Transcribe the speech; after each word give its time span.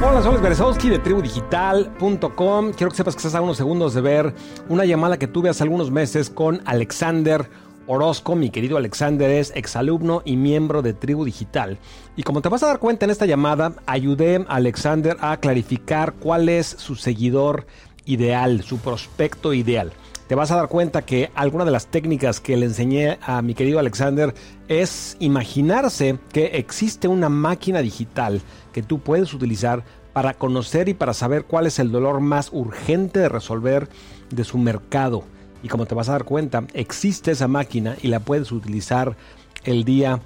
Hola, 0.00 0.22
soy 0.22 0.40
Berezowski 0.40 0.90
de 0.90 1.00
tribudigital.com. 1.00 2.72
Quiero 2.72 2.90
que 2.90 2.96
sepas 2.96 3.16
que 3.16 3.18
estás 3.18 3.34
a 3.34 3.40
unos 3.40 3.56
segundos 3.56 3.94
de 3.94 4.00
ver 4.00 4.32
una 4.68 4.84
llamada 4.84 5.18
que 5.18 5.26
tuve 5.26 5.48
hace 5.48 5.64
algunos 5.64 5.90
meses 5.90 6.30
con 6.30 6.62
Alexander 6.66 7.50
Orozco. 7.88 8.36
Mi 8.36 8.50
querido 8.50 8.76
Alexander 8.76 9.28
es 9.28 9.52
exalumno 9.56 10.22
y 10.24 10.36
miembro 10.36 10.82
de 10.82 10.94
Tribu 10.94 11.24
Digital. 11.24 11.78
Y 12.14 12.22
como 12.22 12.42
te 12.42 12.48
vas 12.48 12.62
a 12.62 12.68
dar 12.68 12.78
cuenta 12.78 13.06
en 13.06 13.10
esta 13.10 13.26
llamada, 13.26 13.72
ayudé 13.86 14.36
a 14.48 14.54
Alexander 14.54 15.16
a 15.20 15.36
clarificar 15.38 16.12
cuál 16.12 16.48
es 16.48 16.68
su 16.68 16.94
seguidor 16.94 17.66
ideal, 18.04 18.62
su 18.62 18.78
prospecto 18.78 19.52
ideal 19.52 19.92
te 20.28 20.34
vas 20.34 20.50
a 20.50 20.56
dar 20.56 20.68
cuenta 20.68 21.02
que 21.02 21.30
alguna 21.34 21.64
de 21.64 21.70
las 21.70 21.86
técnicas 21.86 22.38
que 22.38 22.56
le 22.56 22.66
enseñé 22.66 23.18
a 23.22 23.40
mi 23.40 23.54
querido 23.54 23.78
Alexander 23.78 24.34
es 24.68 25.16
imaginarse 25.20 26.18
que 26.32 26.58
existe 26.58 27.08
una 27.08 27.30
máquina 27.30 27.80
digital 27.80 28.42
que 28.78 28.82
tú 28.84 29.00
puedes 29.00 29.34
utilizar 29.34 29.82
para 30.12 30.34
conocer 30.34 30.88
y 30.88 30.94
para 30.94 31.12
saber 31.12 31.46
cuál 31.46 31.66
es 31.66 31.80
el 31.80 31.90
dolor 31.90 32.20
más 32.20 32.50
urgente 32.52 33.18
de 33.18 33.28
resolver 33.28 33.88
de 34.30 34.44
su 34.44 34.56
mercado. 34.56 35.24
Y 35.64 35.68
como 35.68 35.86
te 35.86 35.96
vas 35.96 36.08
a 36.08 36.12
dar 36.12 36.22
cuenta, 36.22 36.62
existe 36.74 37.32
esa 37.32 37.48
máquina 37.48 37.96
y 38.02 38.06
la 38.06 38.20
puedes 38.20 38.52
utilizar 38.52 39.16
el 39.64 39.82
día 39.82 40.20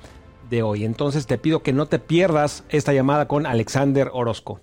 de 0.50 0.62
hoy. 0.62 0.84
Entonces 0.84 1.26
te 1.26 1.38
pido 1.38 1.62
que 1.62 1.72
no 1.72 1.86
te 1.86 1.98
pierdas 1.98 2.64
esta 2.68 2.92
llamada 2.92 3.26
con 3.26 3.46
Alexander 3.46 4.10
Orozco. 4.12 4.60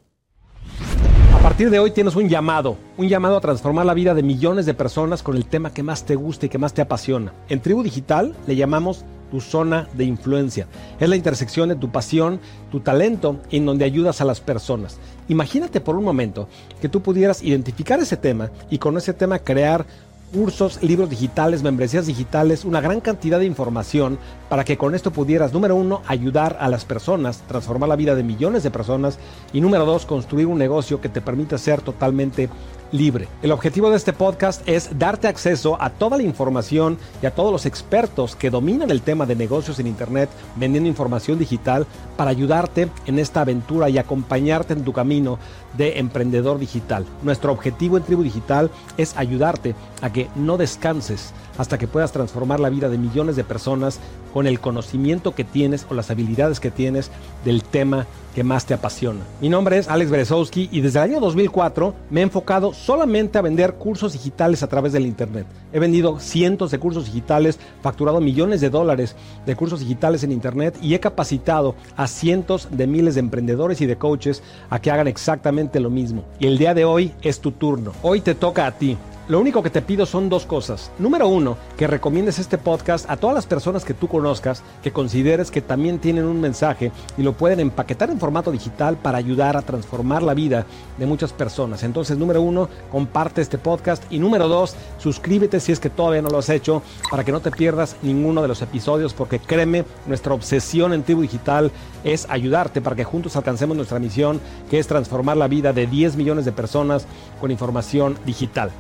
A 1.34 1.40
partir 1.40 1.72
de 1.72 1.80
hoy 1.80 1.90
tienes 1.90 2.16
un 2.16 2.30
llamado, 2.30 2.78
un 2.96 3.08
llamado 3.08 3.38
a 3.38 3.42
transformar 3.42 3.88
la 3.88 3.96
vida 3.96 4.14
de 4.14 4.22
millones 4.22 4.68
de 4.68 4.76
personas 4.76 5.24
con 5.24 5.36
el 5.36 5.48
tema 5.48 5.74
que 5.74 5.82
más 5.82 6.06
te 6.06 6.16
gusta 6.16 6.46
y 6.46 6.50
que 6.50 6.60
más 6.60 6.76
te 6.76 6.84
apasiona. 6.84 7.34
En 7.48 7.60
Tribu 7.60 7.82
Digital 7.82 8.36
le 8.46 8.56
llamamos 8.56 9.04
tu 9.30 9.42
zona 9.42 9.88
de 9.94 10.06
influencia. 10.06 10.68
Es 11.00 11.10
la 11.10 11.16
intersección 11.16 11.70
de 11.70 11.76
tu 11.76 11.92
pasión, 11.92 12.40
tu 12.72 12.80
talento, 12.80 13.38
en 13.52 13.66
donde 13.66 13.86
ayudas 13.86 14.22
a 14.22 14.26
las 14.26 14.42
personas. 14.42 14.98
Imagínate 15.28 15.82
por 15.82 15.96
un 15.96 16.04
momento 16.04 16.48
que 16.82 16.90
tú 16.90 17.02
pudieras 17.02 17.44
identificar 17.44 18.00
ese 18.00 18.18
tema 18.18 18.50
y 18.70 18.78
con 18.78 18.98
ese 18.98 19.14
tema 19.14 19.40
crear 19.40 19.86
cursos, 20.34 20.82
libros 20.84 21.10
digitales, 21.10 21.64
membresías 21.64 22.06
digitales, 22.06 22.66
una 22.66 22.82
gran 22.82 23.02
cantidad 23.02 23.40
de 23.40 23.46
información 23.46 24.20
para 24.48 24.64
que 24.64 24.78
con 24.78 24.96
esto 24.96 25.12
pudieras, 25.12 25.54
número 25.54 25.76
uno, 25.76 26.02
ayudar 26.08 26.58
a 26.60 26.70
las 26.70 26.86
personas, 26.86 27.42
transformar 27.48 27.90
la 27.90 27.96
vida 27.96 28.16
de 28.16 28.24
millones 28.24 28.64
de 28.64 28.72
personas 28.72 29.18
y 29.54 29.62
número 29.62 29.86
dos, 29.86 30.06
construir 30.06 30.46
un 30.48 30.58
negocio 30.58 31.02
que 31.02 31.10
te 31.10 31.22
permita 31.22 31.58
ser 31.58 31.82
totalmente 31.82 32.50
libre. 32.92 33.28
El 33.42 33.52
objetivo 33.52 33.90
de 33.90 33.98
este 33.98 34.14
podcast 34.14 34.68
es 34.68 34.98
darte 34.98 35.28
acceso 35.28 35.82
a 35.82 35.90
toda 35.90 36.18
la 36.18 36.24
información 36.24 36.98
y 37.22 37.26
a 37.26 37.32
todos 37.32 37.52
los 37.52 37.66
expertos 37.66 38.36
que 38.36 38.50
dominan 38.50 38.92
el 38.92 39.02
tema 39.02 39.26
de 39.26 39.36
negocios 39.36 39.80
en 39.80 39.88
Internet, 39.88 40.30
vendiendo 40.56 40.90
información 40.90 41.40
digital, 41.40 41.86
para 42.18 42.32
ayudarte 42.32 42.90
en 43.06 43.20
esta 43.20 43.42
aventura 43.42 43.90
y 43.90 43.98
acompañarte 43.98 44.74
en 44.74 44.84
tu 44.84 44.94
camino 44.94 45.40
de 45.78 46.00
emprendedor 46.00 46.60
digital. 46.60 47.06
Nuestro 47.24 47.52
objetivo 47.52 47.98
en 47.98 48.04
Tribu 48.04 48.24
Digital 48.24 48.72
es 48.98 49.16
ayudarte 49.18 49.76
a 50.02 50.12
que 50.12 50.28
no 50.36 50.58
descanses 50.58 51.34
hasta 51.60 51.78
que 51.78 51.88
puedas 51.88 52.14
transformar 52.14 52.62
la 52.62 52.70
vida 52.70 52.88
de 52.88 52.98
millones 52.98 53.36
de 53.36 53.44
personas 53.44 54.00
con 54.34 54.48
el 54.48 54.62
conocimiento 54.62 55.36
que 55.36 55.44
tienes 55.44 55.86
o 55.90 55.94
las 55.94 56.10
habilidades 56.10 56.62
que 56.62 56.72
tienes 56.72 57.12
del 57.44 57.64
tema 57.64 58.08
que 58.34 58.46
más 58.46 58.66
te 58.66 58.74
apasiona. 58.74 59.20
Mi 59.42 59.50
nombre 59.50 59.78
es 59.78 59.90
Alex 59.90 60.10
Berezowski 60.10 60.70
y 60.72 60.80
desde 60.80 61.00
el 61.00 61.12
año 61.12 61.20
2004 61.20 61.94
me 62.12 62.22
he 62.22 62.24
enfocado 62.24 62.74
solamente 62.74 63.38
a 63.38 63.42
vender 63.42 63.74
cursos 63.74 64.14
digitales 64.14 64.64
a 64.64 64.68
través 64.68 64.94
del 64.94 65.06
Internet. 65.06 65.48
He 65.74 65.80
vendido 65.80 66.18
cientos 66.20 66.72
de 66.72 66.80
cursos 66.80 67.06
digitales, 67.06 67.60
facturado 67.82 68.22
millones 68.22 68.62
de 68.62 68.70
dólares 68.70 69.18
de 69.46 69.56
cursos 69.58 69.82
digitales 69.82 70.24
en 70.24 70.32
Internet 70.32 70.78
y 70.82 70.94
he 70.94 71.02
capacitado 71.02 71.76
a 71.98 72.08
cientos 72.08 72.70
de 72.72 72.88
miles 72.88 73.16
de 73.16 73.20
emprendedores 73.20 73.82
y 73.82 73.86
de 73.86 73.98
coaches 73.98 74.44
a 74.70 74.80
que 74.80 74.92
hagan 74.92 75.10
exactamente 75.10 75.82
lo 75.82 75.90
mismo. 75.90 76.24
Y 76.40 76.48
el 76.48 76.58
día 76.58 76.74
de 76.74 76.86
hoy 76.86 77.12
es 77.22 77.42
tu 77.42 77.52
turno. 77.52 77.92
Hoy 78.02 78.22
te 78.22 78.34
toca 78.34 78.66
a 78.66 78.72
ti. 78.72 78.96
Lo 79.30 79.40
único 79.40 79.62
que 79.62 79.70
te 79.70 79.84
pido 79.84 80.08
son 80.08 80.28
dos 80.28 80.48
cosas. 80.48 80.90
Número 80.98 81.28
uno, 81.28 81.56
que 81.78 81.86
recomiendes 81.86 82.40
este 82.40 82.58
podcast 82.58 83.08
a 83.08 83.16
todas 83.16 83.36
las 83.36 83.46
personas 83.46 83.86
que 83.86 83.94
tú 83.94 84.08
conozcas, 84.08 84.64
que 84.82 84.92
consideres 84.92 85.52
que 85.52 85.62
también 85.62 86.00
tienen 86.00 86.26
un 86.26 86.42
mensaje 86.42 86.92
y 87.16 87.22
lo 87.22 87.34
pueden 87.34 87.60
empaquetar 87.60 88.10
en 88.10 88.20
formato 88.20 88.50
digital 88.50 88.98
para 88.98 89.20
ayudar 89.20 89.56
a 89.56 89.62
transformar 89.62 90.24
la 90.24 90.34
vida 90.34 90.66
de 90.98 91.06
muchas 91.06 91.32
personas. 91.32 91.84
Entonces, 91.84 92.18
número 92.18 92.42
uno, 92.42 92.70
comparte 92.92 93.42
este 93.42 93.60
podcast. 93.60 94.04
Y 94.10 94.18
número 94.18 94.48
dos, 94.48 94.76
suscríbete 94.98 95.60
si 95.60 95.74
es 95.74 95.80
que 95.80 95.92
todavía 95.92 96.24
no 96.24 96.30
lo 96.30 96.40
has 96.40 96.50
hecho 96.50 96.82
para 97.12 97.24
que 97.24 97.32
no 97.32 97.40
te 97.40 97.52
pierdas 97.52 97.98
ninguno 98.02 98.42
de 98.42 98.48
los 98.48 98.64
episodios, 98.64 99.14
porque 99.14 99.38
créeme, 99.38 99.86
nuestra 100.08 100.34
obsesión 100.34 100.92
en 100.92 101.04
Tribu 101.04 101.22
Digital 101.22 101.72
es 102.04 102.28
ayudarte 102.32 102.82
para 102.82 102.96
que 102.96 103.04
juntos 103.04 103.36
alcancemos 103.36 103.78
nuestra 103.78 104.00
misión, 104.00 104.42
que 104.72 104.80
es 104.80 104.88
transformar 104.88 105.38
la 105.38 105.48
vida 105.48 105.72
de 105.72 105.86
10 105.86 106.16
millones 106.16 106.46
de 106.46 106.52
personas 106.52 107.06
con 107.40 107.52
información 107.52 108.18
digital. 108.26 108.72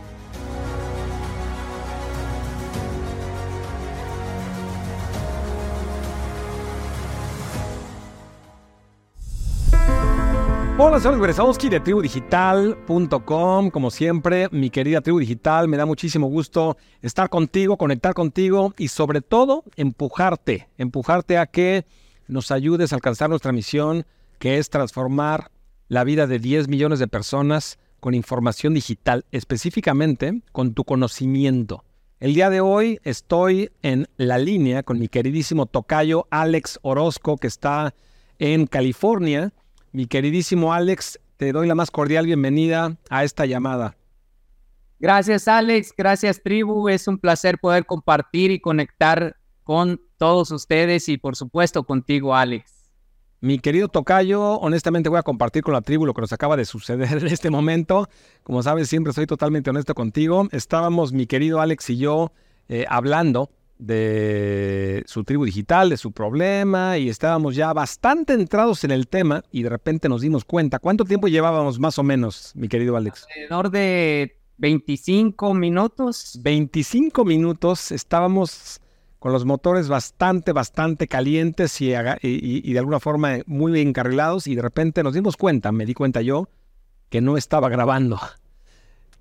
Hola, 10.82 10.98
soy 11.02 11.20
Berezowski 11.20 11.68
de 11.68 11.82
tribudigital.com. 11.82 13.70
Como 13.70 13.92
siempre, 13.92 14.48
mi 14.52 14.70
querida 14.70 15.02
tribu 15.02 15.20
digital, 15.20 15.68
me 15.68 15.76
da 15.76 15.86
muchísimo 15.86 16.28
gusto 16.28 16.78
estar 17.02 17.30
contigo, 17.30 17.76
conectar 17.76 18.14
contigo 18.14 18.74
y 18.78 18.88
sobre 18.88 19.20
todo 19.20 19.66
empujarte, 19.76 20.70
empujarte 20.78 21.38
a 21.38 21.48
que 21.48 21.86
nos 22.30 22.50
ayudes 22.50 22.94
a 22.94 22.96
alcanzar 22.96 23.30
nuestra 23.30 23.52
misión, 23.52 24.06
que 24.38 24.58
es 24.58 24.70
transformar 24.70 25.52
la 25.90 26.06
vida 26.06 26.28
de 26.28 26.40
10 26.40 26.70
millones 26.70 27.00
de 27.00 27.10
personas 27.10 27.78
con 28.00 28.14
información 28.14 28.74
digital, 28.74 29.26
específicamente 29.34 30.44
con 30.54 30.74
tu 30.74 30.86
conocimiento. 30.86 31.84
El 32.22 32.34
día 32.34 32.50
de 32.50 32.62
hoy 32.62 33.02
estoy 33.04 33.70
en 33.82 34.08
la 34.16 34.38
línea 34.38 34.84
con 34.84 34.98
mi 34.98 35.10
queridísimo 35.10 35.66
tocayo 35.66 36.26
Alex 36.30 36.80
Orozco, 36.84 37.36
que 37.36 37.48
está 37.48 37.94
en 38.38 38.66
California 38.66 39.52
mi 39.92 40.06
queridísimo 40.06 40.74
Alex, 40.74 41.20
te 41.38 41.52
doy 41.52 41.68
la 41.68 41.76
más 41.76 41.92
cordial 41.92 42.26
bienvenida 42.26 42.98
a 43.10 43.24
esta 43.24 43.46
llamada. 43.46 43.96
Gracias 45.00 45.48
Alex, 45.48 45.94
gracias 45.98 46.42
tribu, 46.44 46.90
es 46.90 47.08
un 47.08 47.18
placer 47.18 47.58
poder 47.58 47.86
compartir 47.86 48.52
y 48.52 48.60
conectar 48.60 49.38
con 49.64 50.02
todos 50.18 50.52
ustedes 50.52 51.08
y 51.10 51.18
por 51.18 51.36
supuesto 51.36 51.84
contigo 51.84 52.36
Alex. 52.36 52.92
Mi 53.42 53.58
querido 53.58 53.88
Tocayo, 53.88 54.56
honestamente 54.56 55.08
voy 55.08 55.20
a 55.20 55.24
compartir 55.24 55.64
con 55.64 55.74
la 55.74 55.82
tribu 55.82 56.06
lo 56.06 56.14
que 56.14 56.20
nos 56.20 56.34
acaba 56.34 56.58
de 56.58 56.66
suceder 56.66 57.20
en 57.20 57.28
este 57.28 57.50
momento. 57.50 58.10
Como 58.44 58.62
sabes, 58.62 58.90
siempre 58.90 59.14
soy 59.14 59.28
totalmente 59.28 59.70
honesto 59.70 59.96
contigo. 59.96 60.50
Estábamos 60.52 61.14
mi 61.14 61.26
querido 61.26 61.62
Alex 61.62 61.90
y 61.92 61.98
yo 61.98 62.34
eh, 62.68 62.86
hablando 62.90 63.50
de 63.80 65.04
su 65.08 65.24
tribu 65.24 65.46
digital, 65.46 65.90
de 65.90 65.98
su 65.98 66.12
problema, 66.12 66.98
y 66.98 67.10
estábamos 67.10 67.56
ya 67.56 67.74
bastante 67.74 68.34
entrados 68.34 68.84
en 68.84 68.92
el 68.92 69.08
tema 69.08 69.44
y 69.52 69.64
de 69.64 69.70
repente 69.70 70.10
nos 70.10 70.22
dimos 70.22 70.46
cuenta. 70.46 70.80
¿Cuánto 70.80 71.06
tiempo 71.06 71.28
llevábamos 71.28 71.80
más 71.80 71.98
o 71.98 72.04
menos, 72.04 72.52
mi 72.56 72.68
querido 72.68 72.98
Alex? 72.98 73.26
Alrededor 73.30 73.72
de 73.72 74.38
25 74.58 75.54
minutos. 75.54 76.38
25 76.44 77.24
minutos, 77.24 77.92
estábamos 77.92 78.82
con 79.18 79.32
los 79.32 79.46
motores 79.46 79.88
bastante, 79.88 80.52
bastante 80.52 81.08
calientes 81.08 81.82
y, 81.82 81.94
y, 82.22 82.74
de 82.74 82.80
alguna 82.80 83.00
forma 83.00 83.40
muy 83.46 83.80
encarrilados 83.80 84.48
y 84.48 84.56
de 84.56 84.62
repente 84.62 85.04
nos 85.04 85.14
dimos 85.14 85.36
cuenta, 85.36 85.72
me 85.72 85.86
di 85.86 85.94
cuenta 85.94 86.22
yo, 86.22 86.50
que 87.10 87.22
no 87.22 87.38
estaba 87.38 87.70
grabando. 87.70 88.20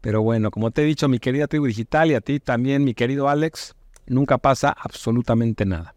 Pero 0.01 0.23
bueno, 0.23 0.51
como 0.51 0.71
te 0.71 0.83
he 0.83 0.85
dicho, 0.85 1.09
mi 1.09 1.19
querida 1.19 1.49
tribu 1.49 1.67
digital 1.67 2.11
y 2.11 2.15
a 2.15 2.21
ti 2.21 2.39
también, 2.39 2.85
mi 2.85 2.95
querido 2.95 3.29
Alex, 3.29 3.75
nunca 4.09 4.39
pasa 4.39 4.71
absolutamente 4.71 5.65
nada. 5.65 5.95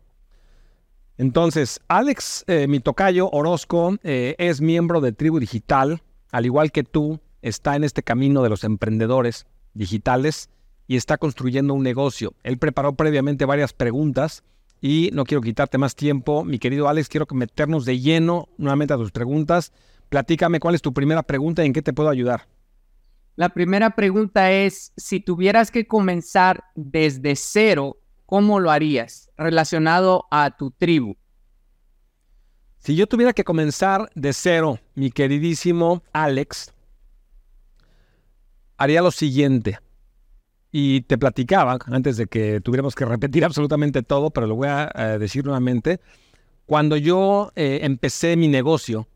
Entonces, 1.18 1.80
Alex, 1.88 2.44
eh, 2.48 2.68
mi 2.68 2.80
tocayo 2.80 3.30
Orozco, 3.32 3.96
eh, 4.04 4.36
es 4.40 4.62
miembro 4.62 5.02
de 5.02 5.12
Tribu 5.12 5.40
Digital, 5.40 6.02
al 6.32 6.46
igual 6.46 6.72
que 6.72 6.84
tú, 6.84 7.20
está 7.42 7.76
en 7.76 7.84
este 7.84 8.04
camino 8.04 8.42
de 8.44 8.50
los 8.50 8.64
emprendedores 8.64 9.46
digitales 9.74 10.50
y 10.88 10.96
está 10.96 11.18
construyendo 11.18 11.74
un 11.74 11.84
negocio. 11.84 12.34
Él 12.44 12.58
preparó 12.58 12.94
previamente 12.94 13.46
varias 13.46 13.74
preguntas 13.74 14.44
y 14.82 15.10
no 15.14 15.26
quiero 15.26 15.42
quitarte 15.42 15.78
más 15.78 15.96
tiempo. 15.96 16.44
Mi 16.44 16.60
querido 16.60 16.90
Alex, 16.90 17.08
quiero 17.08 17.28
meternos 17.32 17.86
de 17.86 18.00
lleno 18.00 18.50
nuevamente 18.58 18.94
a 18.94 18.98
tus 18.98 19.12
preguntas. 19.12 19.72
Platícame 20.10 20.60
cuál 20.60 20.76
es 20.76 20.82
tu 20.82 20.94
primera 20.94 21.24
pregunta 21.24 21.64
y 21.64 21.68
en 21.68 21.74
qué 21.74 21.82
te 21.82 21.94
puedo 21.94 22.10
ayudar. 22.10 22.48
La 23.42 23.50
primera 23.50 23.96
pregunta 23.96 24.52
es, 24.52 24.94
si 24.98 25.20
tuvieras 25.20 25.72
que 25.72 25.88
comenzar 25.88 26.64
desde 26.76 27.36
cero 27.36 27.98
¿cómo 28.28 28.60
lo 28.60 28.70
harías 28.70 29.32
relacionado 29.36 30.28
a 30.30 30.56
tu 30.56 30.70
tribu? 30.70 31.18
Si 32.78 32.96
yo 32.96 33.08
tuviera 33.08 33.34
que 33.34 33.44
comenzar 33.44 34.12
de 34.14 34.32
cero, 34.34 34.78
mi 34.94 35.10
queridísimo 35.10 36.04
Alex, 36.14 36.72
haría 38.78 39.02
lo 39.02 39.10
siguiente. 39.10 39.80
Y 40.72 41.02
te 41.02 41.18
platicaba, 41.18 41.80
antes 41.88 42.18
de 42.18 42.28
que 42.28 42.62
tuviéramos 42.62 42.94
que 42.94 43.06
repetir 43.06 43.44
absolutamente 43.44 44.04
todo, 44.04 44.30
pero 44.30 44.46
lo 44.46 44.56
voy 44.56 44.68
a 44.68 45.18
decir 45.18 45.44
nuevamente. 45.44 46.00
Cuando 46.68 46.96
yo 46.96 47.52
eh, 47.56 47.80
empecé 47.82 48.38
mi 48.38 48.50
negocio, 48.50 49.08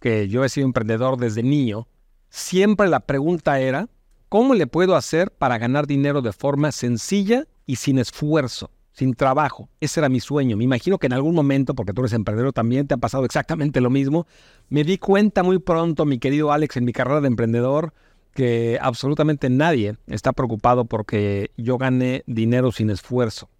que 0.00 0.26
yo 0.26 0.44
he 0.44 0.48
sido 0.48 0.66
emprendedor 0.66 1.16
desde 1.16 1.44
niño, 1.44 1.86
siempre 2.30 2.88
la 2.88 3.00
pregunta 3.00 3.60
era, 3.60 3.88
¿cómo 4.28 4.54
le 4.54 4.66
puedo 4.66 4.96
hacer 4.96 5.30
para 5.32 5.58
ganar 5.58 5.86
dinero 5.86 6.22
de 6.22 6.32
forma 6.32 6.72
sencilla 6.72 7.46
y 7.66 7.76
sin 7.76 7.98
esfuerzo, 7.98 8.70
sin 8.92 9.14
trabajo? 9.14 9.68
Ese 9.80 10.00
era 10.00 10.08
mi 10.08 10.20
sueño. 10.20 10.56
Me 10.56 10.64
imagino 10.64 10.98
que 10.98 11.06
en 11.06 11.12
algún 11.12 11.34
momento, 11.34 11.74
porque 11.74 11.92
tú 11.92 12.00
eres 12.00 12.14
emprendedor 12.14 12.52
también, 12.52 12.86
te 12.86 12.94
ha 12.94 12.98
pasado 12.98 13.24
exactamente 13.24 13.80
lo 13.80 13.90
mismo. 13.90 14.26
Me 14.68 14.84
di 14.84 14.96
cuenta 14.96 15.42
muy 15.42 15.58
pronto, 15.58 16.06
mi 16.06 16.18
querido 16.18 16.52
Alex, 16.52 16.76
en 16.76 16.84
mi 16.84 16.92
carrera 16.92 17.20
de 17.20 17.26
emprendedor, 17.26 17.92
que 18.32 18.78
absolutamente 18.80 19.50
nadie 19.50 19.96
está 20.06 20.32
preocupado 20.32 20.84
porque 20.84 21.50
yo 21.56 21.78
gane 21.78 22.22
dinero 22.26 22.72
sin 22.72 22.90
esfuerzo. 22.90 23.50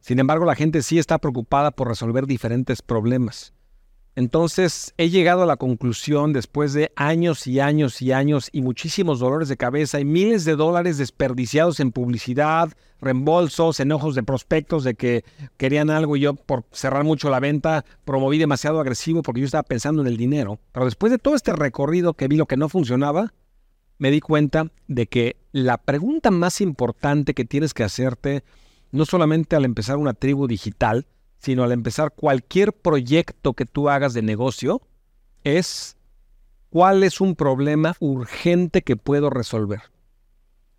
Sin 0.00 0.20
embargo, 0.20 0.44
la 0.44 0.54
gente 0.54 0.82
sí 0.82 0.98
está 0.98 1.18
preocupada 1.18 1.72
por 1.72 1.88
resolver 1.88 2.26
diferentes 2.26 2.80
problemas. 2.80 3.52
Entonces 4.16 4.94
he 4.96 5.10
llegado 5.10 5.44
a 5.44 5.46
la 5.46 5.56
conclusión 5.56 6.32
después 6.32 6.72
de 6.72 6.90
años 6.96 7.46
y 7.46 7.60
años 7.60 8.02
y 8.02 8.10
años 8.12 8.48
y 8.52 8.62
muchísimos 8.62 9.20
dolores 9.20 9.48
de 9.48 9.56
cabeza 9.56 10.00
y 10.00 10.04
miles 10.04 10.44
de 10.44 10.56
dólares 10.56 10.98
desperdiciados 10.98 11.78
en 11.78 11.92
publicidad, 11.92 12.72
reembolsos, 13.00 13.78
enojos 13.78 14.16
de 14.16 14.24
prospectos 14.24 14.82
de 14.82 14.94
que 14.94 15.24
querían 15.56 15.90
algo 15.90 16.16
y 16.16 16.20
yo 16.20 16.34
por 16.34 16.64
cerrar 16.72 17.04
mucho 17.04 17.30
la 17.30 17.38
venta 17.38 17.84
promoví 18.04 18.38
demasiado 18.38 18.80
agresivo 18.80 19.22
porque 19.22 19.40
yo 19.40 19.46
estaba 19.46 19.62
pensando 19.62 20.02
en 20.02 20.08
el 20.08 20.16
dinero. 20.16 20.58
Pero 20.72 20.86
después 20.86 21.12
de 21.12 21.18
todo 21.18 21.36
este 21.36 21.52
recorrido 21.52 22.14
que 22.14 22.26
vi 22.26 22.36
lo 22.36 22.46
que 22.46 22.56
no 22.56 22.68
funcionaba, 22.68 23.32
me 23.98 24.10
di 24.10 24.20
cuenta 24.20 24.70
de 24.86 25.06
que 25.06 25.36
la 25.52 25.76
pregunta 25.76 26.30
más 26.30 26.60
importante 26.60 27.34
que 27.34 27.44
tienes 27.44 27.74
que 27.74 27.84
hacerte, 27.84 28.44
no 28.90 29.04
solamente 29.04 29.56
al 29.56 29.64
empezar 29.64 29.96
una 29.96 30.14
tribu 30.14 30.46
digital, 30.46 31.06
sino 31.38 31.64
al 31.64 31.72
empezar 31.72 32.12
cualquier 32.12 32.72
proyecto 32.72 33.54
que 33.54 33.64
tú 33.64 33.88
hagas 33.88 34.14
de 34.14 34.22
negocio, 34.22 34.82
es 35.44 35.96
cuál 36.70 37.02
es 37.02 37.20
un 37.20 37.34
problema 37.34 37.94
urgente 38.00 38.82
que 38.82 38.96
puedo 38.96 39.30
resolver. 39.30 39.82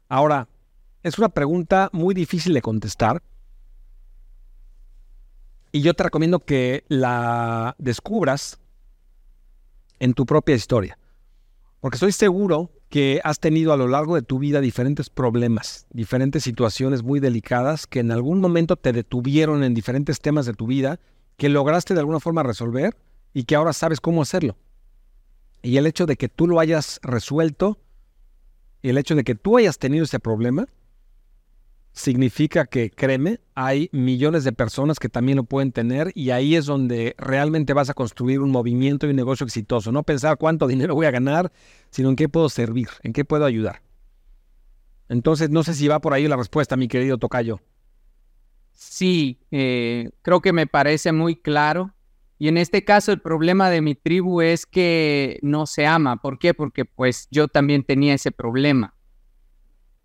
Ahora, 0.09 0.47
es 1.03 1.17
una 1.17 1.29
pregunta 1.29 1.89
muy 1.93 2.13
difícil 2.13 2.53
de 2.53 2.61
contestar 2.61 3.21
y 5.71 5.81
yo 5.81 5.93
te 5.93 6.03
recomiendo 6.03 6.39
que 6.39 6.83
la 6.87 7.75
descubras 7.77 8.59
en 9.99 10.13
tu 10.13 10.25
propia 10.25 10.55
historia, 10.55 10.97
porque 11.79 11.95
estoy 11.95 12.11
seguro 12.11 12.71
que 12.89 13.21
has 13.23 13.39
tenido 13.39 13.71
a 13.71 13.77
lo 13.77 13.87
largo 13.87 14.15
de 14.15 14.23
tu 14.23 14.39
vida 14.39 14.61
diferentes 14.61 15.09
problemas, 15.09 15.85
diferentes 15.91 16.43
situaciones 16.43 17.03
muy 17.03 17.19
delicadas 17.19 17.85
que 17.85 17.99
en 17.99 18.11
algún 18.11 18.41
momento 18.41 18.75
te 18.75 18.93
detuvieron 18.93 19.63
en 19.63 19.75
diferentes 19.75 20.19
temas 20.19 20.47
de 20.47 20.53
tu 20.53 20.65
vida, 20.65 20.99
que 21.37 21.49
lograste 21.49 21.93
de 21.93 21.99
alguna 21.99 22.19
forma 22.19 22.43
resolver 22.43 22.97
y 23.33 23.43
que 23.43 23.55
ahora 23.55 23.73
sabes 23.73 24.01
cómo 24.01 24.23
hacerlo. 24.23 24.57
Y 25.61 25.77
el 25.77 25.85
hecho 25.85 26.07
de 26.07 26.15
que 26.15 26.29
tú 26.29 26.47
lo 26.47 26.59
hayas 26.59 26.99
resuelto, 27.03 27.77
el 28.81 28.97
hecho 28.97 29.15
de 29.15 29.23
que 29.23 29.35
tú 29.35 29.57
hayas 29.57 29.77
tenido 29.77 30.05
ese 30.05 30.19
problema, 30.19 30.67
significa 31.99 32.65
que, 32.65 32.89
créeme, 32.89 33.41
hay 33.55 33.89
millones 33.91 34.45
de 34.45 34.53
personas 34.53 34.99
que 34.99 35.09
también 35.09 35.35
lo 35.35 35.43
pueden 35.43 35.73
tener 35.73 36.13
y 36.15 36.29
ahí 36.29 36.55
es 36.55 36.65
donde 36.65 37.13
realmente 37.17 37.73
vas 37.73 37.89
a 37.89 37.93
construir 37.93 38.39
un 38.39 38.51
movimiento 38.51 39.05
y 39.05 39.09
un 39.09 39.17
negocio 39.17 39.45
exitoso. 39.45 39.91
No 39.91 40.03
pensar 40.03 40.37
cuánto 40.37 40.65
dinero 40.67 40.95
voy 40.95 41.07
a 41.07 41.11
ganar, 41.11 41.51
sino 41.89 42.09
en 42.09 42.15
qué 42.15 42.29
puedo 42.29 42.47
servir, 42.47 42.87
en 43.03 43.11
qué 43.11 43.25
puedo 43.25 43.43
ayudar. 43.43 43.81
Entonces, 45.09 45.49
no 45.49 45.63
sé 45.63 45.73
si 45.73 45.89
va 45.89 45.99
por 45.99 46.13
ahí 46.13 46.27
la 46.27 46.37
respuesta, 46.37 46.77
mi 46.77 46.87
querido 46.87 47.17
Tocayo. 47.17 47.59
Sí, 48.71 49.41
eh, 49.51 50.11
creo 50.21 50.39
que 50.39 50.53
me 50.53 50.67
parece 50.67 51.11
muy 51.11 51.35
claro. 51.35 51.93
Y 52.37 52.47
en 52.47 52.57
este 52.57 52.85
caso 52.85 53.11
el 53.11 53.19
problema 53.19 53.69
de 53.69 53.81
mi 53.81 53.95
tribu 53.95 54.39
es 54.39 54.65
que 54.65 55.37
no 55.41 55.65
se 55.65 55.85
ama. 55.85 56.21
¿Por 56.21 56.39
qué? 56.39 56.53
Porque 56.53 56.85
pues 56.85 57.27
yo 57.29 57.49
también 57.49 57.83
tenía 57.83 58.13
ese 58.13 58.31
problema. 58.31 58.95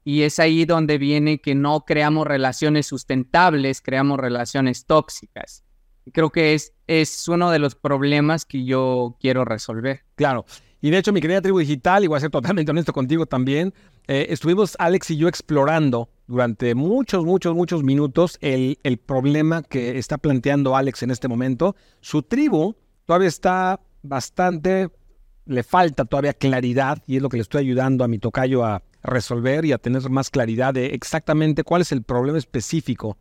Y 0.04 0.22
es 0.22 0.38
ahí 0.38 0.66
donde 0.66 0.98
viene 0.98 1.40
que 1.40 1.54
no 1.54 1.84
creamos 1.86 2.26
relaciones 2.26 2.86
sustentables, 2.86 3.80
creamos 3.80 4.20
relaciones 4.20 4.84
tóxicas. 4.84 5.64
Creo 6.12 6.30
que 6.30 6.52
es, 6.52 6.74
es 6.86 7.26
uno 7.26 7.50
de 7.50 7.58
los 7.58 7.74
problemas 7.74 8.44
que 8.44 8.64
yo 8.64 9.16
quiero 9.18 9.46
resolver. 9.46 10.04
Claro. 10.16 10.44
Y 10.82 10.90
de 10.90 10.98
hecho, 10.98 11.14
mi 11.14 11.22
querida 11.22 11.40
tribu 11.40 11.60
digital, 11.60 12.04
y 12.04 12.08
voy 12.08 12.18
a 12.18 12.20
ser 12.20 12.30
totalmente 12.30 12.70
honesto 12.70 12.92
contigo 12.92 13.24
también, 13.24 13.72
eh, 14.06 14.26
estuvimos 14.28 14.76
Alex 14.78 15.12
y 15.12 15.16
yo 15.16 15.28
explorando 15.28 16.10
durante 16.26 16.74
muchos, 16.74 17.24
muchos, 17.24 17.54
muchos 17.54 17.82
minutos 17.82 18.36
el, 18.42 18.78
el 18.82 18.98
problema 18.98 19.62
que 19.62 19.96
está 19.96 20.18
planteando 20.18 20.76
Alex 20.76 21.02
en 21.02 21.10
este 21.10 21.26
momento. 21.26 21.74
Su 22.02 22.22
tribu 22.22 22.76
todavía 23.06 23.28
está 23.28 23.80
bastante, 24.02 24.90
le 25.46 25.62
falta 25.62 26.04
todavía 26.04 26.34
claridad 26.34 27.02
y 27.06 27.16
es 27.16 27.22
lo 27.22 27.30
que 27.30 27.38
le 27.38 27.42
estoy 27.44 27.62
ayudando 27.62 28.04
a 28.04 28.08
mi 28.08 28.18
tocayo 28.18 28.62
a, 28.62 28.82
resolver 29.04 29.64
y 29.64 29.72
a 29.72 29.78
tener 29.78 30.08
más 30.10 30.30
claridad 30.30 30.74
de 30.74 30.86
exactamente 30.86 31.62
cuál 31.62 31.82
es 31.82 31.92
el 31.92 32.02
problema 32.02 32.38
específico 32.38 33.16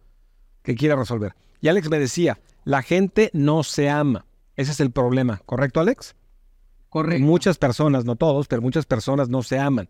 que 0.63 0.75
quiere 0.75 0.95
resolver. 0.95 1.35
Y 1.61 1.67
Alex 1.67 1.89
me 1.89 1.99
decía, 1.99 2.39
la 2.63 2.81
gente 2.81 3.29
no 3.33 3.63
se 3.63 3.89
ama. 3.89 4.25
Ese 4.55 4.71
es 4.71 4.79
el 4.79 4.91
problema, 4.91 5.41
¿correcto 5.45 5.79
Alex? 5.79 6.15
Correcto. 6.89 7.25
Muchas 7.25 7.57
personas, 7.57 8.05
no 8.05 8.15
todos, 8.15 8.47
pero 8.47 8.61
muchas 8.61 8.85
personas 8.85 9.29
no 9.29 9.43
se 9.43 9.59
aman. 9.59 9.89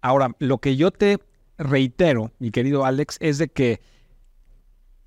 Ahora, 0.00 0.34
lo 0.38 0.58
que 0.58 0.76
yo 0.76 0.90
te 0.90 1.18
reitero, 1.58 2.32
mi 2.38 2.50
querido 2.50 2.84
Alex, 2.84 3.16
es 3.20 3.38
de 3.38 3.48
que 3.48 3.80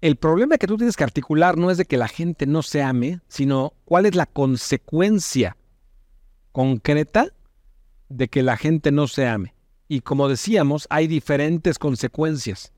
el 0.01 0.15
problema 0.15 0.57
que 0.57 0.67
tú 0.67 0.77
tienes 0.77 0.95
que 0.95 1.03
articular 1.03 1.57
no 1.57 1.71
es 1.71 1.77
de 1.77 1.85
que 1.85 1.97
la 1.97 2.07
gente 2.07 2.45
no 2.45 2.61
se 2.61 2.81
ame, 2.81 3.21
sino 3.27 3.73
cuál 3.85 4.05
es 4.05 4.15
la 4.15 4.25
consecuencia 4.25 5.55
concreta 6.51 7.27
de 8.09 8.27
que 8.27 8.41
la 8.41 8.57
gente 8.57 8.91
no 8.91 9.07
se 9.07 9.27
ame. 9.27 9.53
Y 9.91 10.01
como 10.01 10.29
decíamos, 10.29 10.85
hay 10.91 11.07
diferentes 11.07 11.79
consecuencias. 11.79 12.71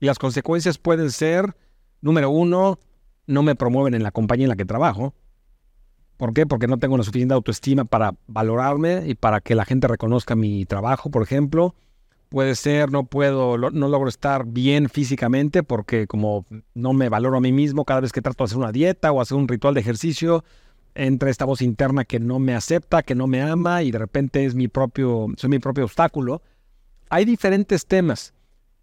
Y 0.00 0.06
las 0.06 0.18
consecuencias 0.18 0.78
pueden 0.78 1.12
ser, 1.12 1.56
número 2.00 2.28
uno, 2.28 2.80
no 3.28 3.44
me 3.44 3.54
promueven 3.54 3.94
en 3.94 4.02
la 4.02 4.10
compañía 4.10 4.46
en 4.46 4.50
la 4.50 4.56
que 4.56 4.64
trabajo. 4.64 5.14
¿Por 6.16 6.34
qué? 6.34 6.44
Porque 6.44 6.66
no 6.66 6.78
tengo 6.78 6.96
la 6.96 7.04
suficiente 7.04 7.34
autoestima 7.34 7.84
para 7.84 8.16
valorarme 8.26 9.04
y 9.06 9.14
para 9.14 9.40
que 9.40 9.54
la 9.54 9.64
gente 9.64 9.86
reconozca 9.86 10.34
mi 10.34 10.66
trabajo, 10.66 11.08
por 11.08 11.22
ejemplo. 11.22 11.76
Puede 12.30 12.56
ser, 12.56 12.90
no 12.90 13.04
puedo, 13.04 13.56
no 13.56 13.88
logro 13.88 14.08
estar 14.08 14.44
bien 14.44 14.88
físicamente 14.88 15.62
porque 15.62 16.08
como 16.08 16.46
no 16.74 16.92
me 16.92 17.08
valoro 17.08 17.36
a 17.36 17.40
mí 17.40 17.52
mismo 17.52 17.84
cada 17.84 18.00
vez 18.00 18.10
que 18.10 18.22
trato 18.22 18.42
de 18.42 18.46
hacer 18.46 18.58
una 18.58 18.72
dieta 18.72 19.12
o 19.12 19.20
hacer 19.20 19.36
un 19.36 19.46
ritual 19.46 19.74
de 19.74 19.80
ejercicio, 19.82 20.42
entra 20.96 21.30
esta 21.30 21.44
voz 21.44 21.62
interna 21.62 22.04
que 22.04 22.18
no 22.18 22.40
me 22.40 22.56
acepta, 22.56 23.04
que 23.04 23.14
no 23.14 23.28
me 23.28 23.40
ama 23.40 23.84
y 23.84 23.92
de 23.92 23.98
repente 23.98 24.44
es 24.44 24.56
mi 24.56 24.66
propio, 24.66 25.28
soy 25.36 25.50
mi 25.50 25.60
propio 25.60 25.84
obstáculo 25.84 26.42
hay 27.08 27.24
diferentes 27.24 27.86
temas, 27.86 28.34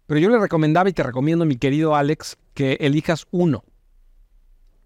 pero 0.06 0.20
yo 0.20 0.28
le 0.28 0.38
recomendaba 0.38 0.88
y 0.88 0.92
te 0.92 1.02
recomiendo, 1.02 1.44
mi 1.44 1.56
querido 1.56 1.94
Alex, 1.94 2.36
que 2.54 2.78
elijas 2.80 3.26
uno. 3.30 3.64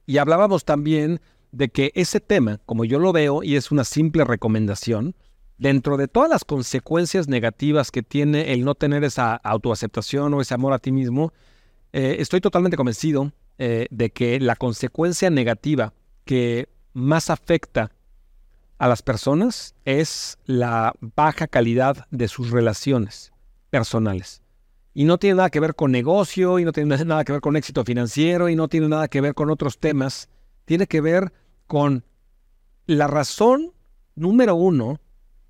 Y 0.06 0.18
hablábamos 0.18 0.64
también 0.64 1.20
de 1.52 1.68
que 1.68 1.92
ese 1.94 2.20
tema, 2.20 2.60
como 2.66 2.84
yo 2.84 2.98
lo 2.98 3.12
veo 3.12 3.42
y 3.42 3.56
es 3.56 3.70
una 3.70 3.84
simple 3.84 4.24
recomendación, 4.24 5.14
dentro 5.58 5.96
de 5.96 6.08
todas 6.08 6.30
las 6.30 6.44
consecuencias 6.44 7.28
negativas 7.28 7.90
que 7.90 8.02
tiene 8.02 8.52
el 8.52 8.64
no 8.64 8.74
tener 8.74 9.04
esa 9.04 9.34
autoaceptación 9.34 10.32
o 10.34 10.40
ese 10.40 10.54
amor 10.54 10.72
a 10.72 10.78
ti 10.78 10.92
mismo, 10.92 11.32
eh, 11.92 12.16
estoy 12.20 12.40
totalmente 12.40 12.76
convencido 12.76 13.32
eh, 13.58 13.86
de 13.90 14.10
que 14.10 14.38
la 14.40 14.56
consecuencia 14.56 15.30
negativa 15.30 15.92
que 16.24 16.68
más 16.92 17.28
afecta 17.28 17.90
a 18.78 18.88
las 18.88 19.02
personas 19.02 19.74
es 19.84 20.38
la 20.44 20.94
baja 21.00 21.48
calidad 21.48 22.06
de 22.10 22.28
sus 22.28 22.50
relaciones 22.50 23.32
personales. 23.70 24.42
Y 24.94 25.04
no 25.04 25.18
tiene 25.18 25.36
nada 25.36 25.50
que 25.50 25.60
ver 25.60 25.74
con 25.74 25.92
negocio, 25.92 26.58
y 26.58 26.64
no 26.64 26.72
tiene 26.72 26.96
nada 27.04 27.24
que 27.24 27.32
ver 27.32 27.40
con 27.40 27.56
éxito 27.56 27.84
financiero, 27.84 28.48
y 28.48 28.56
no 28.56 28.68
tiene 28.68 28.88
nada 28.88 29.08
que 29.08 29.20
ver 29.20 29.34
con 29.34 29.50
otros 29.50 29.78
temas. 29.78 30.28
Tiene 30.64 30.86
que 30.86 31.00
ver 31.00 31.32
con 31.66 32.04
la 32.86 33.06
razón 33.06 33.72
número 34.14 34.54
uno 34.54 35.00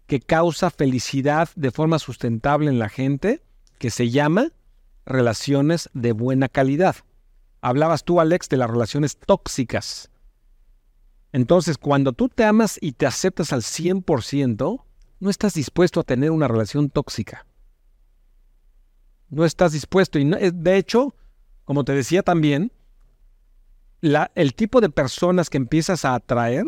que 0.06 0.20
causa 0.20 0.70
felicidad 0.70 1.50
de 1.54 1.70
forma 1.70 1.99
sustentable 1.99 2.70
en 2.70 2.78
la 2.78 2.88
gente, 2.88 3.42
que 3.78 3.90
se 3.90 4.11
llama 4.11 4.52
relaciones 5.04 5.90
de 5.92 6.12
buena 6.12 6.49
calidad. 6.49 6.97
Hablabas 7.61 8.04
tú, 8.04 8.20
Alex, 8.20 8.49
de 8.49 8.56
las 8.56 8.70
relaciones 8.70 9.18
tóxicas. 9.18 10.11
Entonces, 11.32 11.78
cuando 11.78 12.12
tú 12.12 12.28
te 12.28 12.44
amas 12.44 12.78
y 12.80 12.92
te 12.92 13.06
aceptas 13.06 13.52
al 13.52 13.62
100%, 13.62 14.85
no 15.20 15.30
estás 15.30 15.54
dispuesto 15.54 16.00
a 16.00 16.04
tener 16.04 16.30
una 16.30 16.49
relación 16.49 16.90
tóxica. 16.90 17.47
No 19.28 19.44
estás 19.44 19.73
dispuesto. 19.73 20.18
Y 20.18 20.25
de 20.25 20.76
hecho, 20.76 21.14
como 21.64 21.85
te 21.85 21.92
decía 21.92 22.23
también, 22.23 22.73
el 24.00 24.54
tipo 24.54 24.80
de 24.80 24.88
personas 24.88 25.50
que 25.50 25.58
empiezas 25.58 26.04
a 26.04 26.14
atraer, 26.14 26.64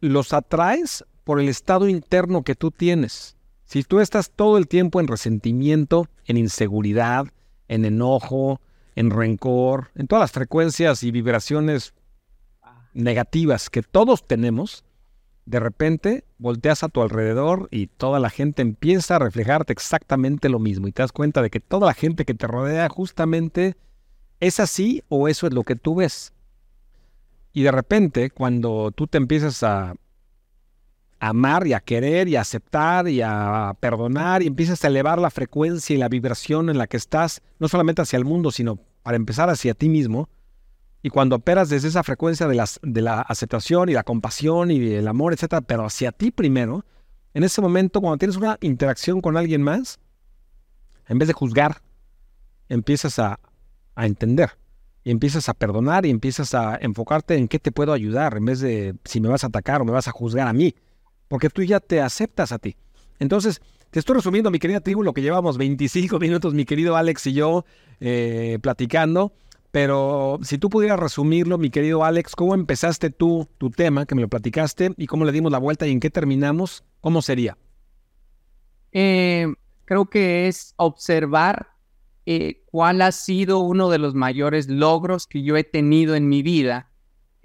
los 0.00 0.32
atraes 0.32 1.04
por 1.24 1.40
el 1.40 1.48
estado 1.48 1.88
interno 1.88 2.42
que 2.42 2.54
tú 2.54 2.70
tienes. 2.70 3.36
Si 3.64 3.84
tú 3.84 4.00
estás 4.00 4.30
todo 4.30 4.58
el 4.58 4.66
tiempo 4.66 4.98
en 4.98 5.06
resentimiento, 5.06 6.08
en 6.24 6.38
inseguridad, 6.38 7.26
en 7.68 7.84
enojo, 7.84 8.60
en 8.96 9.10
rencor, 9.10 9.90
en 9.94 10.08
todas 10.08 10.22
las 10.22 10.32
frecuencias 10.32 11.04
y 11.04 11.12
vibraciones 11.12 11.94
negativas 12.94 13.70
que 13.70 13.82
todos 13.82 14.26
tenemos, 14.26 14.84
de 15.46 15.60
repente 15.60 16.24
volteas 16.38 16.82
a 16.82 16.88
tu 16.88 17.02
alrededor 17.02 17.68
y 17.70 17.88
toda 17.88 18.20
la 18.20 18.30
gente 18.30 18.62
empieza 18.62 19.16
a 19.16 19.18
reflejarte 19.18 19.72
exactamente 19.72 20.48
lo 20.48 20.58
mismo 20.58 20.88
y 20.88 20.92
te 20.92 21.02
das 21.02 21.12
cuenta 21.12 21.42
de 21.42 21.50
que 21.50 21.60
toda 21.60 21.86
la 21.86 21.94
gente 21.94 22.24
que 22.24 22.34
te 22.34 22.46
rodea 22.46 22.88
justamente 22.88 23.76
es 24.38 24.60
así 24.60 25.02
o 25.08 25.28
eso 25.28 25.46
es 25.46 25.52
lo 25.52 25.64
que 25.64 25.76
tú 25.76 25.96
ves. 25.96 26.32
Y 27.52 27.62
de 27.62 27.72
repente 27.72 28.30
cuando 28.30 28.92
tú 28.92 29.06
te 29.06 29.18
empiezas 29.18 29.62
a 29.62 29.94
amar 31.18 31.66
y 31.66 31.74
a 31.74 31.80
querer 31.80 32.28
y 32.28 32.36
a 32.36 32.40
aceptar 32.40 33.08
y 33.08 33.20
a 33.20 33.76
perdonar 33.78 34.42
y 34.42 34.46
empiezas 34.46 34.82
a 34.84 34.88
elevar 34.88 35.18
la 35.18 35.30
frecuencia 35.30 35.94
y 35.94 35.98
la 35.98 36.08
vibración 36.08 36.70
en 36.70 36.78
la 36.78 36.86
que 36.86 36.96
estás, 36.96 37.42
no 37.58 37.68
solamente 37.68 38.02
hacia 38.02 38.16
el 38.16 38.24
mundo, 38.24 38.50
sino 38.50 38.78
para 39.02 39.16
empezar 39.16 39.50
hacia 39.50 39.74
ti 39.74 39.88
mismo, 39.88 40.28
y 41.02 41.10
cuando 41.10 41.36
operas 41.36 41.68
desde 41.68 41.88
esa 41.88 42.02
frecuencia 42.02 42.46
de, 42.46 42.54
las, 42.54 42.78
la 42.82 43.20
aceptación 43.20 43.88
y 43.88 43.92
la 43.92 44.02
compasión 44.02 44.70
y 44.70 44.92
el 44.92 45.08
amor, 45.08 45.32
etcétera, 45.32 45.62
pero 45.62 45.84
hacia 45.84 46.12
ti 46.12 46.30
primero, 46.30 46.84
en 47.32 47.44
ese 47.44 47.60
momento, 47.60 48.00
cuando 48.00 48.18
tienes 48.18 48.36
una 48.36 48.58
interacción 48.60 49.20
con 49.20 49.36
alguien 49.36 49.62
más, 49.62 49.98
en 51.08 51.18
vez 51.18 51.28
de 51.28 51.34
juzgar, 51.34 51.80
empiezas 52.68 53.18
a, 53.18 53.40
a 53.94 54.06
entender 54.06 54.50
y 55.04 55.10
empiezas 55.10 55.48
a 55.48 55.54
perdonar 55.54 56.04
y 56.04 56.10
empiezas 56.10 56.54
a 56.54 56.76
enfocarte 56.80 57.36
en 57.36 57.48
qué 57.48 57.58
te 57.58 57.72
puedo 57.72 57.92
ayudar, 57.92 58.36
en 58.36 58.44
vez 58.44 58.60
de 58.60 58.94
si 59.04 59.20
me 59.20 59.28
vas 59.28 59.44
a 59.44 59.46
atacar 59.46 59.80
o 59.80 59.84
me 59.84 59.92
vas 59.92 60.08
a 60.08 60.12
juzgar 60.12 60.48
a 60.48 60.52
mí, 60.52 60.74
porque 61.28 61.48
tú 61.48 61.62
ya 61.62 61.80
te 61.80 62.00
aceptas 62.00 62.52
a 62.52 62.58
ti. 62.58 62.76
Entonces, 63.18 63.62
te 63.90 63.98
estoy 63.98 64.16
resumiendo, 64.16 64.50
mi 64.50 64.58
querida 64.58 64.80
tribu, 64.80 65.02
lo 65.02 65.12
que 65.12 65.22
llevamos 65.22 65.58
25 65.58 66.18
minutos, 66.18 66.54
mi 66.54 66.64
querido 66.64 66.96
Alex 66.96 67.26
y 67.26 67.32
yo, 67.32 67.64
eh, 68.00 68.58
platicando. 68.62 69.32
Pero 69.70 70.40
si 70.42 70.58
tú 70.58 70.68
pudieras 70.68 70.98
resumirlo, 70.98 71.56
mi 71.58 71.70
querido 71.70 72.04
Alex, 72.04 72.34
¿cómo 72.34 72.54
empezaste 72.54 73.10
tú 73.10 73.48
tu 73.58 73.70
tema, 73.70 74.04
que 74.04 74.14
me 74.14 74.22
lo 74.22 74.28
platicaste, 74.28 74.94
y 74.96 75.06
cómo 75.06 75.24
le 75.24 75.32
dimos 75.32 75.52
la 75.52 75.58
vuelta 75.58 75.86
y 75.86 75.92
en 75.92 76.00
qué 76.00 76.10
terminamos? 76.10 76.84
¿Cómo 77.00 77.22
sería? 77.22 77.56
Eh, 78.92 79.46
creo 79.84 80.06
que 80.06 80.48
es 80.48 80.74
observar 80.76 81.68
eh, 82.26 82.62
cuál 82.66 83.02
ha 83.02 83.12
sido 83.12 83.60
uno 83.60 83.90
de 83.90 83.98
los 83.98 84.14
mayores 84.14 84.68
logros 84.68 85.26
que 85.26 85.42
yo 85.42 85.56
he 85.56 85.64
tenido 85.64 86.14
en 86.14 86.28
mi 86.28 86.42
vida 86.42 86.90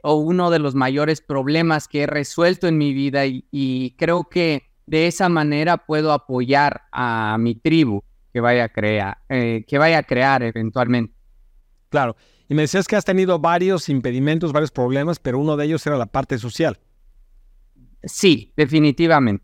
o 0.04 0.16
uno 0.16 0.52
de 0.52 0.60
los 0.60 0.76
mayores 0.76 1.22
problemas 1.22 1.88
que 1.88 2.04
he 2.04 2.08
resuelto 2.08 2.68
en 2.68 2.78
mi 2.78 2.94
vida 2.94 3.26
y, 3.26 3.96
creo 3.98 4.26
que 4.30 4.64
de 4.86 5.08
esa 5.08 5.30
manera 5.30 5.78
puedo 5.78 6.12
apoyar 6.12 6.84
a 6.92 7.38
mi 7.40 7.56
tribu 7.56 8.04
que 8.32 8.40
vaya 8.40 8.66
a 8.66 8.70
crear, 8.70 9.18
eh, 9.30 9.66
que 9.68 9.80
vaya 9.80 10.00
a 10.00 10.04
crear 10.04 10.44
eventualmente. 10.44 11.15
Claro. 11.90 12.16
Y 12.48 12.54
me 12.54 12.64
decías 12.64 12.88
que 12.88 12.96
has 12.96 13.06
tenido 13.06 13.40
varios 13.40 13.90
impedimentos, 13.90 14.54
varios 14.54 14.72
problemas, 14.72 15.20
pero 15.20 15.40
uno 15.40 15.58
de 15.58 15.66
ellos 15.66 15.86
era 15.88 15.98
la 15.98 16.06
parte 16.06 16.38
social. 16.38 16.80
Sí, 18.04 18.54
definitivamente. 18.56 19.44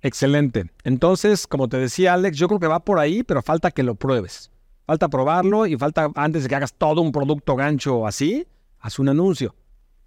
Excelente. 0.00 0.70
Entonces, 0.84 1.46
como 1.46 1.68
te 1.68 1.76
decía 1.76 2.14
Alex, 2.14 2.36
yo 2.36 2.48
creo 2.48 2.60
que 2.60 2.66
va 2.66 2.84
por 2.84 2.98
ahí, 2.98 3.22
pero 3.22 3.42
falta 3.42 3.70
que 3.70 3.82
lo 3.82 3.94
pruebes. 3.94 4.50
Falta 4.86 5.08
probarlo 5.08 5.66
y 5.66 5.76
falta, 5.76 6.10
antes 6.14 6.44
de 6.44 6.48
que 6.48 6.54
hagas 6.54 6.74
todo 6.74 7.00
un 7.00 7.12
producto 7.12 7.56
gancho 7.56 8.06
así, 8.06 8.46
haz 8.80 8.98
un 8.98 9.08
anuncio. 9.08 9.54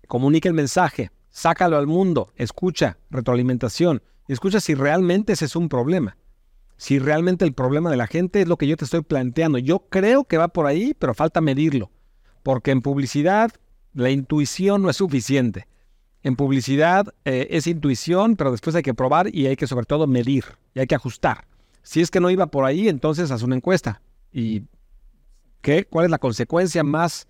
Comunica 0.07 0.49
el 0.49 0.55
mensaje, 0.55 1.11
sácalo 1.29 1.77
al 1.77 1.87
mundo, 1.87 2.31
escucha, 2.35 2.97
retroalimentación. 3.09 4.01
Escucha 4.27 4.59
si 4.59 4.75
realmente 4.75 5.33
ese 5.33 5.45
es 5.45 5.55
un 5.55 5.69
problema 5.69 6.17
si 6.81 6.97
realmente 6.97 7.45
el 7.45 7.53
problema 7.53 7.91
de 7.91 7.95
la 7.95 8.07
gente 8.07 8.41
es 8.41 8.47
lo 8.47 8.57
que 8.57 8.65
yo 8.65 8.75
te 8.75 8.85
estoy 8.85 9.03
planteando. 9.03 9.59
Yo 9.59 9.85
creo 9.87 10.23
que 10.23 10.39
va 10.39 10.47
por 10.47 10.65
ahí, 10.65 10.95
pero 10.97 11.13
falta 11.13 11.39
medirlo. 11.39 11.91
Porque 12.41 12.71
en 12.71 12.81
publicidad 12.81 13.51
la 13.93 14.09
intuición 14.09 14.81
no 14.81 14.89
es 14.89 14.97
suficiente. 14.97 15.67
En 16.23 16.35
publicidad 16.35 17.13
eh, 17.23 17.49
es 17.51 17.67
intuición, 17.67 18.35
pero 18.35 18.49
después 18.49 18.75
hay 18.75 18.81
que 18.81 18.95
probar 18.95 19.27
y 19.31 19.45
hay 19.45 19.57
que 19.57 19.67
sobre 19.67 19.85
todo 19.85 20.07
medir 20.07 20.43
y 20.73 20.79
hay 20.79 20.87
que 20.87 20.95
ajustar. 20.95 21.45
Si 21.83 22.01
es 22.01 22.09
que 22.09 22.19
no 22.19 22.31
iba 22.31 22.47
por 22.47 22.65
ahí, 22.65 22.89
entonces 22.89 23.29
haz 23.29 23.43
una 23.43 23.55
encuesta. 23.55 24.01
¿Y 24.33 24.63
qué? 25.61 25.85
¿Cuál 25.85 26.05
es 26.05 26.11
la 26.11 26.17
consecuencia 26.17 26.83
más 26.83 27.27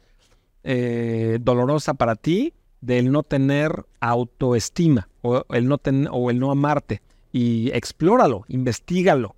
eh, 0.63 1.39
dolorosa 1.41 1.93
para 1.95 2.15
ti 2.15 2.53
del 2.79 3.11
no 3.11 3.23
tener 3.23 3.85
autoestima 3.99 5.09
o 5.21 5.43
el 5.49 5.67
no, 5.67 5.77
o 6.09 6.31
el 6.31 6.39
no 6.39 6.51
amarte? 6.51 7.01
Y 7.33 7.69
explóralo, 7.71 8.45
investigalo. 8.47 9.35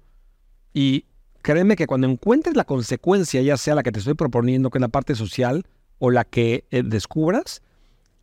Y 0.74 1.06
créeme 1.42 1.76
que 1.76 1.88
cuando 1.88 2.08
encuentres 2.08 2.56
la 2.56 2.66
consecuencia, 2.66 3.42
ya 3.42 3.58
sea 3.58 3.76
la 3.76 3.84
que 3.84 3.92
te 3.92 4.00
estoy 4.00 4.16
proponiendo, 4.16 4.70
que 4.70 4.80
es 4.80 4.82
la 4.82 4.90
parte 4.90 5.16
social, 5.16 5.66
o 6.00 6.10
la 6.10 6.26
que 6.26 6.66
eh, 6.72 6.84
descubras, 6.84 7.62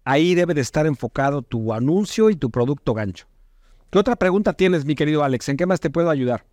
ahí 0.04 0.34
debe 0.34 0.54
de 0.54 0.60
estar 0.60 0.86
enfocado 0.86 1.42
tu 1.42 1.72
anuncio 1.72 2.30
y 2.30 2.36
tu 2.36 2.50
producto 2.50 2.94
gancho. 2.94 3.26
¿Qué 3.90 3.98
otra 3.98 4.16
pregunta 4.16 4.52
tienes, 4.52 4.84
mi 4.84 4.94
querido 4.94 5.24
Alex? 5.24 5.48
¿En 5.48 5.56
qué 5.56 5.66
más 5.66 5.80
te 5.80 5.90
puedo 5.90 6.10
ayudar? 6.10 6.44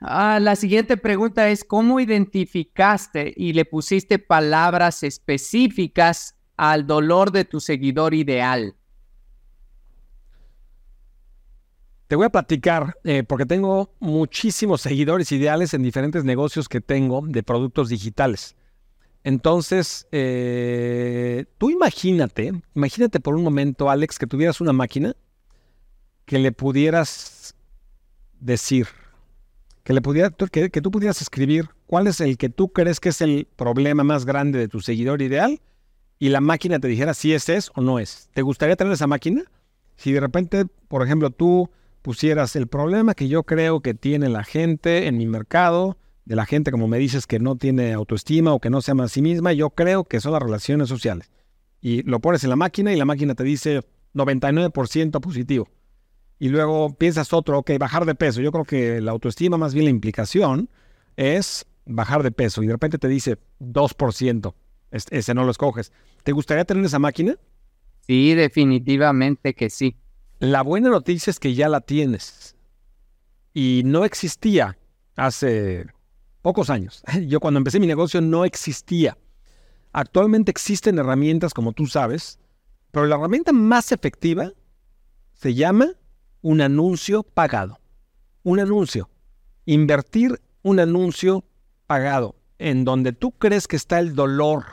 Ah, 0.00 0.38
la 0.40 0.56
siguiente 0.56 0.96
pregunta 0.96 1.48
es, 1.48 1.64
¿cómo 1.64 2.00
identificaste 2.00 3.32
y 3.36 3.52
le 3.52 3.64
pusiste 3.64 4.18
palabras 4.18 5.02
específicas 5.02 6.36
al 6.56 6.86
dolor 6.86 7.30
de 7.30 7.44
tu 7.44 7.60
seguidor 7.60 8.12
ideal? 8.12 8.76
Te 12.08 12.16
voy 12.16 12.26
a 12.26 12.30
platicar, 12.30 12.96
eh, 13.04 13.22
porque 13.22 13.46
tengo 13.46 13.90
muchísimos 13.98 14.82
seguidores 14.82 15.32
ideales 15.32 15.72
en 15.72 15.82
diferentes 15.82 16.24
negocios 16.24 16.68
que 16.68 16.80
tengo 16.80 17.22
de 17.26 17.42
productos 17.42 17.88
digitales. 17.88 18.56
Entonces, 19.22 20.06
eh, 20.12 21.46
tú 21.56 21.70
imagínate, 21.70 22.52
imagínate 22.74 23.20
por 23.20 23.34
un 23.34 23.42
momento, 23.42 23.88
Alex, 23.88 24.18
que 24.18 24.26
tuvieras 24.26 24.60
una 24.60 24.74
máquina 24.74 25.16
que 26.26 26.38
le 26.38 26.52
pudieras 26.52 27.54
decir, 28.38 28.86
que, 29.82 29.94
le 29.94 30.02
pudiera, 30.02 30.30
que, 30.30 30.68
que 30.68 30.80
tú 30.82 30.90
pudieras 30.90 31.22
escribir 31.22 31.70
cuál 31.86 32.06
es 32.06 32.20
el 32.20 32.36
que 32.36 32.50
tú 32.50 32.68
crees 32.68 33.00
que 33.00 33.08
es 33.08 33.22
el 33.22 33.46
problema 33.56 34.04
más 34.04 34.26
grande 34.26 34.58
de 34.58 34.68
tu 34.68 34.80
seguidor 34.80 35.22
ideal 35.22 35.60
y 36.18 36.28
la 36.28 36.42
máquina 36.42 36.78
te 36.78 36.88
dijera 36.88 37.14
si 37.14 37.32
es 37.32 37.48
es 37.48 37.70
o 37.74 37.80
no 37.80 37.98
es. 37.98 38.28
¿Te 38.34 38.42
gustaría 38.42 38.76
tener 38.76 38.92
esa 38.92 39.06
máquina? 39.06 39.42
Si 39.96 40.12
de 40.12 40.20
repente, 40.20 40.66
por 40.88 41.02
ejemplo, 41.02 41.30
tú 41.30 41.70
pusieras 42.04 42.54
el 42.54 42.66
problema 42.66 43.14
que 43.14 43.28
yo 43.28 43.44
creo 43.44 43.80
que 43.80 43.94
tiene 43.94 44.28
la 44.28 44.44
gente 44.44 45.06
en 45.06 45.16
mi 45.16 45.26
mercado, 45.26 45.96
de 46.26 46.36
la 46.36 46.44
gente, 46.44 46.70
como 46.70 46.86
me 46.86 46.98
dices, 46.98 47.26
que 47.26 47.38
no 47.38 47.56
tiene 47.56 47.94
autoestima 47.94 48.52
o 48.52 48.60
que 48.60 48.68
no 48.68 48.82
se 48.82 48.90
ama 48.90 49.04
a 49.04 49.08
sí 49.08 49.22
misma, 49.22 49.54
yo 49.54 49.70
creo 49.70 50.04
que 50.04 50.20
son 50.20 50.32
las 50.32 50.42
relaciones 50.42 50.90
sociales. 50.90 51.30
Y 51.80 52.02
lo 52.02 52.20
pones 52.20 52.44
en 52.44 52.50
la 52.50 52.56
máquina 52.56 52.92
y 52.92 52.96
la 52.96 53.06
máquina 53.06 53.34
te 53.34 53.42
dice 53.42 53.80
99% 54.12 55.18
positivo. 55.22 55.66
Y 56.38 56.50
luego 56.50 56.94
piensas 56.94 57.32
otro, 57.32 57.60
ok, 57.60 57.70
bajar 57.78 58.04
de 58.04 58.14
peso. 58.14 58.42
Yo 58.42 58.52
creo 58.52 58.64
que 58.66 59.00
la 59.00 59.12
autoestima, 59.12 59.56
más 59.56 59.72
bien 59.72 59.86
la 59.86 59.90
implicación, 59.90 60.68
es 61.16 61.64
bajar 61.86 62.22
de 62.22 62.32
peso. 62.32 62.62
Y 62.62 62.66
de 62.66 62.74
repente 62.74 62.98
te 62.98 63.08
dice 63.08 63.38
2%. 63.60 64.54
Ese 64.90 65.32
no 65.32 65.44
lo 65.44 65.50
escoges. 65.50 65.90
¿Te 66.22 66.32
gustaría 66.32 66.66
tener 66.66 66.84
esa 66.84 66.98
máquina? 66.98 67.38
Sí, 68.06 68.34
definitivamente 68.34 69.54
que 69.54 69.70
sí. 69.70 69.96
La 70.38 70.62
buena 70.62 70.88
noticia 70.88 71.30
es 71.30 71.38
que 71.38 71.54
ya 71.54 71.68
la 71.68 71.80
tienes. 71.80 72.56
Y 73.52 73.82
no 73.84 74.04
existía 74.04 74.76
hace 75.16 75.86
pocos 76.42 76.70
años. 76.70 77.02
Yo 77.26 77.40
cuando 77.40 77.58
empecé 77.58 77.80
mi 77.80 77.86
negocio 77.86 78.20
no 78.20 78.44
existía. 78.44 79.16
Actualmente 79.92 80.50
existen 80.50 80.98
herramientas, 80.98 81.54
como 81.54 81.72
tú 81.72 81.86
sabes, 81.86 82.38
pero 82.90 83.06
la 83.06 83.16
herramienta 83.16 83.52
más 83.52 83.92
efectiva 83.92 84.52
se 85.34 85.54
llama 85.54 85.92
un 86.42 86.60
anuncio 86.60 87.22
pagado. 87.22 87.78
Un 88.42 88.60
anuncio. 88.60 89.08
Invertir 89.66 90.40
un 90.62 90.80
anuncio 90.80 91.44
pagado 91.86 92.36
en 92.58 92.84
donde 92.84 93.12
tú 93.12 93.32
crees 93.32 93.68
que 93.68 93.76
está 93.76 93.98
el 93.98 94.14
dolor, 94.14 94.64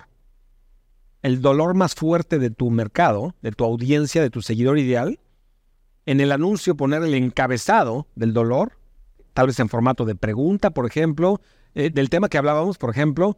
el 1.22 1.42
dolor 1.42 1.74
más 1.76 1.96
fuerte 1.96 2.40
de 2.40 2.50
tu 2.50 2.70
mercado, 2.72 3.36
de 3.42 3.52
tu 3.52 3.64
audiencia, 3.64 4.22
de 4.22 4.30
tu 4.30 4.42
seguidor 4.42 4.80
ideal, 4.80 5.20
en 6.06 6.20
el 6.20 6.32
anuncio 6.32 6.76
poner 6.76 7.04
el 7.04 7.14
encabezado 7.14 8.08
del 8.16 8.34
dolor, 8.34 8.78
tal 9.34 9.48
vez 9.48 9.60
en 9.60 9.70
formato 9.70 10.06
de 10.06 10.16
pregunta, 10.16 10.72
por 10.72 10.86
ejemplo, 10.86 11.42
eh, 11.74 11.90
del 11.90 12.10
tema 12.10 12.30
que 12.30 12.38
hablábamos, 12.38 12.78
por 12.78 12.90
ejemplo, 12.90 13.38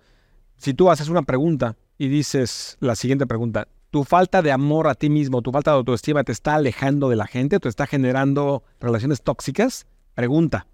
si 0.57 0.73
tú 0.73 0.89
haces 0.89 1.09
una 1.09 1.23
pregunta 1.23 1.75
y 1.97 2.07
dices 2.07 2.77
la 2.79 2.95
siguiente 2.95 3.27
pregunta, 3.27 3.67
tu 3.91 4.03
falta 4.03 4.41
de 4.41 4.51
amor 4.51 4.87
a 4.87 4.95
ti 4.95 5.09
mismo, 5.09 5.41
tu 5.41 5.51
falta 5.51 5.71
de 5.71 5.77
autoestima 5.77 6.23
te 6.23 6.31
está 6.31 6.55
alejando 6.55 7.09
de 7.09 7.15
la 7.15 7.27
gente, 7.27 7.59
te 7.59 7.69
está 7.69 7.85
generando 7.85 8.63
relaciones 8.79 9.21
tóxicas, 9.21 9.85
pregunta. 10.15 10.65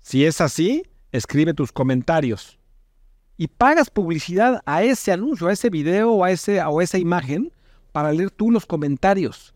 Si 0.00 0.24
es 0.24 0.40
así, 0.40 0.82
escribe 1.12 1.54
tus 1.54 1.72
comentarios 1.72 2.58
y 3.36 3.48
pagas 3.48 3.88
publicidad 3.88 4.60
a 4.66 4.82
ese 4.82 5.12
anuncio, 5.12 5.46
a 5.46 5.52
ese 5.52 5.70
video 5.70 6.22
a, 6.22 6.30
ese, 6.30 6.62
o 6.62 6.80
a 6.80 6.84
esa 6.84 6.98
imagen 6.98 7.50
para 7.92 8.12
leer 8.12 8.30
tú 8.30 8.50
los 8.50 8.66
comentarios. 8.66 9.54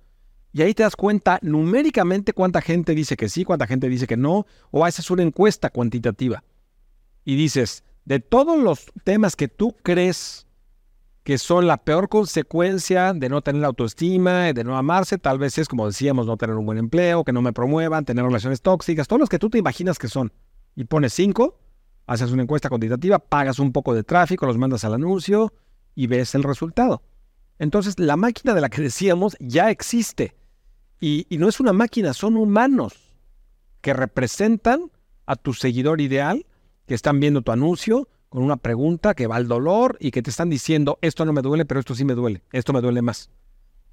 Y 0.54 0.62
ahí 0.62 0.72
te 0.72 0.84
das 0.84 0.94
cuenta 0.94 1.40
numéricamente 1.42 2.32
cuánta 2.32 2.62
gente 2.62 2.94
dice 2.94 3.16
que 3.16 3.28
sí, 3.28 3.44
cuánta 3.44 3.66
gente 3.66 3.88
dice 3.88 4.06
que 4.06 4.16
no, 4.16 4.46
o 4.70 4.84
haces 4.84 5.10
una 5.10 5.24
encuesta 5.24 5.68
cuantitativa. 5.68 6.44
Y 7.24 7.34
dices, 7.34 7.82
de 8.04 8.20
todos 8.20 8.62
los 8.62 8.86
temas 9.02 9.34
que 9.34 9.48
tú 9.48 9.74
crees 9.82 10.46
que 11.24 11.38
son 11.38 11.66
la 11.66 11.78
peor 11.78 12.08
consecuencia 12.08 13.14
de 13.14 13.28
no 13.28 13.42
tener 13.42 13.64
autoestima, 13.64 14.52
de 14.52 14.62
no 14.62 14.78
amarse. 14.78 15.18
Tal 15.18 15.38
vez 15.38 15.58
es, 15.58 15.66
como 15.66 15.88
decíamos, 15.88 16.26
no 16.26 16.36
tener 16.36 16.54
un 16.54 16.66
buen 16.66 16.78
empleo, 16.78 17.24
que 17.24 17.32
no 17.32 17.42
me 17.42 17.52
promuevan, 17.52 18.04
tener 18.04 18.24
relaciones 18.24 18.62
tóxicas, 18.62 19.08
todos 19.08 19.18
los 19.18 19.28
que 19.28 19.40
tú 19.40 19.50
te 19.50 19.58
imaginas 19.58 19.98
que 19.98 20.06
son. 20.06 20.32
Y 20.76 20.84
pones 20.84 21.14
cinco, 21.14 21.58
haces 22.06 22.30
una 22.30 22.44
encuesta 22.44 22.68
cuantitativa, 22.68 23.18
pagas 23.18 23.58
un 23.58 23.72
poco 23.72 23.92
de 23.92 24.04
tráfico, 24.04 24.46
los 24.46 24.56
mandas 24.56 24.84
al 24.84 24.94
anuncio 24.94 25.52
y 25.96 26.06
ves 26.06 26.36
el 26.36 26.44
resultado. 26.44 27.02
Entonces, 27.58 27.98
la 27.98 28.16
máquina 28.16 28.54
de 28.54 28.60
la 28.60 28.68
que 28.68 28.82
decíamos 28.82 29.36
ya 29.40 29.70
existe. 29.70 30.36
Y, 31.00 31.26
no 31.30 31.48
es 31.48 31.60
una 31.60 31.72
máquina, 31.72 32.14
son 32.14 32.36
humanos 32.36 32.94
que 33.80 33.92
representan 33.92 34.90
a 35.26 35.36
tu 35.36 35.52
seguidor 35.52 36.00
ideal, 36.00 36.46
que 36.86 36.94
están 36.94 37.20
viendo 37.20 37.42
tu 37.42 37.52
anuncio, 37.52 38.08
con 38.28 38.42
una 38.42 38.56
pregunta 38.56 39.14
que 39.14 39.26
va 39.26 39.36
al 39.36 39.48
dolor 39.48 39.96
y 40.00 40.10
que 40.10 40.22
te 40.22 40.30
están 40.30 40.50
diciendo, 40.50 40.98
esto 41.02 41.24
no 41.24 41.32
me 41.32 41.42
duele, 41.42 41.64
pero 41.64 41.80
esto 41.80 41.94
sí 41.94 42.04
me 42.04 42.14
duele, 42.14 42.42
esto 42.52 42.72
me 42.72 42.80
duele 42.80 43.02
más. 43.02 43.30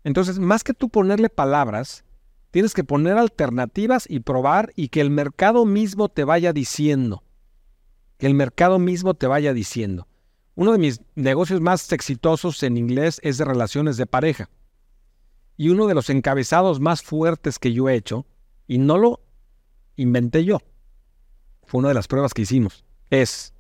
Entonces, 0.04 0.40
más 0.40 0.64
que 0.64 0.74
tú 0.74 0.90
ponerle 0.90 1.30
palabras, 1.30 2.04
tienes 2.50 2.74
que 2.74 2.84
poner 2.84 3.18
alternativas 3.18 4.06
y 4.10 4.22
probar 4.22 4.72
y 4.76 4.90
que 4.90 5.02
el 5.02 5.10
mercado 5.10 5.66
mismo 5.66 6.10
te 6.10 6.24
vaya 6.24 6.54
diciendo. 6.54 7.24
Que 8.18 8.28
el 8.28 8.34
mercado 8.34 8.80
mismo 8.80 9.14
te 9.14 9.28
vaya 9.28 9.54
diciendo. 9.54 10.08
Uno 10.56 10.74
de 10.74 10.78
mis 10.78 11.02
negocios 11.16 11.62
más 11.62 11.92
exitosos 11.92 12.62
en 12.64 12.78
inglés 12.78 13.20
es 13.24 13.38
de 13.38 13.46
relaciones 13.46 13.98
de 13.98 14.06
pareja. 14.06 14.50
Y 15.62 15.70
uno 15.70 15.86
de 15.86 15.94
los 15.94 16.10
encabezados 16.10 16.80
más 16.80 17.04
fuertes 17.04 17.60
que 17.60 17.72
yo 17.72 17.88
he 17.88 17.94
hecho, 17.94 18.26
y 18.66 18.80
no 18.80 18.98
lo 18.98 19.22
inventé 19.96 20.44
yo, 20.44 20.58
fue 21.62 21.78
una 21.78 21.90
de 21.90 21.94
las 21.94 22.08
pruebas 22.08 22.34
que 22.34 22.42
hicimos, 22.42 22.84
es, 23.12 23.54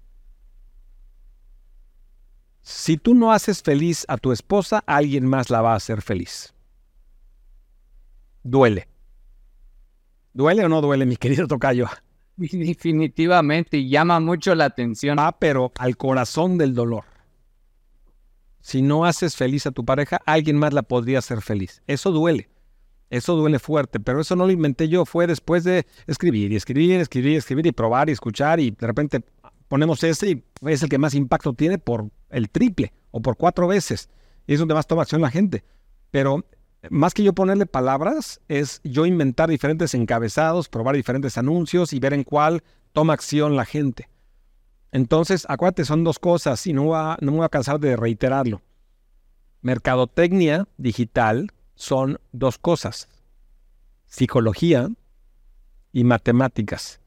si 2.63 2.98
tú 2.98 3.13
no 3.13 3.31
haces 3.31 3.62
feliz 3.62 4.03
a 4.08 4.17
tu 4.17 4.31
esposa, 4.31 4.84
alguien 4.88 5.27
más 5.27 5.51
la 5.51 5.62
va 5.62 5.74
a 5.74 5.75
hacer 5.75 6.01
feliz. 6.01 6.55
Duele. 8.41 8.88
¿Duele 10.34 10.65
o 10.65 10.70
no 10.70 10.81
duele, 10.81 11.05
mi 11.05 11.17
querido 11.17 11.48
Tocayo? 11.48 11.88
Definitivamente, 12.36 13.88
llama 13.88 14.20
mucho 14.20 14.55
la 14.55 14.65
atención. 14.65 15.20
Va, 15.20 15.38
pero 15.38 15.72
al 15.77 15.98
corazón 15.98 16.58
del 16.58 16.74
dolor. 16.74 17.11
Si 18.62 18.82
no 18.82 19.06
haces 19.06 19.36
feliz 19.36 19.65
a 19.65 19.72
tu 19.72 19.84
pareja, 19.86 20.22
alguien 20.25 20.58
más 20.58 20.74
la 20.74 20.84
podría 20.84 21.20
hacer 21.20 21.41
feliz. 21.41 21.82
Eso 21.88 22.12
duele. 22.12 22.50
Eso 23.10 23.36
duele 23.36 23.60
fuerte, 23.60 24.00
pero 24.00 24.22
eso 24.22 24.36
no 24.36 24.46
lo 24.46 24.51
inventé 24.51 24.88
yo. 24.88 25.06
Fue 25.06 25.27
después 25.27 25.63
de 25.65 25.86
escribir 26.08 26.51
y 26.53 26.56
escribir, 26.56 27.00
escribir, 27.01 27.38
escribir 27.38 27.68
y 27.68 27.72
probar 27.74 28.08
y 28.08 28.13
escuchar 28.13 28.60
y 28.60 28.72
de 28.72 28.88
repente 28.88 29.22
ponemos 29.68 30.03
ese 30.03 30.30
y 30.30 30.44
es 30.68 30.84
el 30.84 30.89
que 30.89 30.98
más 30.98 31.13
impacto 31.13 31.53
tiene 31.53 31.77
por 31.77 32.10
el 32.30 32.50
triple 32.50 32.94
o 33.12 33.22
por 33.22 33.36
cuatro 33.36 33.68
veces. 33.68 34.10
Y 34.48 34.53
es 34.53 34.60
donde 34.60 34.75
más 34.75 34.88
toma 34.88 35.01
acción 35.01 35.22
la 35.22 35.30
gente. 35.30 35.63
Pero 36.10 36.46
más 36.89 37.13
que 37.13 37.24
yo 37.24 37.34
ponerle 37.34 37.65
palabras, 37.65 38.41
es 38.48 38.80
yo 38.84 39.06
inventar 39.06 39.50
diferentes 39.50 39.94
encabezados, 39.94 40.70
probar 40.70 40.96
diferentes 40.96 41.38
anuncios 41.38 41.94
y 41.94 42.00
ver 42.00 42.13
en 42.13 42.24
cuál 42.24 42.63
toma 42.94 43.13
acción 43.13 43.56
la 43.56 43.65
gente. 43.65 44.08
Entonces, 44.91 45.45
acuérdate, 45.48 45.86
son 45.86 46.03
dos 46.03 46.19
cosas 46.19 46.65
y 46.67 46.74
no, 46.74 46.83
no 46.83 47.31
me 47.31 47.38
voy 47.38 47.45
a 47.45 47.50
cansar 47.50 47.79
de 47.79 47.95
reiterarlo. 47.95 48.62
Mercadotecnia 49.62 50.67
digital 50.77 51.51
son 51.75 52.19
dos 52.31 52.57
cosas. 52.57 53.07
Psicología 54.07 54.89
y 55.93 56.03
matemáticas. 56.03 57.00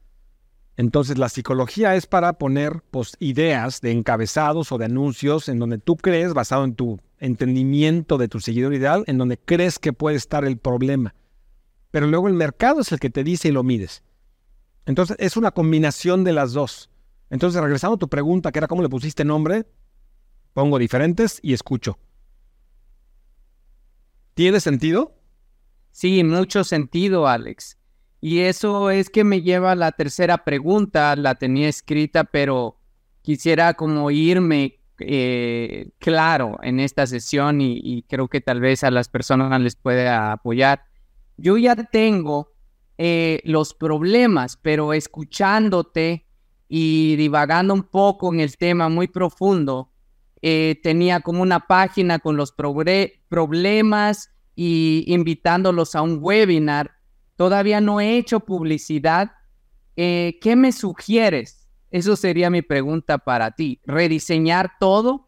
Entonces 0.77 1.17
la 1.17 1.29
psicología 1.29 1.95
es 1.95 2.05
para 2.05 2.33
poner 2.33 2.81
pues, 2.91 3.15
ideas 3.19 3.81
de 3.81 3.91
encabezados 3.91 4.71
o 4.71 4.77
de 4.77 4.85
anuncios 4.85 5.47
en 5.47 5.59
donde 5.59 5.77
tú 5.77 5.95
crees, 5.95 6.33
basado 6.33 6.65
en 6.65 6.75
tu 6.75 6.99
entendimiento 7.19 8.17
de 8.17 8.27
tu 8.27 8.39
seguidor 8.41 8.73
ideal, 8.73 9.03
en 9.07 9.17
donde 9.17 9.37
crees 9.37 9.79
que 9.79 9.93
puede 9.93 10.17
estar 10.17 10.43
el 10.43 10.57
problema. 10.57 11.15
Pero 11.91 12.07
luego 12.07 12.27
el 12.27 12.33
mercado 12.33 12.81
es 12.81 12.91
el 12.91 12.99
que 12.99 13.09
te 13.09 13.23
dice 13.23 13.47
y 13.47 13.51
lo 13.51 13.63
mides. 13.63 14.03
Entonces 14.85 15.15
es 15.19 15.37
una 15.37 15.51
combinación 15.51 16.23
de 16.23 16.33
las 16.33 16.51
dos. 16.51 16.89
Entonces 17.35 17.61
regresando 17.61 17.95
a 17.95 17.99
tu 17.99 18.07
pregunta, 18.07 18.49
que 18.49 18.59
era 18.59 18.67
cómo 18.69 18.81
le 18.81 18.87
pusiste 18.87 19.25
nombre, 19.25 19.65
pongo 20.53 20.79
diferentes 20.79 21.41
y 21.43 21.51
escucho. 21.51 21.99
¿Tiene 24.35 24.61
sentido? 24.61 25.19
Sí, 25.91 26.23
mucho 26.23 26.63
sentido, 26.63 27.27
Alex. 27.27 27.77
Y 28.21 28.39
eso 28.39 28.89
es 28.89 29.09
que 29.09 29.25
me 29.25 29.41
lleva 29.41 29.73
a 29.73 29.75
la 29.75 29.91
tercera 29.91 30.45
pregunta, 30.45 31.13
la 31.17 31.35
tenía 31.35 31.67
escrita, 31.67 32.23
pero 32.23 32.79
quisiera 33.21 33.73
como 33.73 34.11
irme 34.11 34.79
eh, 34.99 35.89
claro 35.99 36.57
en 36.63 36.79
esta 36.79 37.05
sesión 37.05 37.59
y, 37.59 38.05
creo 38.07 38.29
que 38.29 38.39
tal 38.39 38.61
vez 38.61 38.85
a 38.85 38.91
las 38.91 39.09
personas 39.09 39.59
les 39.59 39.75
puede 39.75 40.07
apoyar. 40.07 40.85
Yo 41.35 41.57
ya 41.57 41.75
tengo 41.75 42.53
eh, 42.97 43.41
los 43.43 43.73
problemas, 43.73 44.55
pero 44.55 44.93
escuchándote 44.93 46.24
y 46.67 47.15
divagando 47.15 47.73
un 47.73 47.83
poco 47.83 48.33
en 48.33 48.39
el 48.39 48.57
tema 48.57 48.89
muy 48.89 49.07
profundo, 49.07 49.91
eh, 50.41 50.79
tenía 50.83 51.21
como 51.21 51.41
una 51.41 51.61
página 51.61 52.19
con 52.19 52.37
los 52.37 52.51
problemas 52.51 54.29
y 54.55 55.03
invitándolos 55.07 55.95
a 55.95 56.01
un 56.01 56.19
webinar 56.21 56.95
Todavía 57.35 57.81
no 57.81 57.99
he 57.99 58.17
hecho 58.17 58.39
publicidad. 58.39 59.31
Eh, 59.95 60.37
¿Qué 60.41 60.55
me 60.55 60.71
sugieres? 60.71 61.67
Eso 61.91 62.15
sería 62.15 62.49
mi 62.49 62.61
pregunta 62.61 63.17
para 63.17 63.51
ti. 63.51 63.81
¿Rediseñar 63.85 64.71
todo? 64.79 65.25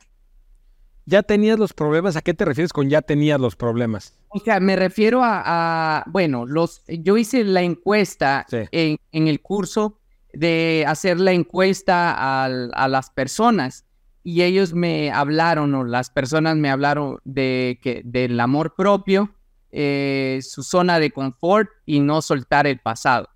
¿Ya 1.05 1.23
tenías 1.23 1.59
los 1.59 1.73
problemas? 1.73 2.15
¿A 2.15 2.21
qué 2.21 2.33
te 2.33 2.45
refieres 2.45 2.73
con 2.73 2.89
ya 2.89 3.01
tenías 3.01 3.39
los 3.39 3.55
problemas? 3.55 4.17
O 4.29 4.39
sea, 4.39 4.59
me 4.59 4.75
refiero 4.75 5.21
a, 5.23 6.03
bueno, 6.07 6.45
los, 6.45 6.83
yo 6.87 7.17
hice 7.17 7.43
la 7.45 7.61
encuesta 7.61 8.45
en, 8.51 8.97
el 9.11 9.41
curso 9.41 9.99
de 10.37 10.85
hacer 10.87 11.19
la 11.19 11.31
encuesta 11.31 12.43
a 12.45 12.87
las 12.87 13.09
personas 13.09 13.87
y 14.27 14.43
ellos 14.43 14.73
me 14.73 15.09
hablaron 15.09 15.73
o 15.73 15.85
las 15.85 16.09
personas 16.09 16.57
me 16.57 16.69
hablaron 16.69 17.17
de 17.23 17.79
que 17.81 18.01
del 18.03 18.37
amor 18.41 18.75
propio, 18.75 19.33
eh, 19.71 20.39
su 20.41 20.63
zona 20.63 20.99
de 20.99 21.11
confort 21.11 21.69
y 21.85 22.01
no 22.01 22.21
soltar 22.21 22.67
el 22.67 22.77
pasado. 22.77 23.29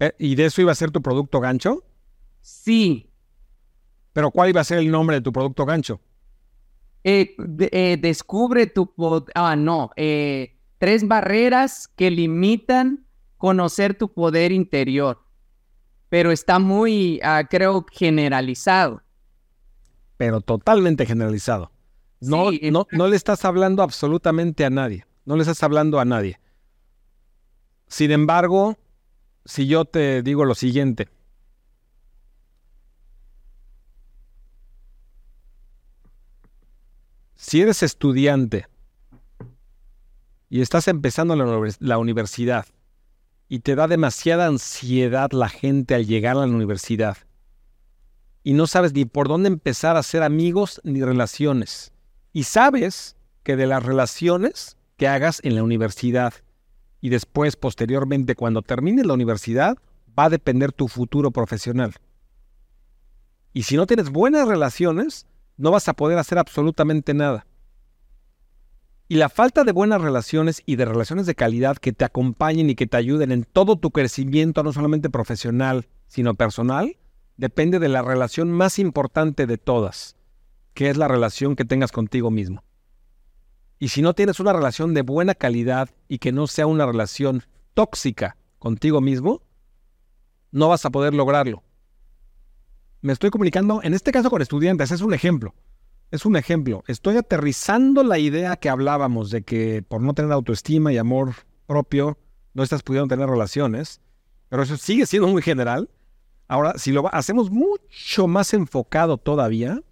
Eh, 0.00 0.14
¿Y 0.18 0.34
de 0.36 0.46
eso 0.46 0.62
iba 0.62 0.72
a 0.72 0.74
ser 0.74 0.90
tu 0.90 1.02
producto 1.02 1.38
gancho? 1.38 1.84
Sí. 2.40 3.12
¿Pero 4.14 4.30
cuál 4.30 4.48
iba 4.48 4.62
a 4.62 4.64
ser 4.64 4.78
el 4.78 4.90
nombre 4.90 5.16
de 5.16 5.20
tu 5.20 5.30
producto 5.30 5.66
gancho? 5.66 6.00
Eh, 7.04 7.36
descubre 8.00 8.66
tu... 8.68 8.90
Ah, 9.34 9.54
no. 9.54 9.90
tres 10.78 11.06
barreras 11.06 11.88
que 11.88 12.10
limitan 12.10 13.03
conocer 13.44 13.92
tu 13.92 14.10
poder 14.10 14.52
interior. 14.52 15.22
Pero 16.08 16.32
está 16.32 16.58
muy, 16.58 17.20
ah, 17.22 17.46
creo, 17.46 17.84
generalizado. 17.92 19.02
Pero 20.16 20.40
totalmente 20.40 21.04
generalizado. 21.04 21.70
No, 22.20 22.46
no, 22.50 22.86
no 22.90 23.06
le 23.06 23.16
estás 23.16 23.44
hablando 23.44 23.82
absolutamente 23.82 24.64
a 24.64 24.70
nadie. 24.70 25.04
No 25.26 25.36
le 25.36 25.42
estás 25.42 25.62
hablando 25.62 26.00
a 26.00 26.06
nadie. 26.06 26.40
Sin 27.86 28.12
embargo, 28.12 28.78
si 29.44 29.66
yo 29.66 29.84
te 29.84 30.22
digo 30.22 30.46
lo 30.46 30.54
siguiente. 30.54 31.10
Si 37.34 37.60
eres 37.60 37.82
estudiante 37.82 38.68
y 40.48 40.62
estás 40.62 40.88
empezando 40.88 41.36
la, 41.80 41.98
universidad 41.98 42.64
y 43.48 43.60
te 43.60 43.74
da 43.74 43.86
demasiada 43.86 44.46
ansiedad 44.46 45.30
la 45.32 45.48
gente 45.48 45.94
al 45.94 46.06
llegar 46.06 46.36
a 46.36 46.46
la 46.46 46.54
universidad 46.54 47.18
y 48.44 48.52
no 48.52 48.66
sabes 48.66 48.92
ni 48.92 49.06
por 49.06 49.26
dónde 49.26 49.48
empezar 49.48 49.96
a 49.96 50.00
hacer 50.00 50.22
amigos 50.22 50.80
ni 50.84 51.02
relaciones, 51.02 51.92
y 52.32 52.44
sabes 52.44 53.16
que 53.42 53.56
de 53.56 53.66
las 53.66 53.82
relaciones 53.82 54.76
que 54.96 55.08
hagas 55.08 55.40
en 55.42 55.56
la 55.56 55.62
universidad 55.62 56.34
y 57.00 57.08
después, 57.08 57.56
posteriormente, 57.56 58.34
cuando 58.34 58.62
termines 58.62 59.06
la 59.06 59.14
universidad, 59.14 59.76
va 60.18 60.24
a 60.24 60.30
depender 60.30 60.72
tu 60.72 60.88
futuro 60.88 61.30
profesional. 61.30 61.94
Y 63.52 63.64
si 63.64 63.76
no 63.76 63.86
tienes 63.86 64.10
buenas 64.10 64.48
relaciones, 64.48 65.26
no 65.56 65.70
vas 65.70 65.88
a 65.88 65.94
poder 65.94 66.18
hacer 66.18 66.38
absolutamente 66.38 67.14
nada. 67.14 67.46
Y 69.06 69.16
la 69.16 69.28
falta 69.28 69.64
de 69.64 69.72
buenas 69.72 70.00
relaciones 70.00 70.62
y 70.64 70.76
de 70.76 70.86
relaciones 70.86 71.26
de 71.26 71.34
calidad 71.34 71.76
que 71.76 71.92
te 71.92 72.06
acompañen 72.06 72.70
y 72.70 72.74
que 72.74 72.86
te 72.86 72.96
ayuden 72.96 73.32
en 73.32 73.44
todo 73.44 73.76
tu 73.76 73.90
crecimiento, 73.90 74.62
no 74.62 74.72
solamente 74.72 75.10
profesional, 75.10 75.86
sino 76.06 76.34
personal, 76.34 76.96
depende 77.36 77.78
de 77.78 77.88
la 77.88 78.00
relación 78.00 78.50
más 78.50 78.78
importante 78.78 79.46
de 79.46 79.58
todas, 79.58 80.16
que 80.72 80.88
es 80.88 80.96
la 80.96 81.08
relación 81.08 81.54
que 81.54 81.66
tengas 81.66 81.92
contigo 81.92 82.30
mismo. 82.30 82.64
Y 83.78 83.88
si 83.88 84.00
no 84.00 84.14
tienes 84.14 84.40
una 84.40 84.54
relación 84.54 84.94
de 84.94 85.02
buena 85.02 85.34
calidad 85.34 85.90
y 86.08 86.18
que 86.18 86.32
no 86.32 86.46
sea 86.46 86.66
una 86.66 86.86
relación 86.86 87.42
tóxica 87.74 88.38
contigo 88.58 89.02
mismo, 89.02 89.42
no 90.50 90.68
vas 90.68 90.86
a 90.86 90.90
poder 90.90 91.12
lograrlo. 91.12 91.62
me 93.02 93.12
estoy 93.12 93.28
comunicando, 93.28 93.82
en 93.82 93.92
este 93.92 94.12
caso 94.12 94.30
con 94.30 94.40
estudiantes, 94.40 94.90
es 94.92 95.02
un 95.02 95.12
ejemplo. 95.12 95.54
Es 96.10 96.24
un 96.24 96.36
ejemplo. 96.36 96.84
Estoy 96.86 97.16
aterrizando 97.16 98.02
la 98.04 98.18
idea 98.18 98.56
que 98.56 98.68
hablábamos 98.68 99.30
de 99.30 99.42
que 99.42 99.82
por 99.82 100.00
no 100.00 100.14
tener 100.14 100.32
autoestima 100.32 100.92
y 100.92 100.98
amor 100.98 101.34
propio 101.66 102.18
no 102.52 102.62
estás 102.62 102.82
pudiendo 102.82 103.08
tener 103.08 103.28
relaciones, 103.28 104.00
pero 104.48 104.62
eso 104.62 104.76
sigue 104.76 105.06
siendo 105.06 105.28
muy 105.28 105.42
general. 105.42 105.90
Ahora, 106.46 106.74
si 106.78 106.92
lo 106.92 107.12
hacemos 107.12 107.50
mucho 107.50 108.28
más 108.28 108.54
enfocado 108.54 109.16
todavía, 109.18 109.82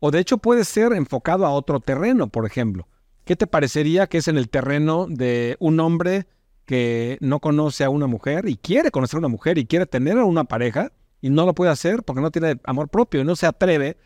o 0.00 0.10
de 0.10 0.20
hecho 0.20 0.38
puede 0.38 0.64
ser 0.64 0.92
enfocado 0.92 1.44
a 1.44 1.50
otro 1.50 1.80
terreno, 1.80 2.28
por 2.28 2.46
ejemplo. 2.46 2.88
¿Qué 3.24 3.36
te 3.36 3.46
parecería 3.46 4.06
que 4.06 4.18
es 4.18 4.28
en 4.28 4.38
el 4.38 4.48
terreno 4.48 5.06
de 5.08 5.56
un 5.60 5.80
hombre 5.80 6.26
que 6.64 7.18
no 7.20 7.40
conoce 7.40 7.84
a 7.84 7.90
una 7.90 8.06
mujer 8.06 8.48
y 8.48 8.56
quiere 8.56 8.90
conocer 8.90 9.16
a 9.16 9.20
una 9.20 9.28
mujer 9.28 9.58
y 9.58 9.66
quiere 9.66 9.86
tener 9.86 10.18
a 10.18 10.24
una 10.24 10.44
pareja 10.44 10.92
y 11.20 11.30
no 11.30 11.44
lo 11.44 11.54
puede 11.54 11.70
hacer 11.70 12.02
porque 12.02 12.22
no 12.22 12.30
tiene 12.30 12.60
amor 12.64 12.88
propio 12.88 13.20
y 13.20 13.24
no 13.24 13.36
se 13.36 13.46
atreve 13.46 13.96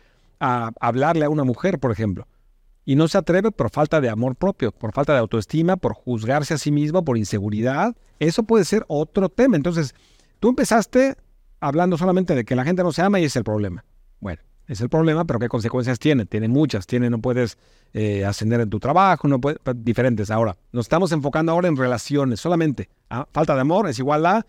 a 0.43 0.73
hablarle 0.81 1.23
a 1.23 1.29
una 1.29 1.45
mujer, 1.45 1.79
por 1.79 1.91
ejemplo? 1.91 2.27
Y 2.83 2.95
no 2.95 3.07
se 3.07 3.17
atreve 3.17 3.49
por 3.51 3.69
falta 3.69 4.01
de 4.01 4.09
amor 4.09 4.35
propio, 4.35 4.73
por 4.73 4.91
falta 4.91 5.13
de 5.13 5.19
autoestima, 5.19 5.77
por 5.77 5.93
juzgarse 5.93 6.53
a 6.53 6.57
sí 6.57 6.69
mismo, 6.69 7.05
por 7.05 7.17
inseguridad. 7.17 7.95
Eso 8.19 8.43
puede 8.43 8.65
ser 8.65 8.83
otro 8.89 9.29
tema. 9.29 9.55
Entonces, 9.55 9.95
tú 10.41 10.49
empezaste 10.49 11.15
hablando 11.61 11.97
solamente 11.97 12.35
de 12.35 12.43
que 12.43 12.57
la 12.57 12.65
gente 12.65 12.83
no 12.83 12.91
se 12.91 13.01
ama 13.01 13.21
y 13.21 13.23
es 13.23 13.37
el 13.37 13.45
problema. 13.45 13.85
Bueno, 14.19 14.41
es 14.67 14.81
el 14.81 14.89
problema, 14.89 15.23
pero 15.23 15.39
¿qué 15.39 15.47
consecuencias 15.47 15.97
tiene? 15.97 16.25
Tiene 16.25 16.49
muchas. 16.49 16.87
Tiene, 16.87 17.09
no 17.09 17.19
puedes 17.19 17.57
eh, 17.93 18.25
ascender 18.25 18.59
en 18.59 18.69
tu 18.69 18.81
trabajo, 18.81 19.29
no 19.29 19.39
puedes, 19.39 19.59
diferentes. 19.77 20.29
Ahora, 20.29 20.57
nos 20.73 20.87
estamos 20.87 21.13
enfocando 21.13 21.53
ahora 21.53 21.69
en 21.69 21.77
relaciones 21.77 22.41
solamente. 22.41 22.89
¿ah? 23.09 23.25
Falta 23.31 23.55
de 23.55 23.61
amor 23.61 23.87
es 23.87 23.97
igual 23.97 24.25
a 24.25 24.45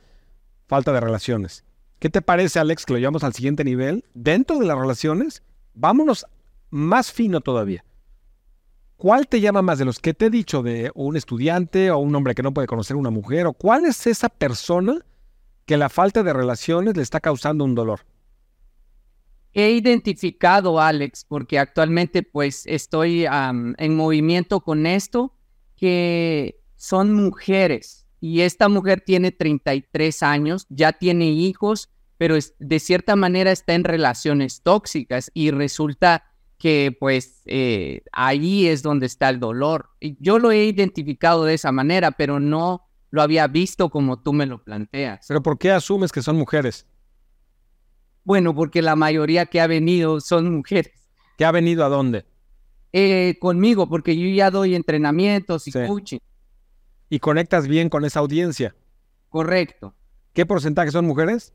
falta 0.66 0.92
de 0.92 0.98
relaciones. 0.98 1.62
¿Qué 2.00 2.10
te 2.10 2.20
parece, 2.20 2.58
Alex, 2.58 2.84
que 2.84 2.94
lo 2.94 2.98
llevamos 2.98 3.22
al 3.22 3.32
siguiente 3.32 3.62
nivel? 3.62 4.04
Dentro 4.12 4.58
de 4.58 4.66
las 4.66 4.76
relaciones, 4.76 5.44
vámonos 5.74 6.26
más 6.70 7.12
fino 7.12 7.40
todavía. 7.40 7.84
¿Cuál 8.96 9.26
te 9.26 9.40
llama 9.40 9.62
más 9.62 9.78
de 9.78 9.84
los 9.84 9.98
que 9.98 10.14
te 10.14 10.26
he 10.26 10.30
dicho 10.30 10.62
de 10.62 10.90
un 10.94 11.16
estudiante 11.16 11.90
o 11.90 11.98
un 11.98 12.14
hombre 12.14 12.34
que 12.34 12.42
no 12.42 12.54
puede 12.54 12.66
conocer 12.66 12.96
a 12.96 13.00
una 13.00 13.10
mujer? 13.10 13.46
¿O 13.46 13.52
cuál 13.52 13.84
es 13.84 14.06
esa 14.06 14.28
persona 14.28 15.04
que 15.66 15.76
la 15.76 15.88
falta 15.88 16.22
de 16.22 16.32
relaciones 16.32 16.96
le 16.96 17.02
está 17.02 17.20
causando 17.20 17.64
un 17.64 17.74
dolor? 17.74 18.00
he 19.54 19.70
identificado, 19.70 20.80
Alex, 20.80 21.24
porque 21.26 21.58
actualmente 21.58 22.22
pues 22.24 22.66
estoy 22.66 23.24
en 23.24 23.96
movimiento 23.96 24.60
con 24.60 24.84
esto, 24.84 25.32
que 25.76 26.60
son 26.74 27.14
mujeres 27.14 28.06
y 28.20 28.40
esta 28.40 28.68
mujer 28.68 29.00
tiene 29.00 29.30
33 29.30 30.22
años, 30.22 30.66
ya 30.68 30.92
tiene 30.92 31.30
hijos, 31.30 31.88
pero 32.18 32.36
de 32.58 32.80
cierta 32.80 33.16
manera 33.16 33.50
está 33.50 33.74
en 33.74 33.84
relaciones 33.84 34.62
tóxicas 34.62 35.30
y 35.34 35.50
resulta 35.50 36.24
que 36.58 36.96
pues 36.98 37.42
eh, 37.46 38.02
ahí 38.12 38.68
es 38.68 38.82
donde 38.82 39.06
está 39.06 39.28
el 39.28 39.40
dolor. 39.40 39.90
Y 40.00 40.16
yo 40.20 40.38
lo 40.38 40.50
he 40.50 40.64
identificado 40.64 41.44
de 41.44 41.54
esa 41.54 41.72
manera, 41.72 42.12
pero 42.12 42.40
no 42.40 42.88
lo 43.10 43.22
había 43.22 43.46
visto 43.46 43.90
como 43.90 44.22
tú 44.22 44.32
me 44.32 44.46
lo 44.46 44.62
planteas. 44.62 45.26
¿Pero 45.28 45.42
por 45.42 45.58
qué 45.58 45.70
asumes 45.72 46.10
que 46.10 46.22
son 46.22 46.36
mujeres? 46.36 46.86
Bueno, 48.24 48.54
porque 48.54 48.80
la 48.80 48.96
mayoría 48.96 49.46
que 49.46 49.60
ha 49.60 49.66
venido 49.66 50.20
son 50.20 50.56
mujeres. 50.56 51.10
¿Que 51.36 51.44
ha 51.44 51.52
venido 51.52 51.84
a 51.84 51.88
dónde? 51.88 52.24
Eh, 52.92 53.36
conmigo, 53.40 53.88
porque 53.88 54.16
yo 54.16 54.28
ya 54.28 54.50
doy 54.50 54.74
entrenamientos 54.74 55.66
y 55.68 55.72
coaching. 55.72 56.18
¿Y 57.10 57.18
conectas 57.18 57.68
bien 57.68 57.88
con 57.88 58.04
esa 58.04 58.20
audiencia? 58.20 58.74
Correcto. 59.28 59.94
¿Qué 60.32 60.46
porcentaje 60.46 60.90
son 60.90 61.06
mujeres? 61.06 61.52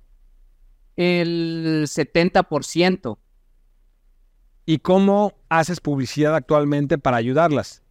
El 0.96 1.86
70%. 1.88 3.18
¿Y 4.66 4.80
cómo 4.80 5.34
haces 5.50 5.80
publicidad 5.80 6.36
actualmente 6.36 6.98
para 6.98 7.18
ayudarlas? 7.18 7.82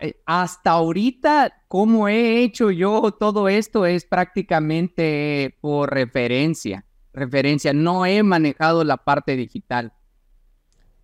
Eh, 0.00 0.20
hasta 0.24 0.70
ahorita, 0.70 1.64
cómo 1.68 2.08
he 2.08 2.42
hecho 2.42 2.70
yo 2.70 3.12
todo 3.12 3.48
esto 3.48 3.86
es 3.86 4.04
prácticamente 4.04 5.56
por 5.60 5.92
referencia 5.92 6.86
referencia, 7.12 7.72
no 7.72 8.06
he 8.06 8.22
manejado 8.22 8.84
la 8.84 8.96
parte 8.96 9.36
digital. 9.36 9.92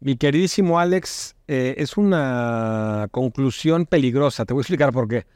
Mi 0.00 0.16
queridísimo 0.16 0.78
Alex, 0.78 1.36
eh, 1.48 1.74
es 1.78 1.96
una 1.96 3.08
conclusión 3.10 3.84
peligrosa. 3.84 4.44
Te 4.44 4.54
voy 4.54 4.60
a 4.60 4.62
explicar 4.62 4.92
por 4.92 5.08
qué. 5.08 5.26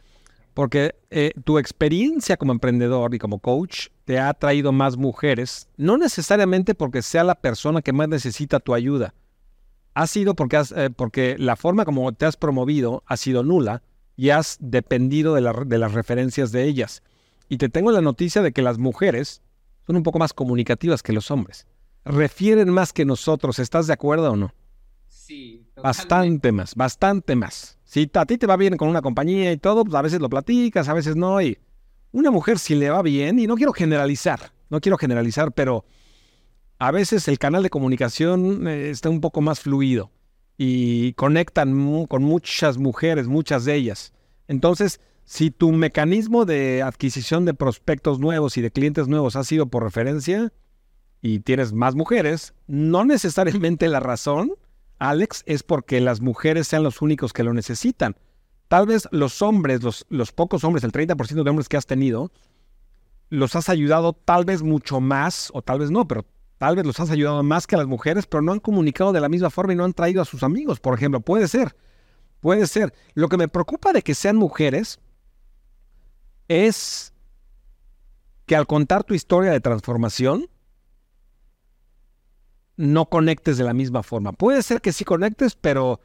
Porque 0.55 0.95
eh, 1.11 1.33
tu 1.45 1.59
experiencia 1.59 2.37
como 2.37 2.53
emprendedor 2.53 3.15
y 3.15 3.19
como 3.19 3.39
coach 3.39 3.89
te 4.05 4.19
ha 4.19 4.33
traído 4.35 4.73
más 4.73 4.97
mujeres, 4.97 5.69
no 5.77 5.97
necesariamente 5.97 6.75
porque 6.75 7.03
sea 7.03 7.25
la 7.25 7.37
persona 7.37 7.81
que 7.81 7.93
más 7.93 8.09
necesita 8.09 8.61
tu 8.61 8.75
ayuda. 8.75 9.15
Ha 9.95 10.07
sido 10.07 10.35
porque, 10.35 10.63
eh, 10.77 10.91
porque 10.95 11.37
la 11.39 11.57
forma 11.57 11.85
como 11.85 12.13
te 12.13 12.27
has 12.27 12.37
promovido 12.37 13.03
ha 13.07 13.17
sido 13.17 13.43
nula 13.43 13.83
y 14.17 14.31
has 14.31 14.59
dependido 14.61 15.35
de, 15.35 15.65
de 15.67 15.79
las 15.79 15.93
referencias 15.93 16.53
de 16.53 16.65
ellas. 16.65 17.03
Y 17.49 17.57
te 17.57 17.69
tengo 17.69 17.91
la 17.93 18.01
noticia 18.01 18.43
de 18.43 18.53
que 18.53 18.63
las 18.63 18.79
mujeres 18.79 19.43
son 19.87 19.97
un 19.97 20.03
poco 20.03 20.19
más 20.19 20.33
comunicativas 20.33 21.03
que 21.03 21.13
los 21.13 21.31
hombres. 21.31 21.67
Refieren 22.05 22.69
más 22.71 22.93
que 22.93 23.05
nosotros, 23.05 23.59
¿estás 23.59 23.87
de 23.87 23.93
acuerdo 23.93 24.33
o 24.33 24.37
no? 24.37 24.53
Sí. 25.09 25.65
Bastante 25.77 26.53
más, 26.53 26.75
bastante 26.75 27.37
más. 27.37 27.79
Si 27.93 28.11
a 28.15 28.25
ti 28.25 28.39
te 28.39 28.47
va 28.47 28.57
bien 28.57 28.79
con 28.79 28.89
una 28.89 29.03
compañía 29.03 29.53
y 29.53 29.59
todo, 29.59 29.85
pues 29.85 29.95
a 29.95 30.01
veces 30.01 30.19
lo 30.19 30.31
platicas, 30.31 30.89
a 30.89 30.95
veces 30.95 31.15
no. 31.15 31.43
Y 31.43 31.59
una 32.11 32.31
mujer 32.31 32.59
si 32.59 32.75
le 32.75 32.89
va 32.89 33.03
bien, 33.03 33.39
y 33.39 33.47
no 33.47 33.55
quiero 33.55 33.75
generalizar, 33.75 34.51
no 34.71 34.81
quiero 34.81 34.97
generalizar, 34.97 35.53
pero 35.53 35.85
a 36.79 36.91
veces 36.91 37.29
el 37.29 37.39
canal 37.39 37.63
de 37.63 37.69
comunicación 37.69 38.67
eh, 38.67 38.89
está 38.89 39.11
un 39.11 39.21
poco 39.21 39.43
más 39.43 39.61
fluido 39.61 40.11
y 40.57 41.13
conectan 41.13 42.07
con 42.07 42.23
muchas 42.23 42.79
mujeres, 42.79 43.29
muchas 43.29 43.67
de 43.67 43.75
ellas. 43.75 44.15
Entonces, 44.49 44.99
si 45.27 45.51
tu 45.51 45.71
mecanismo 45.71 46.47
de 46.47 46.81
adquisición 46.81 47.45
de 47.45 47.53
prospectos 47.53 48.19
nuevos 48.19 48.57
y 48.57 48.63
de 48.63 48.71
clientes 48.71 49.07
nuevos 49.07 49.37
ha 49.37 49.45
sido 49.45 49.67
por 49.67 49.83
referencia 49.83 50.51
y 51.21 51.41
tienes 51.41 51.75
más 51.75 51.95
mujeres, 51.95 52.55
no 52.67 53.05
necesariamente 53.05 53.87
la 53.89 54.01
razón, 54.01 54.55
Alex, 55.03 55.43
es 55.47 55.65
porque 55.65 56.01
las 56.01 56.21
mujeres 56.21 56.69
sean 56.69 56.85
los 56.85 57.03
únicos 57.03 57.33
que 57.33 57.43
lo 57.43 57.53
necesitan. 57.53 58.15
Tal 58.69 58.87
vez 58.87 59.09
los 59.11 59.43
hombres, 59.43 59.83
los, 59.83 60.07
los 60.09 60.31
pocos 60.31 60.63
hombres, 60.63 60.85
el 60.85 60.93
30% 60.93 61.43
de 61.43 61.51
hombres 61.51 61.69
que 61.69 61.77
has 61.77 61.87
tenido, 61.87 62.31
los 63.29 63.57
has 63.57 63.69
ayudado 63.69 64.13
tal 64.13 64.45
vez 64.45 64.63
mucho 64.63 65.01
más, 65.01 65.51
o 65.55 65.61
tal 65.61 65.81
vez 65.81 65.91
no, 65.91 66.07
pero 66.07 66.25
tal 66.57 66.77
vez 66.77 66.87
los 66.87 67.01
has 67.01 67.11
ayudado 67.11 67.43
más 67.43 67.67
que 67.67 67.75
a 67.75 67.79
las 67.79 67.89
mujeres, 67.89 68.27
pero 68.27 68.43
no 68.43 68.53
han 68.53 68.61
comunicado 68.61 69.13
de 69.13 69.21
la 69.21 69.29
misma 69.29 69.51
forma 69.51 69.73
y 69.73 69.77
no 69.77 69.85
han 69.85 69.93
traído 69.93 70.23
a 70.23 70.25
sus 70.25 70.45
amigos, 70.45 70.79
por 70.79 70.95
ejemplo. 70.95 71.21
Puede 71.21 71.49
ser, 71.49 71.75
puede 72.39 72.69
ser. 72.69 72.95
Lo 73.15 73.29
que 73.29 73.39
me 73.39 73.49
preocupa 73.49 73.93
de 73.93 74.03
que 74.03 74.15
sean 74.15 74.37
mujeres 74.37 75.01
es 76.47 77.13
que 78.47 78.55
al 78.55 78.69
contar 78.69 79.03
tu 79.03 79.15
historia 79.15 79.51
de 79.51 79.61
transformación, 79.61 80.49
no 82.77 83.07
conectes 83.07 83.59
de 83.59 83.65
la 83.65 83.75
misma 83.75 84.03
forma. 84.03 84.33
Puede 84.33 84.63
ser 84.63 84.81
que 84.81 84.93
sí 84.93 85.05
conectes, 85.05 85.55
pero, 85.55 86.01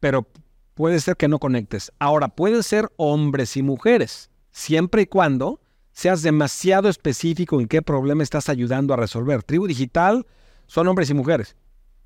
pero 0.00 0.26
puede 0.74 1.00
ser 1.00 1.16
que 1.16 1.28
no 1.28 1.38
conectes. 1.38 1.92
Ahora, 1.98 2.28
pueden 2.28 2.62
ser 2.62 2.90
hombres 2.96 3.56
y 3.56 3.62
mujeres, 3.62 4.30
siempre 4.50 5.02
y 5.02 5.06
cuando 5.06 5.60
seas 5.92 6.22
demasiado 6.22 6.88
específico 6.88 7.60
en 7.60 7.68
qué 7.68 7.80
problema 7.80 8.22
estás 8.22 8.48
ayudando 8.48 8.92
a 8.92 8.96
resolver. 8.96 9.42
Tribu 9.42 9.66
Digital 9.66 10.26
son 10.66 10.88
hombres 10.88 11.08
y 11.10 11.14
mujeres. 11.14 11.56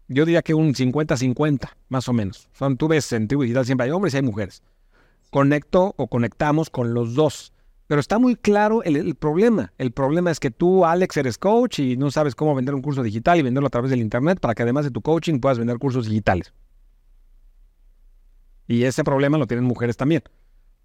Yo 0.08 0.24
diría 0.24 0.42
que 0.42 0.54
un 0.54 0.74
50-50, 0.74 1.70
más 1.88 2.08
o 2.08 2.12
menos. 2.12 2.48
Son, 2.52 2.76
tú 2.76 2.88
ves 2.88 3.12
en 3.12 3.28
Tribu 3.28 3.42
Digital 3.42 3.66
siempre 3.66 3.86
hay 3.86 3.90
hombres 3.90 4.14
y 4.14 4.18
hay 4.18 4.22
mujeres. 4.22 4.62
Conecto 5.30 5.94
o 5.96 6.06
conectamos 6.06 6.70
con 6.70 6.94
los 6.94 7.14
dos. 7.14 7.52
Pero 7.88 8.00
está 8.00 8.18
muy 8.18 8.36
claro 8.36 8.82
el, 8.82 9.14
problema. 9.14 9.72
El 9.78 9.92
problema 9.92 10.30
es 10.30 10.38
que 10.38 10.50
tú, 10.50 10.84
Alex, 10.84 11.16
eres 11.16 11.38
coach 11.38 11.78
y 11.78 11.96
no 11.96 12.10
sabes 12.10 12.34
cómo 12.34 12.54
vender 12.54 12.74
un 12.74 12.82
curso 12.82 13.02
digital 13.02 13.38
y 13.38 13.42
venderlo 13.42 13.66
a 13.66 13.70
través 13.70 13.90
del 13.90 14.00
Internet 14.00 14.40
para 14.40 14.54
que 14.54 14.62
además 14.62 14.84
de 14.84 14.90
tu 14.90 15.00
coaching 15.00 15.40
puedas 15.40 15.58
vender 15.58 15.78
cursos 15.78 16.06
digitales. 16.06 16.52
Y 18.66 18.82
ese 18.84 19.02
problema 19.04 19.38
lo 19.38 19.46
tienen 19.46 19.64
mujeres 19.64 19.96
también. 19.96 20.22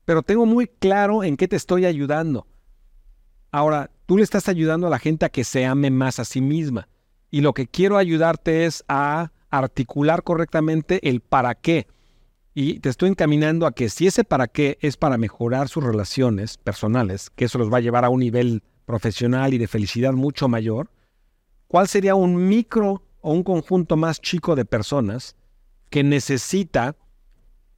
Pero 0.06 0.24
tengo 0.24 0.46
muy 0.46 0.68
claro 0.68 1.26
en 1.26 1.36
qué 1.36 1.50
te 1.50 1.58
estoy 1.58 1.86
ayudando. 1.86 2.48
Ahora, 3.52 3.92
tú 4.06 4.16
le 4.16 4.24
estás 4.24 4.48
ayudando 4.48 4.88
a 4.88 4.90
la 4.90 4.98
gente 4.98 5.26
a 5.26 5.30
que 5.30 5.44
se 5.44 5.66
ame 5.66 5.92
más 5.92 6.20
a 6.20 6.26
sí 6.26 6.40
misma. 6.40 6.88
Y 7.30 7.42
lo 7.42 7.54
que 7.54 7.68
quiero 7.68 7.98
ayudarte 7.98 8.66
es 8.66 8.86
a 8.88 9.34
articular 9.50 10.24
correctamente 10.24 11.10
el 11.10 11.20
para 11.20 11.54
qué. 11.54 11.86
Y 12.54 12.80
te 12.80 12.90
estoy 12.90 13.10
encaminando 13.10 13.66
a 13.66 13.72
que 13.72 13.90
si 13.90 14.06
ese 14.06 14.24
para 14.24 14.48
qué 14.48 14.78
es 14.82 14.96
para 14.96 15.18
mejorar 15.18 15.70
sus 15.70 15.84
relaciones 15.84 16.58
personales, 16.58 17.32
que 17.32 17.46
eso 17.46 17.58
los 17.58 17.74
va 17.74 17.78
a 17.78 17.82
llevar 17.82 18.06
a 18.06 18.10
un 18.10 18.20
nivel 18.20 18.62
profesional 18.86 19.54
y 19.54 19.58
de 19.58 19.68
felicidad 19.68 20.14
mucho 20.14 20.48
mayor, 20.48 20.92
¿cuál 21.68 21.88
sería 21.88 22.14
un 22.14 22.48
micro 22.48 23.02
o 23.22 23.34
un 23.34 23.44
conjunto 23.44 23.98
más 23.98 24.22
chico 24.22 24.56
de 24.56 24.66
personas 24.66 25.36
que 25.90 26.04
necesita 26.04 26.96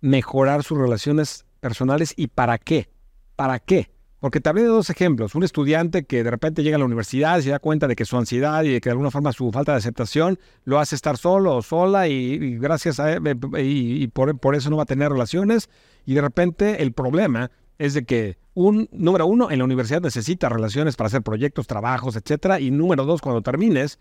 mejorar 0.01 0.63
sus 0.63 0.77
relaciones 0.77 1.45
personales 1.61 2.13
y 2.17 2.27
para 2.27 2.57
qué? 2.57 2.89
¿Para 3.38 3.59
qué? 3.59 3.94
Porque 4.19 4.39
te 4.39 4.49
hablé 4.49 4.63
de 4.63 4.69
dos 4.69 4.89
ejemplos. 4.89 5.36
Un 5.36 5.43
estudiante 5.43 6.06
que 6.06 6.23
de 6.23 6.32
repente 6.32 6.63
llega 6.63 6.78
a 6.78 6.80
la 6.80 6.86
universidad 6.86 7.38
y 7.38 7.43
se 7.43 7.49
da 7.49 7.60
cuenta 7.60 7.88
de 7.88 7.95
que 7.95 8.06
su 8.06 8.17
ansiedad 8.17 8.63
y 8.63 8.69
de 8.69 8.82
que 8.82 8.89
de 8.89 8.91
alguna 8.91 9.12
forma 9.12 9.34
su 9.34 9.51
falta 9.51 9.73
de 9.73 9.80
aceptación 9.80 10.39
lo 10.63 10.80
hace 10.80 10.95
estar 10.95 11.17
solo 11.17 11.58
o 11.58 11.62
sola 11.62 12.08
y, 12.08 12.58
gracias 12.58 12.99
a 12.99 13.17
y, 13.60 14.08
por, 14.08 14.38
por, 14.39 14.56
eso 14.56 14.69
no 14.69 14.78
va 14.78 14.84
a 14.84 14.88
tener 14.88 15.12
relaciones. 15.12 15.69
Y 16.06 16.13
de 16.13 16.21
repente 16.21 16.82
el 16.82 16.93
problema 16.93 17.51
es 17.78 17.93
de 17.93 18.06
que 18.06 18.38
un 18.54 18.88
número 18.91 19.28
uno 19.28 19.51
en 19.51 19.60
la 19.60 19.65
universidad 19.65 20.01
necesita 20.01 20.49
relaciones 20.49 20.95
para 20.95 21.08
hacer 21.08 21.21
proyectos, 21.21 21.67
trabajos, 21.67 22.15
etcétera. 22.15 22.60
Y 22.60 22.71
número 22.71 23.06
dos, 23.06 23.21
cuando 23.21 23.41
termines, 23.41 23.99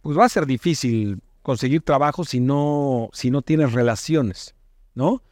pues 0.00 0.18
va 0.18 0.24
a 0.24 0.28
ser 0.28 0.46
difícil 0.46 1.20
conseguir 1.42 1.82
trabajo 1.82 2.24
si 2.24 2.40
no, 2.40 3.10
si 3.12 3.30
no 3.30 3.42
tienes 3.42 3.72
relaciones, 3.72 4.54
¿no? 4.94 5.22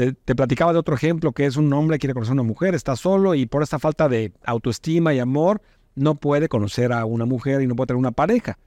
Te, 0.00 0.34
platicaba 0.34 0.72
de 0.72 0.78
otro 0.78 0.94
ejemplo 0.94 1.32
que 1.32 1.44
es 1.44 1.58
un 1.58 1.70
hombre 1.74 1.96
que 1.96 2.00
quiere 2.00 2.14
conocer 2.14 2.30
a 2.30 2.40
una 2.40 2.42
mujer, 2.42 2.74
está 2.74 2.96
solo 2.96 3.34
y 3.34 3.44
por 3.44 3.62
esta 3.62 3.78
falta 3.78 4.08
de 4.08 4.32
autoestima 4.44 5.12
y 5.12 5.18
amor 5.18 5.60
no 5.94 6.14
puede 6.14 6.48
conocer 6.48 6.90
a 6.94 7.04
una 7.04 7.26
mujer 7.26 7.60
y 7.60 7.66
no 7.66 7.76
puede 7.76 7.88
tener 7.88 7.98
una 7.98 8.12
pareja. 8.12 8.58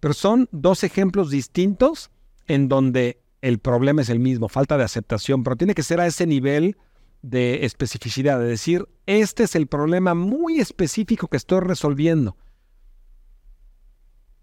Pero 0.00 0.12
son 0.12 0.50
dos 0.52 0.84
ejemplos 0.84 1.30
distintos 1.30 2.10
en 2.46 2.68
donde 2.68 3.22
el 3.40 3.58
problema 3.58 4.02
es 4.02 4.10
el 4.10 4.18
mismo, 4.18 4.50
falta 4.50 4.76
de 4.76 4.84
aceptación, 4.84 5.42
pero 5.42 5.56
tiene 5.56 5.74
que 5.74 5.82
ser 5.82 5.98
a 5.98 6.06
ese 6.06 6.26
nivel 6.26 6.76
de 7.22 7.64
especificidad, 7.64 8.38
de 8.38 8.44
decir, 8.44 8.86
este 9.06 9.44
es 9.44 9.54
el 9.54 9.68
problema 9.68 10.12
muy 10.12 10.60
específico 10.60 11.28
que 11.28 11.38
estoy 11.38 11.60
resolviendo. 11.60 12.36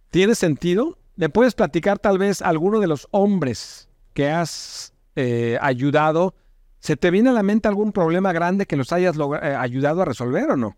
¿Tiene 0.10 0.34
sentido? 0.34 0.98
¿Me 1.16 1.30
puedes 1.30 1.54
platicar 1.54 2.00
tal 2.00 2.18
vez 2.18 2.42
alguno 2.42 2.80
de 2.80 2.88
los 2.88 3.08
hombres 3.12 3.88
que 4.16 4.32
has 4.32 4.94
eh, 5.22 5.58
ayudado, 5.60 6.34
¿se 6.80 6.96
te 6.96 7.12
viene 7.12 7.30
a 7.30 7.34
la 7.34 7.44
mente 7.44 7.68
algún 7.68 7.92
problema 7.92 8.32
grande 8.32 8.66
que 8.66 8.78
los 8.78 8.94
hayas 8.94 9.18
eh, 9.18 9.56
ayudado 9.58 10.02
a 10.02 10.06
resolver 10.06 10.52
o 10.52 10.56
no? 10.56 10.78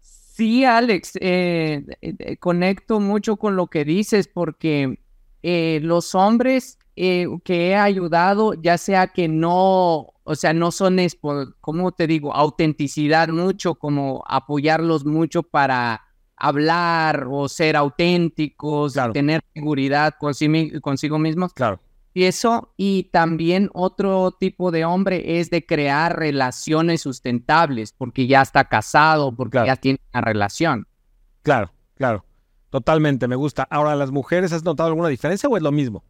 Sí, 0.00 0.64
Alex, 0.64 1.12
eh, 1.20 1.84
conecto 2.38 3.00
mucho 3.00 3.36
con 3.36 3.56
lo 3.56 3.66
que 3.66 3.84
dices 3.84 4.28
porque 4.28 4.98
los 5.42 6.14
hombres 6.14 6.78
que 6.94 7.42
he 7.46 7.74
ayudado, 7.74 8.54
ya 8.54 8.78
sea 8.78 9.08
que 9.08 9.26
no, 9.26 10.12
o 10.22 10.34
sea, 10.34 10.52
no 10.52 10.70
son, 10.70 10.98
como 11.60 11.90
te 11.90 12.06
digo, 12.06 12.32
autenticidad 12.32 13.28
mucho, 13.28 13.74
como 13.74 14.22
apoyarlos 14.28 15.04
mucho 15.04 15.42
para 15.42 16.02
hablar 16.36 17.26
o 17.28 17.48
ser 17.48 17.76
auténticos, 17.76 18.94
tener 19.12 19.42
seguridad 19.52 20.14
consigo 20.18 21.18
mismos. 21.18 21.52
Claro. 21.52 21.80
Y 22.14 22.24
eso, 22.24 22.72
y 22.76 23.04
también 23.04 23.70
otro 23.72 24.32
tipo 24.32 24.70
de 24.70 24.84
hombre 24.84 25.40
es 25.40 25.48
de 25.48 25.64
crear 25.64 26.18
relaciones 26.18 27.00
sustentables, 27.00 27.92
porque 27.92 28.26
ya 28.26 28.42
está 28.42 28.68
casado, 28.68 29.34
porque 29.34 29.62
ya 29.64 29.76
tiene 29.76 29.98
una 30.12 30.20
relación. 30.20 30.86
Claro, 31.42 31.72
claro. 31.94 32.24
Totalmente, 32.68 33.28
me 33.28 33.36
gusta. 33.36 33.66
Ahora, 33.70 33.94
¿las 33.96 34.10
mujeres 34.10 34.52
has 34.52 34.64
notado 34.64 34.88
alguna 34.88 35.08
diferencia 35.08 35.48
o 35.48 35.56
es 35.56 35.62
lo 35.62 35.72
mismo? 35.72 36.04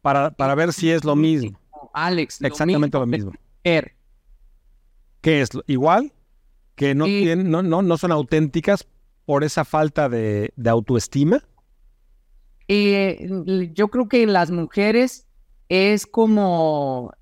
Para, 0.00 0.30
para 0.30 0.54
ver 0.54 0.72
si 0.72 0.90
es 0.90 1.04
lo 1.04 1.16
mismo. 1.16 1.58
Alex, 1.94 2.40
exactamente 2.42 2.98
lo 2.98 3.06
mismo. 3.06 3.32
¿Qué 3.62 5.40
es? 5.40 5.50
¿Igual? 5.66 6.12
¿Que 6.74 6.94
no, 6.94 7.04
tienen, 7.04 7.50
no, 7.50 7.62
no, 7.62 7.82
no 7.82 7.96
son 7.96 8.12
auténticas 8.12 8.86
por 9.24 9.44
esa 9.44 9.64
falta 9.64 10.08
de, 10.08 10.52
de 10.56 10.70
autoestima? 10.70 11.42
Eh, 12.68 13.28
yo 13.72 13.88
creo 13.88 14.08
que 14.08 14.26
las 14.26 14.50
mujeres 14.50 15.26
es 15.72 16.06
como 16.06 17.14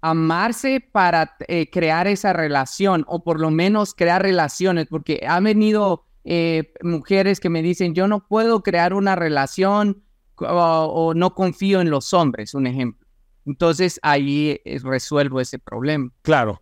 amarse 0.00 0.80
para 0.80 1.36
eh, 1.46 1.70
crear 1.70 2.08
esa 2.08 2.32
relación 2.32 3.04
o 3.06 3.22
por 3.22 3.38
lo 3.38 3.52
menos 3.52 3.94
crear 3.94 4.20
relaciones, 4.20 4.88
porque 4.88 5.24
han 5.24 5.44
venido 5.44 6.04
eh, 6.24 6.72
mujeres 6.82 7.38
que 7.38 7.50
me 7.50 7.62
dicen, 7.62 7.94
yo 7.94 8.08
no 8.08 8.26
puedo 8.26 8.64
crear 8.64 8.94
una 8.94 9.14
relación 9.14 10.02
o, 10.38 11.12
no 11.14 11.36
confío 11.36 11.80
en 11.80 11.90
los 11.90 12.12
hombres, 12.12 12.52
un 12.52 12.66
ejemplo. 12.66 13.06
Entonces 13.46 14.00
ahí 14.02 14.60
eh, 14.64 14.80
resuelvo 14.82 15.40
ese 15.40 15.60
problema. 15.60 16.10
Claro. 16.22 16.60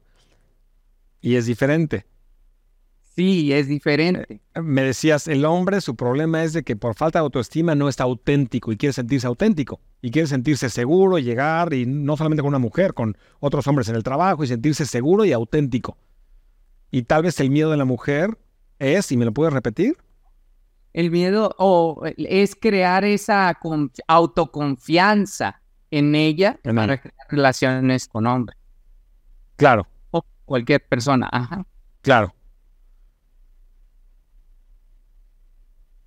Y 1.23 1.37
es 1.37 1.47
diferente. 1.47 2.05
Sí, 3.17 3.51
es 3.51 3.67
diferente. 3.67 4.43
Eh, 4.55 4.61
me 4.61 4.83
decías, 4.83 5.27
el 5.27 5.47
hombre, 5.47 5.81
su 5.81 5.97
problema 5.97 6.45
es 6.45 6.53
de 6.53 6.65
que 6.65 6.77
por 6.77 6.95
falta 6.95 7.19
de 7.19 7.23
autoestima 7.23 7.75
no 7.75 7.89
está 7.89 8.05
auténtico 8.05 8.73
y 8.73 8.77
quiere 8.77 8.93
sentirse 8.93 9.27
auténtico 9.27 9.81
y 10.03 10.11
quiere 10.11 10.29
sentirse 10.29 10.69
seguro 10.69 11.17
y 11.17 11.23
llegar 11.23 11.73
y 11.73 11.87
no 11.87 12.19
solamente 12.19 12.43
con 12.43 12.51
una 12.51 12.59
mujer, 12.59 12.93
con 12.93 13.17
otros 13.41 13.67
hombres 13.69 13.89
en 13.89 13.97
el 13.97 14.03
trabajo 14.03 14.45
y 14.45 14.49
sentirse 14.49 14.85
seguro 14.85 15.25
y 15.25 15.33
auténtico. 15.33 15.97
Y 16.91 17.05
tal 17.05 17.23
vez 17.23 17.41
el 17.41 17.49
miedo 17.49 17.71
de 17.71 17.79
la 17.79 17.87
mujer 17.87 18.37
es, 18.79 19.11
y 19.11 19.17
me 19.17 19.25
lo 19.25 19.33
puedes 19.33 19.55
repetir. 19.55 19.97
El 20.93 21.11
miedo 21.11 21.55
o 21.57 22.03
es 22.19 22.55
crear 22.55 23.05
esa 23.05 23.59
autoconfianza 24.09 25.63
en 25.91 26.15
ella 26.15 26.59
para 26.63 27.01
crear 27.01 27.15
relaciones 27.31 28.09
con 28.09 28.27
hombres. 28.27 28.59
Claro. 29.57 29.87
O 30.11 30.23
cualquier 30.45 30.87
persona. 30.87 31.31
Ajá. 31.33 31.67
Claro. 32.03 32.36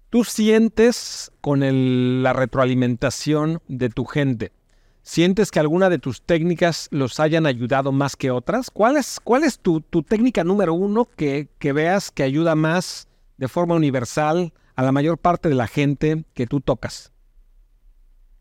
Tú 0.10 0.24
sientes 0.24 1.32
con 1.40 2.24
la 2.24 2.34
retroalimentación 2.34 3.62
de 3.68 3.90
tu 3.90 4.06
gente, 4.06 4.52
¿sientes 5.04 5.52
que 5.52 5.60
alguna 5.60 5.88
de 5.88 6.00
tus 6.00 6.24
técnicas 6.24 6.88
los 6.90 7.20
hayan 7.20 7.46
ayudado 7.46 7.92
más 7.92 8.16
que 8.16 8.32
otras? 8.32 8.72
¿Cuál 8.72 8.98
es, 8.98 9.20
cuál 9.24 9.44
es 9.44 9.60
tu, 9.60 9.82
técnica 9.82 10.44
número 10.44 10.74
uno 10.74 11.06
que, 11.06 11.50
que 11.60 11.74
veas 11.74 12.10
que 12.10 12.24
ayuda 12.24 12.56
más 12.56 13.08
de 13.38 13.48
forma 13.48 13.76
universal 13.76 14.52
a 14.76 14.82
la 14.82 14.92
mayor 14.92 15.20
parte 15.20 15.48
de 15.48 15.54
la 15.54 15.68
gente 15.68 16.26
que 16.34 16.48
tú 16.48 16.60
tocas? 16.60 17.14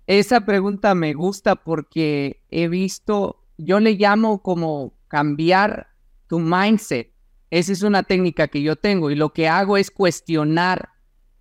Esa 0.06 0.46
pregunta 0.46 0.94
me 0.94 1.12
gusta 1.12 1.54
porque 1.54 2.42
he 2.48 2.68
visto, 2.68 3.44
yo 3.58 3.78
le 3.78 3.92
llamo 3.92 4.42
como 4.42 4.94
cambiar 5.06 5.88
tu 6.28 6.38
mindset. 6.38 7.12
Esa 7.50 7.72
es 7.72 7.82
una 7.82 8.04
técnica 8.04 8.48
que 8.48 8.62
yo 8.62 8.76
tengo 8.76 9.10
y 9.10 9.16
lo 9.16 9.34
que 9.34 9.48
hago 9.48 9.76
es 9.76 9.90
cuestionar 9.90 10.96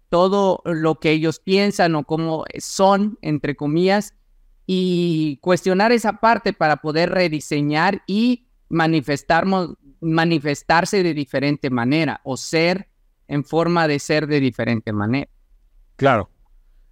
todo 0.10 0.62
lo 0.66 1.00
que 1.00 1.12
ellos 1.12 1.40
piensan 1.40 1.96
o 1.96 2.04
cómo 2.04 2.46
son, 2.60 3.18
entre 3.22 3.56
comillas, 3.56 4.14
y 4.66 5.40
cuestionar 5.42 5.92
esa 5.92 6.20
parte 6.20 6.54
para 6.54 6.78
poder 6.78 7.12
rediseñar 7.12 8.02
y 8.06 8.48
manifestarse 8.70 11.04
de 11.04 11.14
diferente 11.14 11.70
manera 11.70 12.22
o 12.24 12.38
ser 12.38 12.90
en 13.28 13.44
forma 13.44 13.88
de 13.88 14.00
ser 14.00 14.28
de 14.28 14.40
diferente 14.40 14.92
manera. 14.92 15.30
Claro. 15.96 16.30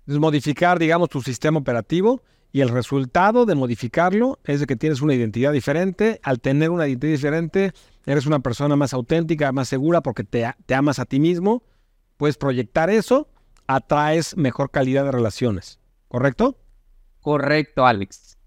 Es 0.08 0.20
modificar, 0.20 0.80
digamos, 0.80 1.10
tu 1.10 1.22
sistema 1.22 1.60
operativo 1.60 2.22
y 2.52 2.62
el 2.62 2.70
resultado 2.70 3.46
de 3.46 3.56
modificarlo 3.56 4.40
es 4.46 4.62
de 4.62 4.68
que 4.68 4.76
tienes 4.76 5.02
una 5.02 5.14
identidad 5.14 5.52
diferente. 5.52 6.20
Al 6.24 6.40
tener 6.40 6.70
una 6.70 6.88
identidad 6.88 7.12
diferente, 7.12 7.74
eres 8.06 8.26
una 8.26 8.40
persona 8.40 8.76
más 8.76 8.94
auténtica, 8.94 9.52
más 9.52 9.68
segura 9.68 10.02
porque 10.02 10.24
te, 10.24 10.50
te 10.66 10.76
amas 10.76 11.00
a 11.00 11.06
ti 11.06 11.20
mismo 11.20 11.64
puedes 12.18 12.38
proyectar 12.38 12.90
eso, 12.90 13.28
atraes 13.68 14.36
mejor 14.38 14.72
calidad 14.72 15.06
de 15.06 15.12
relaciones. 15.12 15.80
¿Correcto? 16.08 16.58
Correcto, 17.22 17.86
Alex. 17.86 18.38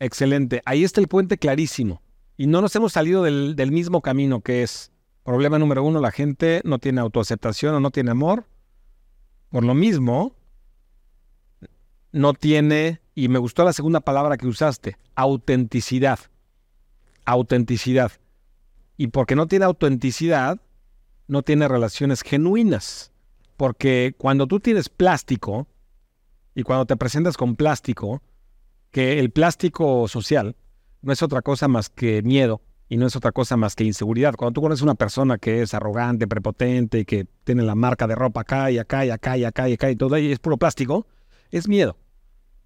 Excelente. 0.00 0.62
Ahí 0.64 0.84
está 0.84 1.00
el 1.00 1.08
puente 1.08 1.38
clarísimo. 1.38 2.02
Y 2.36 2.46
no 2.46 2.60
nos 2.60 2.74
hemos 2.76 2.92
salido 2.92 3.24
del, 3.24 3.72
mismo 3.72 4.00
camino 4.00 4.40
que 4.40 4.62
es 4.62 4.92
problema 5.24 5.58
número 5.58 5.82
uno, 5.82 6.00
la 6.00 6.12
gente 6.12 6.62
no 6.64 6.78
tiene 6.78 7.00
autoaceptación 7.00 7.74
o 7.74 7.80
no 7.80 7.90
tiene 7.90 8.12
amor. 8.12 8.46
Por 9.50 9.64
lo 9.64 9.74
mismo, 9.74 10.36
no 12.12 12.34
tiene, 12.34 13.00
y 13.14 13.28
me 13.28 13.38
gustó 13.38 13.64
la 13.64 13.72
segunda 13.72 14.00
palabra 14.00 14.36
que 14.36 14.46
usaste, 14.46 14.98
autenticidad. 15.16 16.20
Autenticidad. 17.24 18.12
Y 18.96 19.08
porque 19.08 19.34
no 19.34 19.48
tiene 19.48 19.64
autenticidad, 19.64 20.60
no 21.26 21.42
tiene 21.42 21.66
relaciones 21.66 22.22
genuinas. 22.22 23.12
Porque 23.58 24.14
cuando 24.16 24.46
tú 24.46 24.60
tienes 24.60 24.88
plástico 24.88 25.66
y 26.54 26.62
cuando 26.62 26.86
te 26.86 26.96
presentas 26.96 27.36
con 27.36 27.56
plástico, 27.56 28.22
que 28.90 29.18
el 29.18 29.30
plástico 29.30 30.08
social 30.08 30.56
no 31.02 31.12
es 31.12 31.22
otra 31.22 31.42
cosa 31.42 31.68
más 31.68 31.90
que 31.90 32.22
miedo 32.22 32.62
y 32.88 32.96
no 32.96 33.06
es 33.06 33.16
otra 33.16 33.32
cosa 33.32 33.56
más 33.56 33.74
que 33.74 33.84
inseguridad. 33.84 34.34
Cuando 34.36 34.54
tú 34.54 34.62
conoces 34.62 34.82
una 34.82 34.94
persona 34.94 35.38
que 35.38 35.60
es 35.60 35.74
arrogante, 35.74 36.26
prepotente, 36.26 37.04
que 37.04 37.26
tiene 37.44 37.64
la 37.64 37.74
marca 37.74 38.06
de 38.06 38.14
ropa 38.14 38.42
acá 38.42 38.70
y 38.70 38.78
acá 38.78 39.04
y 39.04 39.10
acá 39.10 39.36
y 39.36 39.44
acá 39.44 39.68
y 39.68 39.74
acá 39.74 39.90
y 39.90 39.96
todo, 39.96 40.16
y 40.16 40.32
es 40.32 40.38
puro 40.38 40.56
plástico, 40.56 41.06
es 41.50 41.68
miedo. 41.68 41.98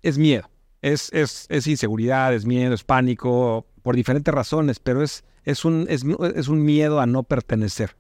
Es 0.03 0.19
miedo. 0.19 0.49
Es, 0.83 1.11
es, 1.13 1.47
es 1.49 1.67
inseguridad, 1.67 2.35
es 2.35 2.45
miedo, 2.45 2.75
es 2.75 2.85
pánico, 2.85 3.67
por 3.83 3.97
diferentes 3.97 4.33
razones, 4.33 4.79
pero 4.79 5.03
es, 5.03 5.25
es, 5.45 5.65
un, 5.65 5.87
es, 5.89 6.05
un 6.05 6.63
miedo 6.63 7.01
a 7.01 7.07
no 7.07 7.23
pertenecer. 7.23 7.97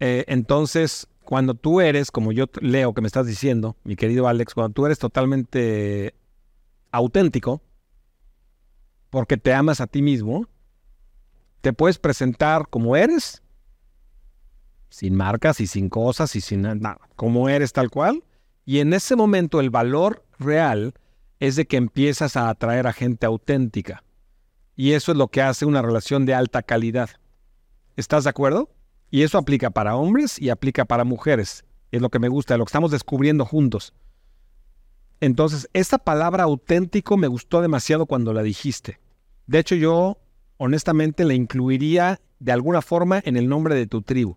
Eh, 0.00 0.24
entonces, 0.28 1.08
cuando 1.28 1.52
tú 1.52 1.82
eres, 1.82 2.10
como 2.10 2.32
yo 2.32 2.46
leo 2.62 2.94
que 2.94 3.02
me 3.02 3.06
estás 3.06 3.26
diciendo, 3.26 3.76
mi 3.84 3.96
querido 3.96 4.28
Alex, 4.28 4.54
cuando 4.54 4.72
tú 4.72 4.86
eres 4.86 4.98
totalmente 4.98 6.14
auténtico, 6.90 7.60
porque 9.10 9.36
te 9.36 9.52
amas 9.52 9.82
a 9.82 9.86
ti 9.86 10.00
mismo, 10.00 10.48
te 11.60 11.74
puedes 11.74 11.98
presentar 11.98 12.68
como 12.70 12.96
eres 12.96 13.42
sin 14.88 15.16
marcas 15.16 15.60
y 15.60 15.66
sin 15.66 15.90
cosas 15.90 16.34
y 16.34 16.40
sin 16.40 16.62
nada, 16.62 16.98
como 17.14 17.50
eres 17.50 17.74
tal 17.74 17.90
cual. 17.90 18.24
Y 18.64 18.78
en 18.78 18.94
ese 18.94 19.14
momento 19.14 19.60
el 19.60 19.68
valor 19.68 20.24
real 20.38 20.94
es 21.40 21.56
de 21.56 21.66
que 21.66 21.76
empiezas 21.76 22.38
a 22.38 22.48
atraer 22.48 22.86
a 22.86 22.94
gente 22.94 23.26
auténtica. 23.26 24.02
Y 24.76 24.92
eso 24.92 25.12
es 25.12 25.18
lo 25.18 25.28
que 25.28 25.42
hace 25.42 25.66
una 25.66 25.82
relación 25.82 26.24
de 26.24 26.32
alta 26.32 26.62
calidad. 26.62 27.10
¿Estás 27.96 28.24
de 28.24 28.30
acuerdo? 28.30 28.70
Y 29.10 29.22
eso 29.22 29.38
aplica 29.38 29.70
para 29.70 29.96
hombres 29.96 30.38
y 30.40 30.50
aplica 30.50 30.84
para 30.84 31.04
mujeres. 31.04 31.64
Es 31.90 32.02
lo 32.02 32.10
que 32.10 32.18
me 32.18 32.28
gusta, 32.28 32.56
lo 32.56 32.64
que 32.64 32.70
estamos 32.70 32.90
descubriendo 32.90 33.44
juntos. 33.44 33.94
Entonces, 35.20 35.68
esta 35.72 35.98
palabra 35.98 36.44
auténtico 36.44 37.16
me 37.16 37.26
gustó 37.26 37.60
demasiado 37.60 38.06
cuando 38.06 38.32
la 38.32 38.42
dijiste. 38.42 39.00
De 39.46 39.58
hecho, 39.58 39.74
yo 39.74 40.18
honestamente 40.58 41.24
la 41.24 41.34
incluiría 41.34 42.20
de 42.38 42.52
alguna 42.52 42.82
forma 42.82 43.20
en 43.24 43.36
el 43.36 43.48
nombre 43.48 43.74
de 43.74 43.86
tu 43.86 44.02
tribu, 44.02 44.36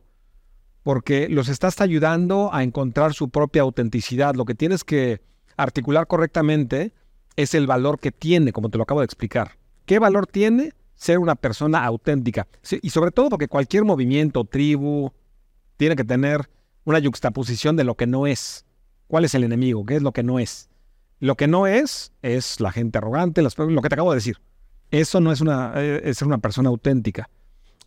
porque 0.84 1.28
los 1.30 1.50
estás 1.50 1.82
ayudando 1.82 2.54
a 2.54 2.64
encontrar 2.64 3.14
su 3.14 3.30
propia 3.30 3.62
autenticidad. 3.62 4.34
Lo 4.36 4.46
que 4.46 4.56
tienes 4.56 4.84
que 4.84 5.22
articular 5.58 6.08
correctamente 6.08 6.94
es 7.36 7.54
el 7.54 7.68
valor 7.68 8.00
que 8.00 8.12
tiene, 8.12 8.52
como 8.54 8.70
te 8.70 8.78
lo 8.78 8.84
acabo 8.84 9.02
de 9.02 9.06
explicar. 9.06 9.58
¿Qué 9.86 10.00
valor 10.00 10.26
tiene 10.26 10.74
ser 11.02 11.18
una 11.18 11.34
persona 11.34 11.84
auténtica? 11.84 12.48
y 12.80 12.92
sobre 12.92 13.10
todo 13.10 13.30
porque 13.30 13.48
cualquier 13.48 13.86
movimiento, 13.86 14.46
tribu, 14.46 15.12
tiene 15.76 15.96
que 15.96 16.04
tener 16.04 16.48
una 16.84 17.00
yuxtaposición 17.00 17.76
de 17.76 17.84
lo 17.84 17.96
que 17.96 18.06
no 18.06 18.28
es. 18.28 18.66
¿Cuál 19.08 19.26
es 19.26 19.34
el 19.34 19.44
enemigo? 19.44 19.84
¿Qué 19.84 19.96
es 19.96 20.04
lo 20.04 20.12
que 20.12 20.22
no 20.22 20.38
es? 20.38 20.70
Lo 21.20 21.36
que 21.36 21.48
no 21.48 21.66
es 21.66 22.14
es 22.22 22.60
la 22.60 22.72
gente 22.72 23.00
arrogante, 23.00 23.42
lo 23.42 23.50
que 23.50 23.90
te 23.90 23.96
acabo 23.96 24.12
de 24.12 24.18
decir. 24.18 24.38
Eso 24.92 25.20
no 25.22 25.32
es, 25.32 25.42
una, 25.42 25.74
eh, 25.76 26.02
es 26.04 26.20
ser 26.20 26.28
una 26.28 26.38
persona 26.38 26.70
auténtica. 26.70 27.32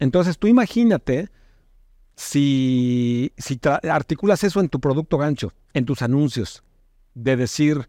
Entonces 0.00 0.36
tú 0.36 0.48
imagínate 0.48 1.30
si, 2.16 3.32
si 3.38 3.60
articulas 3.88 4.42
eso 4.42 4.58
en 4.58 4.68
tu 4.68 4.80
producto 4.80 5.18
gancho, 5.18 5.52
en 5.72 5.84
tus 5.84 6.02
anuncios, 6.02 6.64
de 7.14 7.36
decir, 7.36 7.88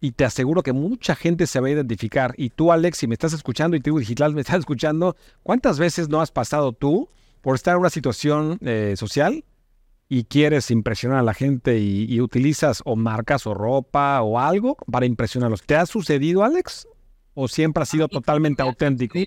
y 0.00 0.12
te 0.12 0.24
aseguro 0.24 0.62
que 0.62 0.72
mucha 0.72 1.14
gente 1.14 1.46
se 1.46 1.60
va 1.60 1.68
a 1.68 1.70
identificar, 1.70 2.34
y 2.36 2.50
tú 2.50 2.72
Alex, 2.72 2.98
si 2.98 3.06
me 3.06 3.14
estás 3.14 3.32
escuchando 3.32 3.76
y 3.76 3.80
Tribu 3.80 3.98
Digital 3.98 4.34
me 4.34 4.42
estás 4.42 4.60
escuchando, 4.60 5.16
¿cuántas 5.42 5.78
veces 5.78 6.08
no 6.08 6.20
has 6.20 6.30
pasado 6.30 6.72
tú 6.72 7.08
por 7.40 7.54
estar 7.54 7.74
en 7.74 7.80
una 7.80 7.90
situación 7.90 8.58
eh, 8.60 8.94
social 8.96 9.44
y 10.08 10.24
quieres 10.24 10.70
impresionar 10.70 11.18
a 11.18 11.22
la 11.22 11.34
gente 11.34 11.78
y, 11.78 12.20
utilizas 12.20 12.82
o 12.84 12.96
marcas 12.96 13.46
o 13.46 13.54
ropa 13.54 14.22
o 14.22 14.38
algo 14.38 14.76
para 14.90 15.06
impresionarlos. 15.06 15.62
¿Te 15.62 15.76
ha 15.76 15.84
sucedido, 15.84 16.42
Alex? 16.44 16.88
¿O 17.34 17.46
siempre 17.46 17.82
ha 17.82 17.86
sido 17.86 18.08
totalmente 18.08 18.62
auténtico? 18.62 19.18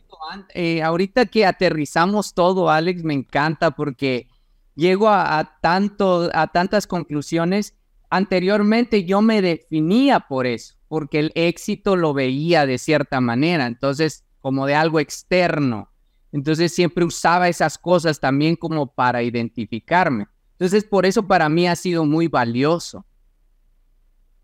Eh, 0.53 0.81
ahorita 0.81 1.27
que 1.27 1.45
aterrizamos 1.45 2.33
todo, 2.33 2.69
Alex, 2.69 3.03
me 3.03 3.13
encanta 3.13 3.71
porque 3.71 4.27
llego 4.75 5.07
a, 5.07 5.57
tanto, 5.61 6.29
a 6.33 6.47
tantas 6.47 6.87
conclusiones. 6.87 7.75
Anteriormente 8.11 9.05
yo 9.05 9.21
me 9.21 9.41
definía 9.41 10.19
por 10.19 10.45
eso, 10.45 10.75
porque 10.87 11.17
el 11.17 11.31
éxito 11.33 11.95
lo 11.95 12.13
veía 12.13 12.65
de 12.65 12.77
cierta 12.77 13.21
manera, 13.21 13.65
entonces 13.65 14.25
como 14.41 14.65
de 14.65 14.75
algo 14.75 14.99
externo. 14.99 15.89
Entonces 16.33 16.73
siempre 16.73 17.05
usaba 17.05 17.47
esas 17.47 17.77
cosas 17.77 18.19
también 18.19 18.55
como 18.55 18.93
para 18.93 19.23
identificarme. 19.23 20.27
Entonces, 20.51 20.83
por 20.83 21.05
eso 21.05 21.27
para 21.27 21.49
mí 21.49 21.67
ha 21.67 21.75
sido 21.75 22.05
muy 22.05 22.27
valioso. 22.27 23.05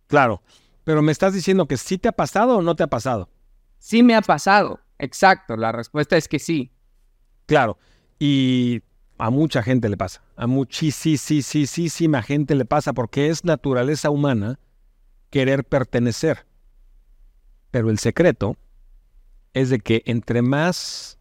Claro, 0.07 0.41
pero 0.83 1.01
me 1.01 1.11
estás 1.11 1.33
diciendo 1.33 1.67
que 1.67 1.77
sí 1.77 1.97
te 1.97 2.07
ha 2.07 2.13
pasado 2.13 2.57
o 2.57 2.61
no 2.61 2.75
te 2.75 2.83
ha 2.83 2.87
pasado. 2.87 3.29
Sí 3.77 4.01
me 4.01 4.15
ha 4.15 4.21
pasado, 4.21 4.79
exacto, 4.97 5.57
la 5.57 5.71
respuesta 5.71 6.17
es 6.17 6.27
que 6.27 6.39
sí. 6.39 6.71
Claro, 7.45 7.77
y 8.17 8.81
a 9.17 9.29
mucha 9.29 9.63
gente 9.63 9.89
le 9.89 9.97
pasa, 9.97 10.21
a 10.35 10.47
muchísima 10.47 12.21
gente 12.21 12.55
le 12.55 12.65
pasa 12.65 12.93
porque 12.93 13.29
es 13.29 13.43
naturaleza 13.43 14.09
humana 14.09 14.59
querer 15.29 15.63
pertenecer. 15.63 16.45
Pero 17.71 17.89
el 17.89 17.99
secreto 17.99 18.55
es 19.53 19.69
de 19.69 19.79
que 19.79 20.03
entre 20.05 20.41
más 20.41 21.17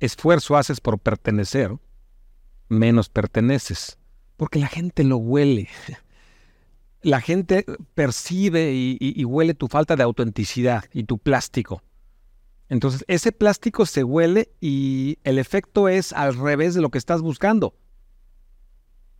esfuerzo 0.00 0.56
haces 0.56 0.80
por 0.80 0.98
pertenecer, 0.98 1.76
menos 2.68 3.08
perteneces, 3.08 3.98
porque 4.36 4.58
la 4.58 4.68
gente 4.68 5.04
lo 5.04 5.16
huele. 5.16 5.68
La 7.02 7.20
gente 7.20 7.66
percibe 7.92 8.72
y, 8.72 9.24
huele 9.26 9.52
tu 9.52 9.68
falta 9.68 9.94
de 9.94 10.02
autenticidad 10.02 10.84
y 10.90 11.04
tu 11.04 11.18
plástico. 11.18 11.82
Entonces, 12.68 13.04
ese 13.08 13.32
plástico 13.32 13.86
se 13.86 14.04
huele 14.04 14.50
y 14.60 15.18
el 15.24 15.38
efecto 15.38 15.88
es 15.88 16.12
al 16.12 16.36
revés 16.36 16.74
de 16.74 16.80
lo 16.80 16.90
que 16.90 16.98
estás 16.98 17.20
buscando. 17.20 17.74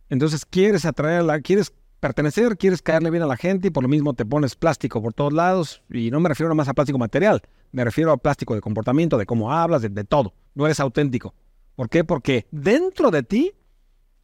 Entonces, 0.09 0.45
quieres 0.45 0.85
atraerla, 0.85 1.41
quieres 1.41 1.73
pertenecer, 1.99 2.57
quieres 2.57 2.81
caerle 2.81 3.09
bien 3.09 3.23
a 3.23 3.27
la 3.27 3.37
gente 3.37 3.67
y 3.67 3.71
por 3.71 3.83
lo 3.83 3.89
mismo 3.89 4.13
te 4.13 4.25
pones 4.25 4.55
plástico 4.55 5.01
por 5.01 5.13
todos 5.13 5.33
lados. 5.33 5.81
Y 5.89 6.11
no 6.11 6.19
me 6.19 6.29
refiero 6.29 6.53
más 6.55 6.67
a 6.67 6.73
plástico 6.73 6.97
material, 6.97 7.41
me 7.71 7.83
refiero 7.83 8.11
a 8.11 8.17
plástico 8.17 8.55
de 8.55 8.61
comportamiento, 8.61 9.17
de 9.17 9.25
cómo 9.25 9.51
hablas, 9.51 9.81
de 9.81 10.03
todo. 10.03 10.33
No 10.53 10.65
eres 10.65 10.79
auténtico. 10.79 11.33
¿Por 11.75 11.89
qué? 11.89 12.03
Porque 12.03 12.47
dentro 12.51 13.11
de 13.11 13.23
ti 13.23 13.53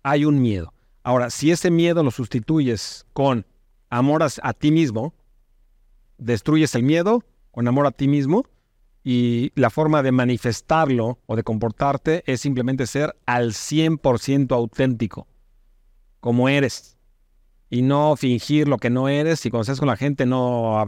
hay 0.04 0.26
un 0.26 0.42
miedo. 0.42 0.74
Ahora, 1.04 1.30
si 1.30 1.52
ese 1.52 1.72
miedo 1.72 2.04
lo 2.04 2.12
sustituyes 2.12 3.06
con 3.14 3.46
amor 3.90 4.24
a, 4.24 4.54
ti 4.54 4.72
mismo, 4.72 5.14
destruyes 6.18 6.76
el 6.76 6.84
miedo 6.84 7.24
con 7.52 7.68
amor 7.68 7.88
a 7.88 7.92
ti 7.92 8.08
mismo 8.08 8.46
y 9.04 9.52
la 9.56 9.70
forma 9.70 10.04
de 10.04 10.12
manifestarlo 10.12 11.20
o 11.26 11.36
de 11.36 11.44
comportarte 11.44 12.24
es 12.26 12.42
simplemente 12.42 12.86
ser 12.88 13.16
al 13.26 13.54
100% 13.54 14.52
auténtico, 14.52 15.28
como 16.20 16.50
eres, 16.50 16.98
y 17.70 17.82
no 17.82 18.16
fingir 18.16 18.68
lo 18.68 18.78
que 18.78 18.90
no 18.90 19.10
eres 19.10 19.46
y 19.46 19.50
cuando 19.50 19.62
estás 19.62 19.80
con 19.80 19.88
la 19.88 19.98
gente 19.98 20.26
no 20.26 20.86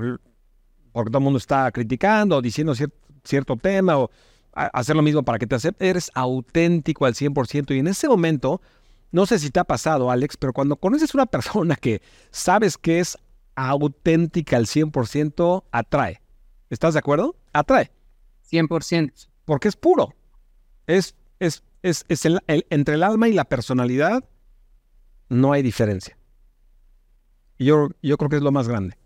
porque 0.92 1.10
todo 1.10 1.20
el 1.20 1.24
mundo 1.24 1.38
está 1.38 1.72
criticando 1.72 2.38
o 2.38 2.42
diciendo 2.42 2.74
cierto 3.24 3.58
tema 3.58 3.98
o 3.98 4.12
hacer 4.54 4.96
lo 4.96 5.02
mismo 5.02 5.24
para 5.24 5.40
que 5.40 5.48
te 5.48 5.56
acepte. 5.56 5.90
Eres 5.90 6.12
auténtico 6.14 7.06
al 7.06 7.16
100% 7.16 7.76
y 7.76 7.80
en 7.80 7.88
ese 7.88 8.08
momento, 8.08 8.62
no 9.12 9.26
sé 9.26 9.40
si 9.40 9.50
te 9.50 9.60
ha 9.60 9.64
pasado, 9.64 10.12
Alex, 10.12 10.38
pero 10.38 10.54
cuando 10.54 10.76
conoces 10.76 11.14
una 11.16 11.26
persona 11.26 11.76
que 11.76 12.02
sabes 12.32 12.78
que 12.78 13.00
es 13.00 13.18
auténtica 13.56 14.58
al 14.58 14.66
100%, 14.66 15.64
atrae. 15.72 16.22
¿Estás 16.70 16.94
de 16.94 17.00
acuerdo? 17.00 17.36
Atrae. 17.54 17.92
100%. 18.54 19.28
Porque 19.46 19.68
es 19.68 19.76
puro. 19.76 20.14
Es, 20.88 21.16
es, 21.40 21.64
es, 21.82 22.06
entre 22.48 22.96
el 22.96 23.04
alma 23.04 23.28
y 23.28 23.34
la 23.34 23.46
personalidad 23.46 24.24
no 25.30 25.52
hay 25.54 25.62
diferencia. 25.62 26.18
Y 27.58 27.66
yo, 27.66 27.90
yo 28.02 28.18
creo 28.18 28.30
que 28.30 28.38
es 28.38 28.42
lo 28.42 28.52
más 28.52 28.68
grande. 28.68 28.98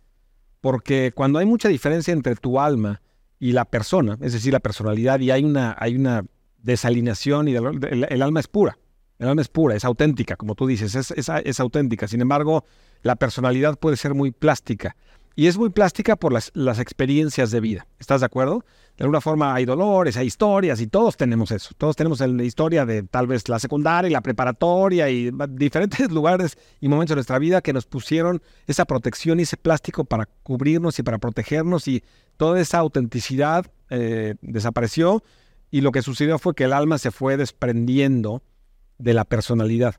Porque 0.62 1.12
cuando 1.14 1.40
hay 1.40 1.46
mucha 1.46 1.70
diferencia 1.70 2.12
entre 2.12 2.36
tu 2.36 2.60
alma 2.60 3.02
y 3.40 3.52
la 3.52 3.66
persona, 3.66 4.18
es 4.22 4.34
decir, 4.34 4.54
la 4.54 4.60
personalidad, 4.60 5.20
y 5.20 5.32
hay 5.32 5.44
una, 5.44 5.76
hay 5.80 5.96
una 5.96 6.26
desalineación 6.58 7.48
y 7.48 7.56
el, 7.56 8.22
alma 8.22 8.40
es 8.40 8.48
pura. 8.48 8.78
El 9.20 9.30
alma 9.30 9.42
es 9.42 9.48
pura, 9.48 9.76
es 9.76 9.86
auténtica, 9.86 10.36
como 10.36 10.56
tú 10.56 10.68
dices, 10.68 10.96
es, 10.96 11.12
es, 11.12 11.60
auténtica. 11.60 12.08
Sin 12.08 12.22
embargo, 12.22 12.66
la 13.02 13.16
personalidad 13.16 13.78
puede 13.80 13.98
ser 13.98 14.14
muy 14.14 14.32
plástica. 14.32 14.96
Y 15.40 15.46
es 15.46 15.56
muy 15.56 15.70
plástica 15.70 16.16
por 16.16 16.34
las, 16.34 16.80
experiencias 16.80 17.52
de 17.52 17.60
vida. 17.60 17.86
¿Estás 18.00 18.22
de 18.22 18.26
acuerdo? 18.26 18.66
De 18.98 19.04
alguna 19.04 19.22
forma 19.22 19.54
hay 19.54 19.66
dolores, 19.66 20.18
hay 20.18 20.26
historias 20.26 20.82
y 20.82 20.88
todos 20.88 21.16
tenemos 21.16 21.52
eso. 21.52 21.76
Todos 21.78 21.96
tenemos 21.96 22.22
la 22.22 22.44
historia 22.44 22.88
de 22.88 23.04
tal 23.04 23.28
vez 23.28 23.48
la 23.48 23.60
secundaria 23.60 24.10
y 24.10 24.12
la 24.12 24.22
preparatoria 24.22 25.12
y 25.12 25.30
diferentes 25.52 26.12
lugares 26.12 26.58
y 26.82 26.88
momentos 26.88 27.12
de 27.12 27.18
nuestra 27.18 27.38
vida 27.38 27.62
que 27.62 27.72
nos 27.72 27.86
pusieron 27.86 28.42
esa 28.66 28.86
protección 28.86 29.40
y 29.40 29.44
ese 29.44 29.58
plástico 29.58 30.06
para 30.06 30.26
cubrirnos 30.42 30.98
y 30.98 31.04
para 31.04 31.20
protegernos 31.20 31.88
y 31.88 32.04
toda 32.38 32.60
esa 32.60 32.80
autenticidad 32.80 33.68
eh, 33.92 34.34
desapareció 34.42 35.24
y 35.70 35.82
lo 35.82 35.92
que 35.92 36.02
sucedió 36.02 36.40
fue 36.40 36.56
que 36.56 36.64
el 36.64 36.74
alma 36.74 36.98
se 36.98 37.12
fue 37.12 37.38
desprendiendo 37.38 38.42
de 38.98 39.14
la 39.14 39.24
personalidad. 39.24 39.98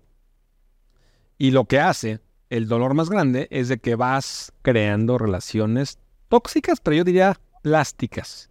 Y 1.38 1.52
lo 1.52 1.66
que 1.66 1.78
hace 1.78 2.18
el 2.50 2.68
dolor 2.68 2.94
más 2.94 3.10
grande 3.10 3.48
es 3.50 3.68
de 3.68 3.78
que 3.78 3.94
vas 3.94 4.52
creando 4.62 5.18
relaciones 5.18 5.98
tóxicas, 6.28 6.80
pero 6.80 6.96
yo 6.96 7.04
diría 7.04 7.38
plásticas. 7.62 8.50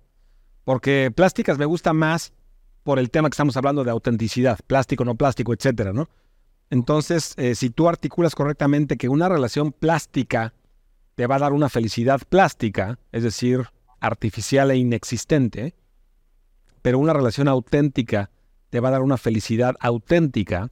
Porque 0.63 1.11
plásticas 1.15 1.57
me 1.57 1.65
gusta 1.65 1.93
más 1.93 2.33
por 2.83 2.99
el 2.99 3.09
tema 3.09 3.29
que 3.29 3.33
estamos 3.33 3.57
hablando 3.57 3.83
de 3.83 3.91
autenticidad, 3.91 4.59
plástico, 4.65 5.05
no 5.05 5.15
plástico, 5.15 5.53
etcétera, 5.53 5.93
¿no? 5.93 6.09
Entonces, 6.69 7.33
eh, 7.37 7.55
si 7.55 7.69
tú 7.69 7.87
articulas 7.87 8.35
correctamente 8.35 8.97
que 8.97 9.09
una 9.09 9.29
relación 9.29 9.71
plástica 9.71 10.53
te 11.15 11.27
va 11.27 11.35
a 11.35 11.39
dar 11.39 11.53
una 11.53 11.69
felicidad 11.69 12.21
plástica, 12.29 12.99
es 13.11 13.23
decir, 13.23 13.67
artificial 13.99 14.71
e 14.71 14.77
inexistente, 14.77 15.75
pero 16.81 16.99
una 16.99 17.13
relación 17.13 17.47
auténtica 17.47 18.29
te 18.69 18.79
va 18.79 18.89
a 18.89 18.91
dar 18.91 19.01
una 19.01 19.17
felicidad 19.17 19.75
auténtica, 19.79 20.69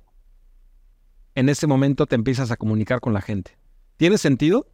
en 1.35 1.49
ese 1.49 1.67
momento 1.67 2.05
te 2.07 2.15
empiezas 2.15 2.49
a 2.49 2.57
comunicar 2.57 3.01
con 3.01 3.13
la 3.13 3.21
gente. 3.21 3.57
¿Tiene 3.97 4.17
sentido? 4.17 4.67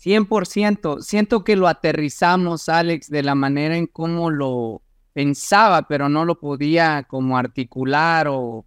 100%. 0.00 1.00
Siento 1.02 1.44
que 1.44 1.56
lo 1.56 1.68
aterrizamos, 1.68 2.68
Alex, 2.68 3.10
de 3.10 3.22
la 3.22 3.34
manera 3.34 3.76
en 3.76 3.86
cómo 3.86 4.30
lo 4.30 4.82
pensaba, 5.12 5.82
pero 5.88 6.08
no 6.08 6.24
lo 6.24 6.38
podía 6.38 7.04
como 7.04 7.36
articular 7.36 8.26
o 8.28 8.64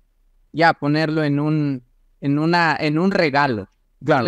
ya 0.52 0.74
ponerlo 0.74 1.24
en 1.24 1.40
un, 1.40 1.84
en 2.22 2.40
una, 2.40 2.76
en 2.80 3.00
un 3.00 3.12
regalo. 3.12 3.70
Claro. 4.04 4.28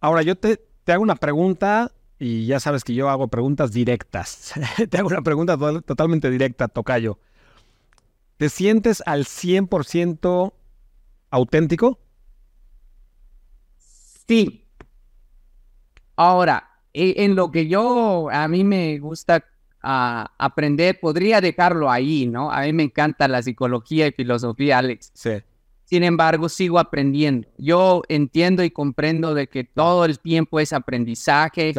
Ahora 0.00 0.22
yo 0.22 0.36
te, 0.36 0.60
te 0.84 0.92
hago 0.92 1.02
una 1.02 1.16
pregunta 1.16 1.92
y 2.18 2.46
ya 2.46 2.60
sabes 2.60 2.84
que 2.84 2.94
yo 2.94 3.08
hago 3.08 3.28
preguntas 3.28 3.72
directas. 3.72 4.52
te 4.90 4.98
hago 4.98 5.08
una 5.08 5.22
pregunta 5.22 5.56
totalmente 5.82 6.30
directa, 6.30 6.68
Tocayo. 6.68 7.18
¿Te 8.36 8.48
sientes 8.48 9.02
al 9.06 9.24
100% 9.24 10.52
auténtico? 11.32 11.98
Sí. 14.28 14.64
Ahora, 16.14 16.70
e, 16.92 17.24
en 17.24 17.34
lo 17.34 17.50
que 17.50 17.66
yo, 17.66 18.28
a 18.30 18.46
mí 18.46 18.62
me 18.62 18.98
gusta 19.00 19.44
aprender, 19.84 21.00
podría 21.00 21.40
dejarlo 21.40 21.90
ahí, 21.90 22.26
¿no? 22.28 22.52
A 22.52 22.62
mí 22.62 22.72
me 22.72 22.84
encanta 22.84 23.26
la 23.26 23.42
psicología 23.42 24.06
y 24.06 24.12
filosofía, 24.12 24.78
Alex. 24.78 25.10
Sí. 25.12 25.42
Sin 25.84 26.04
embargo, 26.04 26.48
sigo 26.48 26.78
aprendiendo. 26.78 27.48
Yo 27.58 28.02
entiendo 28.08 28.62
y 28.62 28.70
comprendo 28.70 29.34
de 29.34 29.48
que 29.48 29.64
todo 29.64 30.04
el 30.04 30.20
tiempo 30.20 30.60
es 30.60 30.72
aprendizaje 30.72 31.74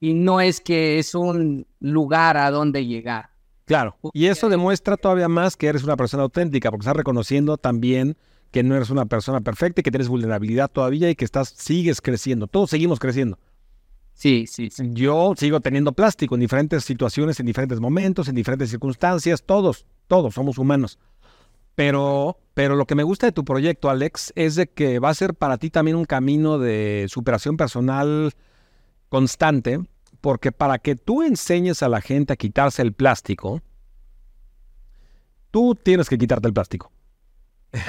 y 0.00 0.14
no 0.14 0.40
es 0.40 0.60
que 0.60 0.98
es 0.98 1.14
un 1.14 1.66
lugar 1.78 2.36
a 2.36 2.50
donde 2.50 2.84
llegar. 2.84 3.30
Claro, 3.64 3.96
y 4.12 4.26
eso 4.26 4.48
demuestra 4.48 4.96
todavía 4.96 5.28
más 5.28 5.56
que 5.56 5.68
eres 5.68 5.84
una 5.84 5.96
persona 5.96 6.24
auténtica, 6.24 6.70
porque 6.70 6.82
estás 6.82 6.96
reconociendo 6.96 7.56
también 7.56 8.16
que 8.56 8.62
no 8.62 8.74
eres 8.74 8.88
una 8.88 9.04
persona 9.04 9.42
perfecta 9.42 9.82
y 9.82 9.84
que 9.84 9.90
tienes 9.90 10.08
vulnerabilidad 10.08 10.70
todavía 10.70 11.10
y 11.10 11.14
que 11.14 11.26
estás, 11.26 11.50
sigues 11.50 12.00
creciendo. 12.00 12.46
Todos 12.46 12.70
seguimos 12.70 12.98
creciendo. 12.98 13.38
Sí, 14.14 14.46
sí, 14.46 14.70
sí. 14.70 14.88
Yo 14.94 15.34
sigo 15.36 15.60
teniendo 15.60 15.92
plástico 15.92 16.36
en 16.36 16.40
diferentes 16.40 16.82
situaciones, 16.82 17.38
en 17.38 17.44
diferentes 17.44 17.80
momentos, 17.80 18.28
en 18.28 18.34
diferentes 18.34 18.70
circunstancias, 18.70 19.42
todos, 19.44 19.84
todos 20.06 20.32
somos 20.32 20.56
humanos. 20.56 20.98
Pero, 21.74 22.38
pero 22.54 22.76
lo 22.76 22.86
que 22.86 22.94
me 22.94 23.02
gusta 23.02 23.26
de 23.26 23.32
tu 23.32 23.44
proyecto, 23.44 23.90
Alex, 23.90 24.32
es 24.36 24.54
de 24.54 24.68
que 24.68 25.00
va 25.00 25.10
a 25.10 25.14
ser 25.14 25.34
para 25.34 25.58
ti 25.58 25.68
también 25.68 25.98
un 25.98 26.06
camino 26.06 26.58
de 26.58 27.04
superación 27.10 27.58
personal 27.58 28.32
constante, 29.10 29.80
porque 30.22 30.50
para 30.50 30.78
que 30.78 30.96
tú 30.96 31.22
enseñes 31.22 31.82
a 31.82 31.90
la 31.90 32.00
gente 32.00 32.32
a 32.32 32.36
quitarse 32.36 32.80
el 32.80 32.94
plástico, 32.94 33.60
tú 35.50 35.74
tienes 35.74 36.08
que 36.08 36.16
quitarte 36.16 36.48
el 36.48 36.54
plástico. 36.54 36.90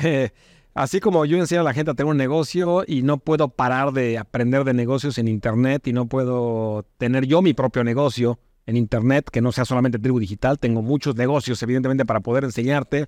Así 0.74 1.00
como 1.00 1.26
yo 1.26 1.38
enseño 1.38 1.62
a 1.62 1.64
la 1.64 1.74
gente 1.74 1.90
a 1.90 1.94
tener 1.96 2.12
un 2.12 2.18
negocio 2.18 2.84
y 2.86 3.02
no 3.02 3.18
puedo 3.18 3.50
parar 3.50 3.94
de 3.94 4.20
aprender 4.20 4.64
de 4.64 4.76
negocios 4.76 5.18
en 5.18 5.28
Internet 5.28 5.88
y 5.88 5.94
no 5.94 6.06
puedo 6.06 6.86
tener 7.00 7.26
yo 7.26 7.42
mi 7.42 7.56
propio 7.56 7.84
negocio 7.84 8.40
en 8.68 8.78
Internet, 8.78 9.30
que 9.32 9.42
no 9.42 9.52
sea 9.52 9.66
solamente 9.66 9.98
tribu 9.98 10.20
digital, 10.20 10.60
tengo 10.60 10.84
muchos 10.84 11.16
negocios 11.16 11.64
evidentemente 11.64 12.06
para 12.06 12.20
poder 12.20 12.44
enseñarte 12.44 13.08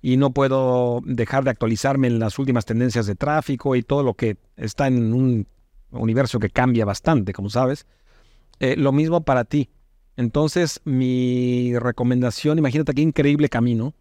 y 0.00 0.16
no 0.16 0.30
puedo 0.30 1.00
dejar 1.04 1.42
de 1.42 1.50
actualizarme 1.50 2.06
en 2.06 2.20
las 2.20 2.38
últimas 2.38 2.64
tendencias 2.66 3.06
de 3.06 3.16
tráfico 3.16 3.74
y 3.74 3.82
todo 3.82 4.04
lo 4.04 4.14
que 4.14 4.36
está 4.56 4.86
en 4.86 5.12
un 5.12 5.48
universo 5.90 6.38
que 6.38 6.50
cambia 6.50 6.84
bastante, 6.84 7.32
como 7.32 7.50
sabes. 7.50 7.86
Eh, 8.60 8.76
lo 8.76 8.92
mismo 8.92 9.24
para 9.24 9.44
ti. 9.44 9.70
Entonces, 10.16 10.80
mi 10.84 11.76
recomendación, 11.78 12.58
imagínate 12.58 12.94
qué 12.94 13.02
increíble 13.02 13.48
camino 13.48 13.94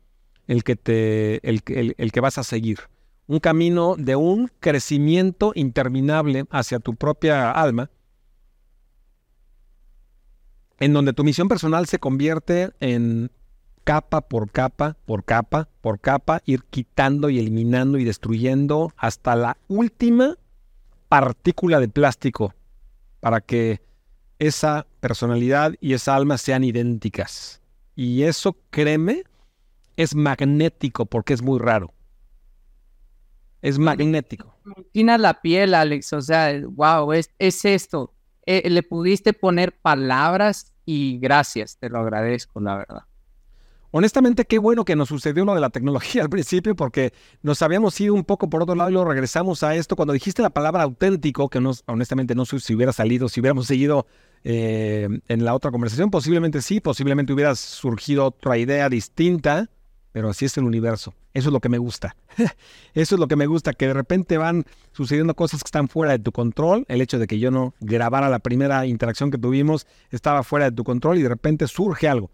el 0.48 0.64
que, 0.64 0.76
te, 0.76 1.48
el, 1.48 1.62
el 1.98 2.12
que 2.12 2.20
vas 2.20 2.38
a 2.38 2.44
seguir. 2.44 2.80
Un 3.28 3.40
camino 3.40 3.96
de 3.98 4.16
un 4.16 4.50
crecimiento 4.60 5.52
interminable 5.56 6.46
hacia 6.50 6.80
tu 6.80 6.96
propia 6.96 7.52
alma, 7.52 7.90
en 10.80 10.94
donde 10.94 11.14
tu 11.14 11.24
misión 11.24 11.48
personal 11.48 11.88
se 11.88 12.00
convierte 12.00 12.72
en 12.80 13.32
capa 13.84 14.22
por 14.22 14.52
capa, 14.52 14.98
por 15.06 15.24
capa, 15.24 15.70
por 15.82 16.00
capa, 16.00 16.42
ir 16.46 16.64
quitando 16.70 17.30
y 17.30 17.40
eliminando 17.40 17.98
y 17.98 18.04
destruyendo 18.04 18.92
hasta 18.98 19.36
la 19.36 19.58
última 19.68 20.36
partícula 21.08 21.80
de 21.80 21.88
plástico 21.88 22.54
para 23.20 23.42
que 23.42 23.82
esa 24.40 24.86
personalidad 25.00 25.74
y 25.80 25.94
esa 25.94 26.16
alma 26.16 26.38
sean 26.38 26.64
idénticas. 26.64 27.62
Y 27.96 28.24
eso, 28.24 28.58
créeme, 28.70 29.24
es 29.98 30.16
magnético 30.16 31.06
porque 31.06 31.34
es 31.34 31.42
muy 31.42 31.60
raro. 31.60 31.94
Es 33.62 33.80
magnético. 33.80 34.56
Tiene 34.94 35.18
la 35.18 35.42
piel, 35.42 35.74
Alex. 35.74 36.14
O 36.14 36.22
sea, 36.22 36.54
wow, 36.70 37.12
es, 37.12 37.32
es 37.40 37.66
esto. 37.66 38.14
Eh, 38.46 38.70
le 38.70 38.84
pudiste 38.84 39.34
poner 39.34 39.78
palabras 39.78 40.74
y 40.86 41.20
gracias, 41.20 41.78
te 41.78 41.90
lo 41.90 42.00
agradezco, 42.00 42.62
la 42.62 42.78
verdad. 42.78 43.04
Honestamente, 43.92 44.46
qué 44.46 44.60
bueno 44.60 44.86
que 44.86 44.96
nos 44.96 45.10
sucedió 45.10 45.44
lo 45.44 45.56
de 45.56 45.60
la 45.62 45.70
tecnología 45.70 46.22
al 46.24 46.30
principio, 46.30 46.76
porque 46.76 47.14
nos 47.42 47.62
habíamos 47.62 48.00
ido 48.00 48.14
un 48.14 48.24
poco 48.24 48.50
por 48.50 48.62
otro 48.62 48.76
lado 48.76 48.90
y 48.90 48.94
lo 48.94 49.04
regresamos 49.04 49.64
a 49.64 49.76
esto. 49.76 49.96
Cuando 49.96 50.14
dijiste 50.14 50.42
la 50.42 50.50
palabra 50.50 50.84
auténtico, 50.84 51.50
que 51.50 51.60
nos, 51.60 51.84
honestamente 51.88 52.36
no 52.36 52.46
sé 52.46 52.60
si 52.60 52.76
hubiera 52.76 52.94
salido, 52.94 53.28
si 53.28 53.40
hubiéramos 53.40 53.68
seguido 53.68 54.08
eh, 54.44 55.10
en 55.28 55.44
la 55.44 55.56
otra 55.56 55.72
conversación, 55.72 56.12
posiblemente 56.12 56.62
sí, 56.62 56.80
posiblemente 56.80 57.34
hubiera 57.34 57.56
surgido 57.56 58.28
otra 58.28 58.58
idea 58.58 58.88
distinta, 58.88 59.70
pero 60.12 60.30
así 60.30 60.46
es 60.46 60.58
el 60.58 60.64
universo. 60.64 61.14
Eso 61.34 61.50
es 61.50 61.54
lo 61.54 61.60
que 61.60 61.70
me 61.70 61.78
gusta. 61.78 62.16
Eso 62.94 63.16
es 63.16 63.20
lo 63.20 63.28
que 63.28 63.36
me 63.36 63.46
gusta, 63.46 63.74
que 63.74 63.88
de 63.88 63.94
repente 63.94 64.38
van 64.38 64.66
sucediendo 64.92 65.36
cosas 65.36 65.64
que 65.64 65.68
están 65.68 65.88
fuera 65.88 66.14
de 66.14 66.20
tu 66.20 66.32
control. 66.32 66.86
El 66.88 67.02
hecho 67.02 67.20
de 67.20 67.28
que 67.28 67.40
yo 67.40 67.52
no 67.52 67.76
grabara 67.80 68.30
la 68.30 68.40
primera 68.40 68.86
interacción 68.86 69.32
que 69.32 69.38
tuvimos 69.38 69.86
estaba 70.10 70.44
fuera 70.44 70.70
de 70.70 70.76
tu 70.76 70.84
control 70.84 71.18
y 71.18 71.24
de 71.24 71.30
repente 71.30 71.68
surge 71.68 72.08
algo. 72.08 72.32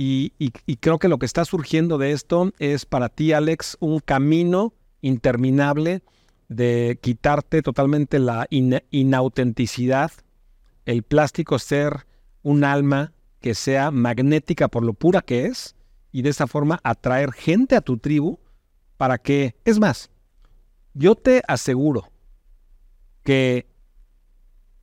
Y, 0.00 0.30
creo 0.78 1.00
que 1.00 1.08
lo 1.08 1.18
que 1.18 1.26
está 1.26 1.44
surgiendo 1.44 1.98
de 1.98 2.12
esto 2.12 2.52
es 2.60 2.86
para 2.86 3.08
ti, 3.08 3.32
Alex, 3.32 3.76
un 3.80 3.98
camino 3.98 4.72
interminable 5.02 6.02
de 6.48 7.00
quitarte 7.02 7.62
totalmente 7.62 8.20
la 8.20 8.46
inautenticidad, 8.48 10.12
el 10.86 11.02
plástico 11.02 11.58
ser 11.58 12.06
un 12.42 12.62
alma 12.62 13.12
que 13.40 13.56
sea 13.56 13.90
magnética 13.90 14.68
por 14.68 14.84
lo 14.84 14.94
pura 14.94 15.20
que 15.20 15.46
es 15.46 15.74
y 16.12 16.22
de 16.22 16.30
esa 16.30 16.46
forma 16.46 16.80
atraer 16.82 17.32
gente 17.32 17.76
a 17.76 17.80
tu 17.80 17.98
tribu 17.98 18.38
para 18.96 19.18
que, 19.18 19.56
es 19.64 19.78
más, 19.78 20.10
yo 20.94 21.14
te 21.14 21.42
aseguro 21.46 22.10
que 23.22 23.68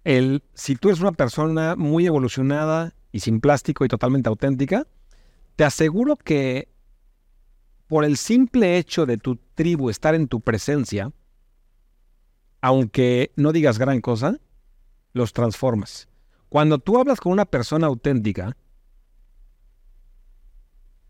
el, 0.03 0.43
si 0.53 0.75
tú 0.75 0.89
eres 0.89 1.01
una 1.01 1.11
persona 1.11 1.75
muy 1.75 2.05
evolucionada 2.05 2.93
y 3.11 3.21
sin 3.21 3.41
plástico 3.41 3.85
y 3.85 3.87
totalmente 3.87 4.29
auténtica, 4.29 4.87
te 5.55 5.63
aseguro 5.63 6.15
que 6.15 6.69
por 7.87 8.05
el 8.05 8.17
simple 8.17 8.77
hecho 8.77 9.05
de 9.05 9.17
tu 9.17 9.37
tribu 9.55 9.89
estar 9.89 10.15
en 10.15 10.27
tu 10.27 10.41
presencia, 10.41 11.11
aunque 12.61 13.31
no 13.35 13.51
digas 13.51 13.77
gran 13.77 14.01
cosa, 14.01 14.39
los 15.13 15.33
transformas. 15.33 16.07
Cuando 16.49 16.79
tú 16.79 16.99
hablas 16.99 17.19
con 17.19 17.31
una 17.31 17.45
persona 17.45 17.87
auténtica, 17.87 18.55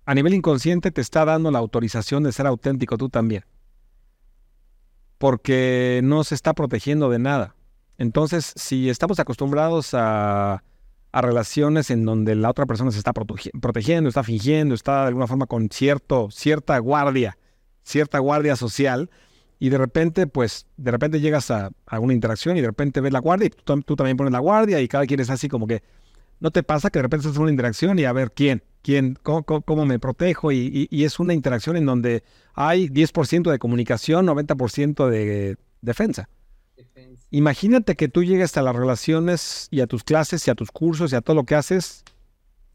a 0.05 0.13
nivel 0.13 0.33
inconsciente 0.33 0.91
te 0.91 1.01
está 1.01 1.25
dando 1.25 1.51
la 1.51 1.59
autorización 1.59 2.23
de 2.23 2.31
ser 2.31 2.47
auténtico 2.47 2.97
tú 2.97 3.09
también. 3.09 3.45
Porque 5.17 6.01
no 6.03 6.23
se 6.23 6.35
está 6.35 6.53
protegiendo 6.53 7.09
de 7.09 7.19
nada. 7.19 7.55
Entonces, 7.97 8.53
si 8.55 8.89
estamos 8.89 9.19
acostumbrados 9.19 9.93
a 9.93 10.63
a 11.15 11.21
relaciones 11.21 11.91
en 11.91 12.03
donde 12.03 12.35
la 12.35 12.49
otra 12.49 12.65
persona 12.65 12.91
se 12.91 12.97
está 12.97 13.13
protegiendo, 13.13 14.09
está 14.09 14.21
fingiendo, 14.21 14.75
está 14.75 15.03
de 15.03 15.07
alguna 15.07 15.27
forma 15.27 15.45
con 15.45 15.69
cierto, 15.69 16.27
cierta 16.29 16.77
guardia, 16.79 17.37
cierta 17.83 18.19
guardia 18.19 18.57
social, 18.57 19.09
y 19.57 19.69
de 19.69 19.77
repente, 19.77 20.27
pues, 20.27 20.67
de 20.75 20.91
repente 20.91 21.21
llegas 21.21 21.51
a, 21.51 21.71
alguna 21.85 22.11
interacción 22.11 22.57
y 22.57 22.61
de 22.61 22.67
repente 22.67 22.99
ves 22.99 23.13
la 23.13 23.19
guardia 23.19 23.45
y 23.47 23.49
tú, 23.49 23.95
también 23.95 24.17
pones 24.17 24.33
la 24.33 24.39
guardia 24.39 24.81
y 24.81 24.89
cada 24.89 25.05
quien 25.05 25.21
es 25.21 25.29
así 25.29 25.47
como 25.47 25.67
que, 25.67 25.83
¿no 26.41 26.51
te 26.51 26.63
pasa 26.63 26.89
que 26.89 26.99
de 26.99 27.03
repente 27.03 27.27
estás 27.27 27.37
en 27.37 27.43
una 27.43 27.51
interacción 27.51 27.97
y 27.97 28.03
a 28.03 28.11
ver 28.11 28.33
quién, 28.33 28.61
quién, 28.86 29.17
cómo, 29.23 29.86
me 29.88 29.97
protejo? 29.97 30.51
Y, 30.51 30.88
es 30.91 31.19
una 31.19 31.33
interacción 31.33 31.75
en 31.75 31.88
donde 31.88 32.23
hay 32.53 32.88
10% 32.88 33.49
de 33.49 33.57
comunicación, 33.57 34.27
90% 34.27 35.09
de 35.09 35.57
defensa. 35.81 36.29
Imagínate 37.31 37.95
que 37.95 38.09
tú 38.09 38.23
llegues 38.23 38.55
a 38.57 38.61
las 38.61 38.75
relaciones 38.75 39.67
y 39.71 39.81
a 39.81 39.88
tus 39.88 40.03
clases 40.03 40.47
y 40.47 40.51
a 40.51 40.55
tus 40.55 40.69
cursos 40.69 41.11
y 41.11 41.15
a 41.15 41.21
todo 41.21 41.36
lo 41.36 41.45
que 41.45 41.55
haces 41.55 42.03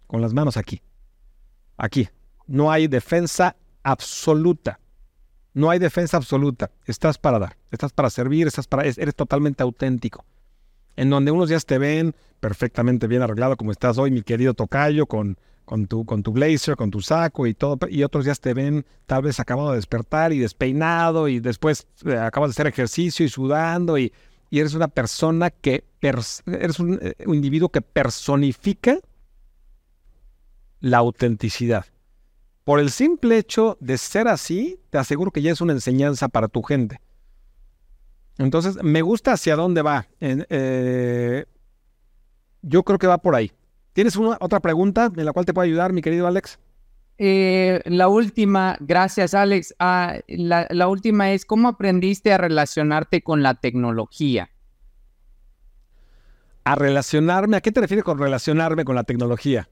con 0.08 0.20
las 0.20 0.34
manos 0.34 0.56
aquí. 0.56 0.82
Aquí. 1.76 2.08
No 2.48 2.72
hay 2.72 2.88
defensa 2.88 3.54
absoluta. 3.84 4.80
No 5.54 5.70
hay 5.70 5.78
defensa 5.78 6.16
absoluta. 6.16 6.72
Estás 6.86 7.18
para 7.18 7.38
dar, 7.38 7.56
estás 7.70 7.92
para 7.92 8.11
servir, 8.11 8.48
estás 8.48 8.66
para, 8.66 8.82
eres 8.82 9.14
totalmente 9.14 9.62
auténtico. 9.62 10.24
En 10.96 11.08
donde 11.08 11.30
unos 11.30 11.48
días 11.48 11.64
te 11.66 11.78
ven 11.78 12.16
perfectamente 12.40 13.06
bien 13.06 13.22
arreglado 13.22 13.56
como 13.56 13.70
estás 13.70 13.96
hoy, 13.96 14.11
mi 14.11 14.22
querido 14.22 14.54
tocayo, 14.54 15.06
con 15.06 15.38
con 15.70 15.86
tu, 15.86 16.04
con 16.04 16.24
tu 16.24 16.32
blazer, 16.32 16.74
con 16.74 16.90
tu 16.90 17.00
saco 17.00 17.46
y 17.46 17.54
todo, 17.54 17.78
y 17.88 18.02
otros 18.02 18.24
días 18.24 18.40
te 18.40 18.54
ven 18.54 18.84
tal 19.06 19.22
vez 19.22 19.38
acabado 19.38 19.70
de 19.70 19.76
despertar 19.76 20.32
y 20.32 20.40
despeinado 20.40 21.28
y 21.28 21.38
después 21.38 21.86
eh, 22.06 22.16
acabas 22.16 22.48
de 22.48 22.52
hacer 22.54 22.66
ejercicio 22.66 23.24
y 23.24 23.28
sudando 23.28 23.96
y, 23.96 24.12
eres 24.50 24.74
una 24.74 24.88
persona 24.88 25.50
que, 25.50 25.84
eres 26.00 26.42
eh, 26.46 26.72
un, 27.24 27.34
individuo 27.36 27.68
que 27.68 27.82
personifica 27.82 28.98
la 30.80 30.98
autenticidad. 30.98 31.84
Por 32.64 32.80
el 32.80 32.90
simple 32.90 33.38
hecho 33.38 33.78
de 33.78 33.96
ser 33.96 34.26
así, 34.26 34.80
te 34.90 34.98
aseguro 34.98 35.30
que 35.30 35.40
ya 35.40 35.52
es 35.52 35.60
una 35.60 35.72
enseñanza 35.72 36.26
para 36.26 36.48
tu 36.48 36.64
gente. 36.64 37.00
Entonces, 38.38 38.82
me 38.82 39.02
gusta 39.02 39.34
hacia 39.34 39.54
dónde 39.54 39.82
va. 39.82 40.08
Eh, 40.18 41.44
yo 42.62 42.82
creo 42.82 42.98
que 42.98 43.06
va 43.06 43.18
por 43.18 43.36
ahí. 43.36 43.52
¿Tienes 44.01 44.16
una, 44.16 44.38
otra 44.40 44.61
pregunta 44.61 45.12
en 45.14 45.26
la 45.26 45.34
cual 45.34 45.44
te 45.44 45.53
puedo 45.53 45.66
ayudar, 45.66 45.92
mi 45.92 46.01
querido 46.01 46.26
Alex? 46.26 46.59
Eh, 47.18 47.82
la 47.84 48.09
última, 48.09 48.78
gracias 48.80 49.34
Alex. 49.34 49.74
Ah, 49.78 50.20
la, 50.26 50.88
última 50.88 51.32
es, 51.32 51.44
¿cómo 51.44 51.68
aprendiste 51.68 52.32
a 52.32 52.38
relacionarte 52.38 53.20
con 53.20 53.42
la 53.42 53.57
tecnología? 53.57 54.48
A 56.64 56.76
relacionarme, 56.76 57.59
¿a 57.59 57.61
qué 57.61 57.72
te 57.72 57.82
refieres 57.82 58.03
con 58.03 58.18
relacionarme 58.18 58.86
con 58.86 58.94
la 58.94 59.05
tecnología? 59.05 59.68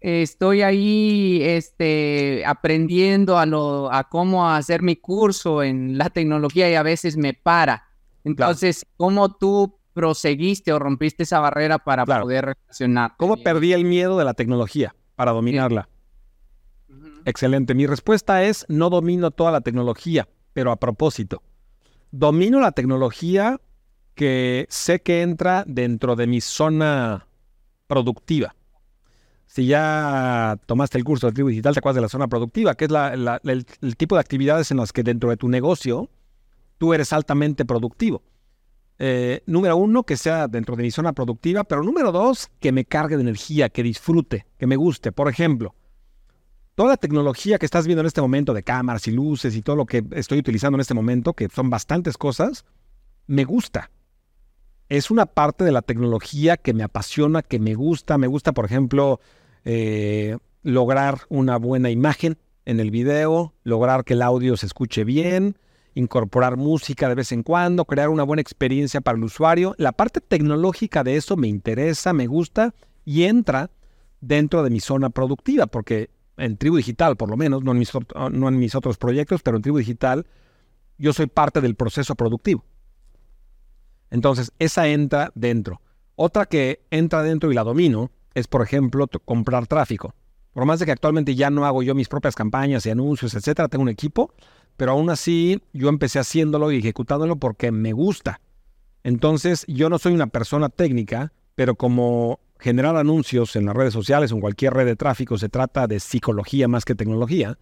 Estoy 0.00 0.62
ahí 0.62 1.42
este, 1.42 2.44
aprendiendo 2.46 3.36
a, 3.36 3.44
lo, 3.44 3.92
a 3.92 4.08
cómo 4.08 4.48
hacer 4.48 4.80
mi 4.80 4.96
curso 4.96 5.62
en 5.62 5.98
la 5.98 6.08
tecnología 6.08 6.70
y 6.70 6.74
a 6.74 6.82
veces 6.82 7.18
me 7.18 7.34
para. 7.34 7.86
Entonces, 8.24 8.86
¿cómo 8.96 9.36
tú 9.36 9.78
proseguiste 9.92 10.72
o 10.72 10.78
rompiste 10.78 11.22
esa 11.22 11.40
barrera 11.40 11.78
para 11.78 12.04
poder 12.04 12.56
relacionar? 12.56 13.12
¿Cómo 13.16 13.36
perdí 13.36 13.72
el 13.72 13.84
miedo 13.84 14.18
de 14.18 14.24
la 14.24 14.34
tecnología 14.34 14.94
para 15.16 15.32
dominarla? 15.32 15.88
Excelente. 17.24 17.74
Mi 17.74 17.86
respuesta 17.86 18.42
es, 18.44 18.66
no 18.68 18.90
domino 18.90 19.30
toda 19.30 19.52
la 19.52 19.60
tecnología, 19.60 20.28
pero 20.52 20.72
a 20.72 20.76
propósito. 20.76 21.42
Domino 22.10 22.60
la 22.60 22.72
tecnología 22.72 23.60
que 24.14 24.66
sé 24.68 25.00
que 25.00 25.22
entra 25.22 25.64
dentro 25.66 26.16
de 26.16 26.26
mi 26.26 26.40
zona 26.40 27.26
productiva. 27.86 28.54
Si 29.46 29.66
ya 29.66 30.58
tomaste 30.66 30.98
el 30.98 31.04
curso 31.04 31.26
de 31.26 31.34
tribu 31.34 31.50
digital, 31.50 31.74
te 31.74 31.80
acuerdas 31.80 31.96
de 31.96 32.02
la 32.02 32.08
zona 32.08 32.28
productiva, 32.28 32.74
que 32.74 32.86
es 32.86 32.90
el, 32.90 33.96
tipo 33.96 34.16
de 34.16 34.20
actividades 34.20 34.70
en 34.70 34.78
las 34.78 34.92
que 34.92 35.02
dentro 35.02 35.28
de 35.28 35.36
tu 35.36 35.48
negocio 35.48 36.08
tú 36.78 36.94
eres 36.94 37.12
altamente 37.12 37.64
productivo. 37.64 38.22
Eh, 38.98 39.42
número 39.46 39.76
uno, 39.76 40.04
que 40.04 40.16
sea 40.16 40.48
dentro 40.48 40.76
de 40.76 40.84
mi 40.84 40.90
zona 40.90 41.12
productiva, 41.12 41.64
pero 41.64 41.82
número 41.82 42.12
dos, 42.12 42.50
que 42.60 42.72
me 42.72 42.84
cargue 42.84 43.16
de 43.16 43.22
energía, 43.22 43.68
que 43.68 43.82
disfrute, 43.82 44.46
que 44.58 44.66
me 44.66 44.76
guste. 44.76 45.12
Por 45.12 45.28
ejemplo, 45.28 45.74
toda 46.74 46.90
la 46.90 46.96
tecnología 46.96 47.58
que 47.58 47.66
estás 47.66 47.86
viendo 47.86 48.00
en 48.00 48.06
este 48.06 48.20
momento 48.20 48.54
de 48.54 48.62
cámaras 48.62 49.06
y 49.08 49.10
luces 49.10 49.56
y 49.56 49.62
todo 49.62 49.76
lo 49.76 49.86
que 49.86 50.04
estoy 50.12 50.38
utilizando 50.38 50.76
en 50.76 50.82
este 50.82 50.94
momento, 50.94 51.32
que 51.32 51.48
son 51.48 51.70
bastantes 51.70 52.16
cosas, 52.16 52.64
me 53.26 53.44
gusta. 53.44 53.90
Es 54.88 55.10
una 55.10 55.26
parte 55.26 55.64
de 55.64 55.72
la 55.72 55.82
tecnología 55.82 56.56
que 56.56 56.74
me 56.74 56.82
apasiona, 56.82 57.42
que 57.42 57.58
me 57.58 57.74
gusta. 57.74 58.18
Me 58.18 58.26
gusta, 58.26 58.52
por 58.52 58.66
ejemplo, 58.66 59.20
eh, 59.64 60.36
lograr 60.62 61.22
una 61.28 61.56
buena 61.56 61.90
imagen 61.90 62.36
en 62.64 62.78
el 62.78 62.90
video, 62.90 63.54
lograr 63.64 64.04
que 64.04 64.14
el 64.14 64.22
audio 64.22 64.56
se 64.56 64.66
escuche 64.66 65.04
bien, 65.04 65.56
incorporar 65.94 66.56
música 66.56 67.08
de 67.08 67.14
vez 67.14 67.32
en 67.32 67.42
cuando, 67.42 67.84
crear 67.84 68.08
una 68.08 68.22
buena 68.22 68.42
experiencia 68.42 69.00
para 69.00 69.18
el 69.18 69.24
usuario. 69.24 69.74
La 69.78 69.92
parte 69.92 70.20
tecnológica 70.20 71.04
de 71.04 71.16
eso 71.16 71.36
me 71.36 71.48
interesa, 71.48 72.12
me 72.12 72.26
gusta 72.26 72.74
y 73.04 73.24
entra 73.24 73.70
dentro 74.20 74.62
de 74.62 74.70
mi 74.70 74.80
zona 74.80 75.10
productiva, 75.10 75.66
porque 75.66 76.10
en 76.36 76.56
Tribu 76.56 76.76
Digital, 76.76 77.16
por 77.16 77.28
lo 77.28 77.36
menos, 77.36 77.62
no 77.62 77.72
en, 77.72 77.78
mis, 77.78 77.92
no 78.32 78.48
en 78.48 78.58
mis 78.58 78.74
otros 78.74 78.96
proyectos, 78.96 79.42
pero 79.42 79.56
en 79.56 79.62
Tribu 79.62 79.78
Digital, 79.78 80.26
yo 80.98 81.12
soy 81.12 81.26
parte 81.26 81.60
del 81.60 81.74
proceso 81.74 82.14
productivo. 82.14 82.64
Entonces, 84.10 84.52
esa 84.58 84.88
entra 84.88 85.32
dentro. 85.34 85.80
Otra 86.14 86.46
que 86.46 86.84
entra 86.90 87.22
dentro 87.22 87.50
y 87.50 87.54
la 87.54 87.64
domino 87.64 88.10
es, 88.34 88.46
por 88.46 88.62
ejemplo, 88.62 89.08
comprar 89.24 89.66
tráfico. 89.66 90.14
Por 90.52 90.66
más 90.66 90.78
de 90.78 90.84
que 90.84 90.92
actualmente 90.92 91.34
ya 91.34 91.50
no 91.50 91.64
hago 91.64 91.82
yo 91.82 91.94
mis 91.94 92.08
propias 92.08 92.34
campañas 92.34 92.84
y 92.84 92.90
anuncios, 92.90 93.34
etcétera, 93.34 93.68
tengo 93.68 93.82
un 93.82 93.88
equipo, 93.88 94.34
pero 94.82 94.90
aún 94.94 95.10
así 95.10 95.62
yo 95.72 95.88
empecé 95.88 96.18
haciéndolo 96.18 96.72
y 96.72 96.78
ejecutándolo 96.78 97.36
porque 97.36 97.70
me 97.70 97.92
gusta. 97.92 98.40
Entonces, 99.04 99.64
yo 99.68 99.88
no 99.88 99.96
soy 99.96 100.12
una 100.12 100.26
persona 100.26 100.70
técnica, 100.70 101.32
pero 101.54 101.76
como 101.76 102.40
generar 102.58 102.96
anuncios 102.96 103.54
en 103.54 103.66
las 103.66 103.76
redes 103.76 103.92
sociales 103.92 104.32
o 104.32 104.34
en 104.34 104.40
cualquier 104.40 104.74
red 104.74 104.86
de 104.86 104.96
tráfico 104.96 105.38
se 105.38 105.48
trata 105.48 105.86
de 105.86 106.00
psicología 106.00 106.66
más 106.66 106.84
que 106.84 106.96
tecnología, 106.96 107.60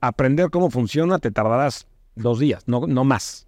aprender 0.00 0.48
cómo 0.48 0.70
funciona 0.70 1.18
te 1.18 1.30
tardarás 1.30 1.88
dos 2.14 2.38
días, 2.38 2.62
no, 2.64 2.86
no 2.86 3.04
más. 3.04 3.46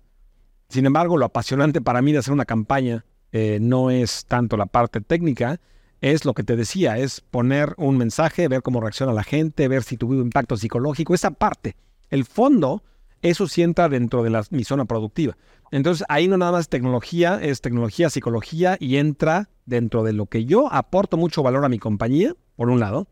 Sin 0.68 0.84
embargo, 0.84 1.16
lo 1.16 1.24
apasionante 1.24 1.80
para 1.80 2.02
mí 2.02 2.12
de 2.12 2.18
hacer 2.18 2.34
una 2.34 2.44
campaña 2.44 3.06
eh, 3.32 3.56
no 3.58 3.88
es 3.88 4.26
tanto 4.26 4.58
la 4.58 4.66
parte 4.66 5.00
técnica, 5.00 5.62
es 6.02 6.26
lo 6.26 6.34
que 6.34 6.42
te 6.42 6.56
decía, 6.56 6.98
es 6.98 7.22
poner 7.22 7.72
un 7.78 7.96
mensaje, 7.96 8.48
ver 8.48 8.60
cómo 8.60 8.82
reacciona 8.82 9.14
la 9.14 9.24
gente, 9.24 9.66
ver 9.66 9.82
si 9.82 9.96
tuvo 9.96 10.12
impacto 10.12 10.58
psicológico, 10.58 11.14
esa 11.14 11.30
parte. 11.30 11.74
El 12.10 12.26
fondo, 12.26 12.82
eso 13.24 13.48
sí 13.48 13.62
entra 13.62 13.88
dentro 13.88 14.22
de 14.22 14.30
la, 14.30 14.44
mi 14.50 14.64
zona 14.64 14.84
productiva. 14.84 15.36
Entonces 15.70 16.06
ahí 16.08 16.28
no 16.28 16.36
nada 16.36 16.52
más 16.52 16.68
tecnología, 16.68 17.40
es 17.42 17.62
tecnología, 17.62 18.10
psicología 18.10 18.76
y 18.78 18.98
entra 18.98 19.48
dentro 19.64 20.04
de 20.04 20.12
lo 20.12 20.26
que 20.26 20.44
yo 20.44 20.70
aporto 20.70 21.16
mucho 21.16 21.42
valor 21.42 21.64
a 21.64 21.70
mi 21.70 21.78
compañía, 21.78 22.34
por 22.54 22.68
un 22.68 22.80
lado, 22.80 23.08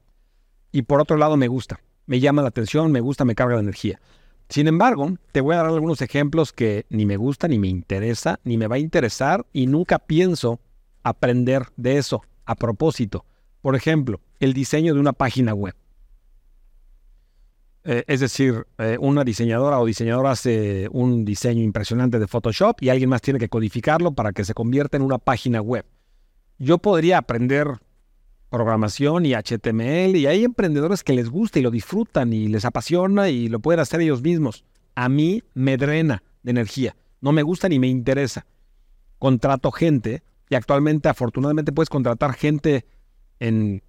y 0.71 0.83
por 0.83 1.01
otro 1.01 1.17
lado 1.17 1.39
me 1.39 1.49
gusta, 1.49 1.81
me 2.07 2.21
llama 2.21 2.43
la 2.43 2.49
atención, 2.49 2.93
me 2.93 3.01
gusta, 3.01 3.25
me 3.25 3.35
carga 3.35 3.57
de 3.57 3.63
energía. 3.63 4.01
Sin 4.51 4.69
embargo, 4.69 5.17
te 5.33 5.41
voy 5.41 5.55
a 5.55 5.59
dar 5.59 5.67
algunos 5.67 6.03
ejemplos 6.03 6.53
que 6.53 6.85
ni 6.91 7.07
me 7.07 7.17
gusta, 7.17 7.49
ni 7.49 7.59
me 7.59 7.69
interesa, 7.69 8.39
ni 8.45 8.59
me 8.59 8.67
va 8.67 8.77
a 8.77 8.81
interesar 8.81 9.47
y 9.55 9.67
nunca 9.67 9.99
pienso 9.99 10.61
aprender 11.03 11.69
de 11.77 11.97
eso 11.97 12.23
a 12.45 12.55
propósito. 12.55 13.25
Por 13.63 13.77
ejemplo, 13.77 14.21
el 14.41 14.53
diseño 14.53 14.93
de 14.93 15.01
una 15.01 15.15
página 15.15 15.55
web. 15.55 15.75
Eh, 17.85 18.05
es 18.07 18.21
decir, 18.21 18.67
eh, 18.79 18.97
una 19.01 19.25
diseñadora 19.25 19.81
o 19.81 19.87
diseñador 19.87 20.27
hace 20.27 20.89
un 20.93 21.25
diseño 21.25 21.63
impresionante 21.63 22.19
de 22.19 22.29
Photoshop 22.29 22.81
y 22.81 22.91
alguien 22.91 23.11
más 23.11 23.23
tiene 23.23 23.41
que 23.41 23.49
codificarlo 23.49 24.13
para 24.13 24.33
que 24.33 24.45
se 24.45 24.55
convierta 24.55 24.97
en 24.97 25.03
una 25.03 25.19
página 25.19 25.61
web. 25.61 25.85
Yo 26.59 26.79
podría 26.79 27.19
aprender 27.19 27.79
programación 28.51 29.27
y 29.27 29.33
HTML 29.35 30.15
y 30.15 30.27
hay 30.27 30.45
emprendedores 30.45 31.03
que 31.03 31.15
les 31.15 31.29
gusta 31.29 31.59
y 31.59 31.63
lo 31.63 31.71
disfrutan 31.71 32.33
y 32.33 32.49
les 32.49 32.65
apasiona 32.65 33.31
y 33.31 33.49
lo 33.49 33.59
pueden 33.59 33.81
hacer 33.81 34.01
ellos 34.01 34.23
mismos. 34.23 34.65
A 34.95 35.09
mí 35.09 35.43
me 35.55 35.77
drena 35.77 36.23
de 36.43 36.51
energía. 36.51 36.95
No 37.21 37.33
me 37.33 37.43
gusta 37.43 37.69
ni 37.69 37.79
me 37.79 37.89
interesa. 37.89 38.47
Contrato 39.19 39.73
gente 39.73 40.23
y 40.51 40.55
actualmente 40.55 41.09
afortunadamente 41.09 41.73
puedes 41.73 41.89
contratar 41.89 42.35
gente 42.35 42.85
en 43.41 43.83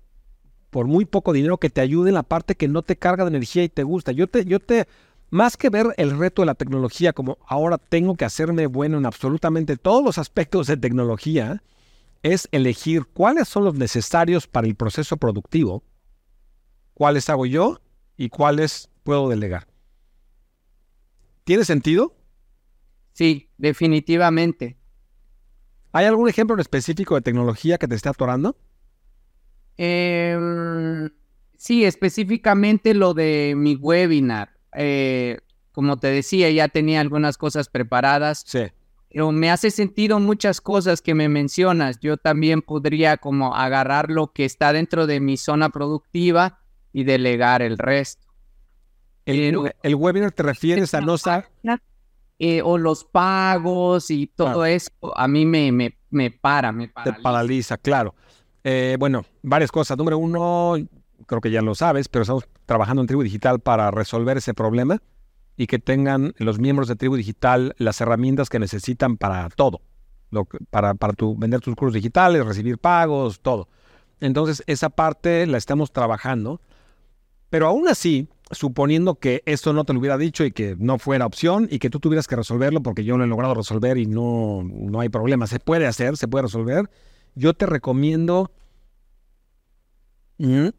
por 0.73 0.87
muy 0.87 1.05
poco 1.05 1.33
dinero 1.33 1.59
que 1.59 1.69
te 1.69 1.81
ayude 1.81 2.09
en 2.09 2.15
la 2.15 2.23
parte 2.23 2.55
que 2.55 2.67
no 2.67 2.81
te 2.81 2.95
carga 2.95 3.23
de 3.23 3.29
energía 3.29 3.63
y 3.63 3.69
te 3.69 3.83
gusta. 3.83 4.11
Yo 4.11 4.25
te, 4.27 4.43
yo 4.43 4.59
te, 4.59 4.87
más 5.29 5.55
que 5.55 5.69
ver 5.69 5.93
el 5.97 6.17
reto 6.17 6.41
de 6.41 6.47
la 6.47 6.55
tecnología 6.55 7.13
como 7.13 7.37
ahora 7.45 7.77
tengo 7.77 8.15
que 8.15 8.25
hacerme 8.25 8.65
bueno 8.65 8.97
en 8.97 9.05
absolutamente 9.05 9.77
todos 9.77 10.03
los 10.03 10.17
aspectos 10.17 10.65
de 10.65 10.75
tecnología, 10.75 11.61
es 12.23 12.49
elegir 12.51 13.05
cuáles 13.05 13.47
son 13.47 13.65
los 13.65 13.75
necesarios 13.75 14.47
para 14.47 14.65
el 14.65 14.73
proceso 14.73 15.15
productivo, 15.15 15.83
cuáles 16.95 17.29
hago 17.29 17.45
yo 17.45 17.79
y 18.17 18.29
cuáles 18.29 18.89
puedo 19.03 19.29
delegar. 19.29 19.67
¿Tiene 21.43 21.65
sentido? 21.65 22.15
Sí, 23.11 23.47
definitivamente. 23.59 24.75
¿Hay 25.91 26.07
algún 26.07 26.29
ejemplo 26.29 26.59
específico 26.59 27.13
de 27.13 27.21
tecnología 27.21 27.77
que 27.77 27.87
te 27.87 27.93
esté 27.93 28.09
atorando? 28.09 28.57
Em, 29.77 31.09
sí, 31.57 31.85
específicamente 31.85 32.93
lo 32.93 33.13
de 33.13 33.53
mi 33.55 33.75
webinar. 33.75 34.51
Eh, 34.75 35.39
como 35.71 35.97
te 35.97 36.07
decía, 36.07 36.49
ya 36.49 36.67
tenía 36.67 37.01
algunas 37.01 37.37
cosas 37.37 37.69
preparadas. 37.69 38.43
Sí. 38.45 38.71
Pero 39.09 39.31
me 39.31 39.51
hace 39.51 39.71
sentido 39.71 40.19
muchas 40.19 40.61
cosas 40.61 41.01
que 41.01 41.13
me 41.13 41.29
mencionas. 41.29 41.99
Yo 41.99 42.17
también 42.17 42.61
podría 42.61 43.17
como 43.17 43.55
agarrar 43.55 44.09
lo 44.09 44.31
que 44.31 44.45
está 44.45 44.73
dentro 44.73 45.05
de 45.07 45.19
mi 45.19 45.37
zona 45.37 45.69
productiva 45.69 46.59
y 46.91 47.03
delegar 47.03 47.61
el 47.61 47.77
resto. 47.77 48.27
El, 49.25 49.95
webinar 49.95 50.31
te 50.31 50.43
refieres 50.43 50.93
a 50.93 51.01
no 51.01 51.17
saber... 51.17 51.45
Eh, 52.39 52.61
o 52.63 52.77
los 52.77 53.05
pagos 53.05 54.09
y 54.09 54.27
todo 54.27 54.65
eso, 54.65 54.89
a 55.15 55.27
mí 55.27 55.45
me, 55.45 55.71
me, 55.71 55.97
me 56.09 56.31
para, 56.31 56.71
me 56.71 56.89
paraliza. 56.89 57.15
Te 57.15 57.21
paraliza, 57.21 57.77
claro. 57.77 58.15
Eh, 58.63 58.95
bueno, 58.99 59.25
varias 59.41 59.71
cosas. 59.71 59.97
Número 59.97 60.17
uno, 60.17 60.75
creo 61.25 61.41
que 61.41 61.51
ya 61.51 61.61
lo 61.61 61.75
sabes, 61.75 62.07
pero 62.07 62.23
estamos 62.23 62.45
trabajando 62.65 63.01
en 63.01 63.07
Tribu 63.07 63.23
Digital 63.23 63.59
para 63.59 63.91
resolver 63.91 64.37
ese 64.37 64.53
problema 64.53 65.01
y 65.57 65.67
que 65.67 65.79
tengan 65.79 66.33
los 66.37 66.59
miembros 66.59 66.87
de 66.87 66.95
Tribu 66.95 67.15
Digital 67.15 67.75
las 67.77 67.99
herramientas 68.01 68.49
que 68.49 68.59
necesitan 68.59 69.17
para 69.17 69.49
todo, 69.49 69.81
para, 70.69 70.95
para 70.95 71.13
tu, 71.13 71.35
vender 71.37 71.61
tus 71.61 71.75
cursos 71.75 71.93
digitales, 71.93 72.45
recibir 72.45 72.77
pagos, 72.77 73.39
todo. 73.41 73.67
Entonces, 74.19 74.63
esa 74.67 74.89
parte 74.89 75.45
la 75.45 75.57
estamos 75.57 75.91
trabajando, 75.91 76.61
pero 77.49 77.67
aún 77.67 77.87
así, 77.87 78.29
suponiendo 78.49 79.15
que 79.15 79.43
esto 79.45 79.73
no 79.73 79.83
te 79.83 79.93
lo 79.93 79.99
hubiera 79.99 80.17
dicho 80.17 80.45
y 80.45 80.51
que 80.51 80.75
no 80.79 80.97
fuera 80.97 81.25
opción 81.25 81.67
y 81.69 81.79
que 81.79 81.89
tú 81.89 81.99
tuvieras 81.99 82.27
que 82.27 82.35
resolverlo 82.35 82.81
porque 82.81 83.03
yo 83.03 83.17
lo 83.17 83.25
he 83.25 83.27
logrado 83.27 83.53
resolver 83.53 83.97
y 83.97 84.05
no, 84.05 84.63
no 84.63 85.01
hay 85.01 85.09
problema, 85.09 85.45
se 85.45 85.59
puede 85.59 85.85
hacer, 85.85 86.17
se 86.17 86.27
puede 86.27 86.43
resolver 86.43 86.89
yo 87.35 87.53
te 87.53 87.65
recomiendo, 87.65 88.51
mm, 90.37 90.69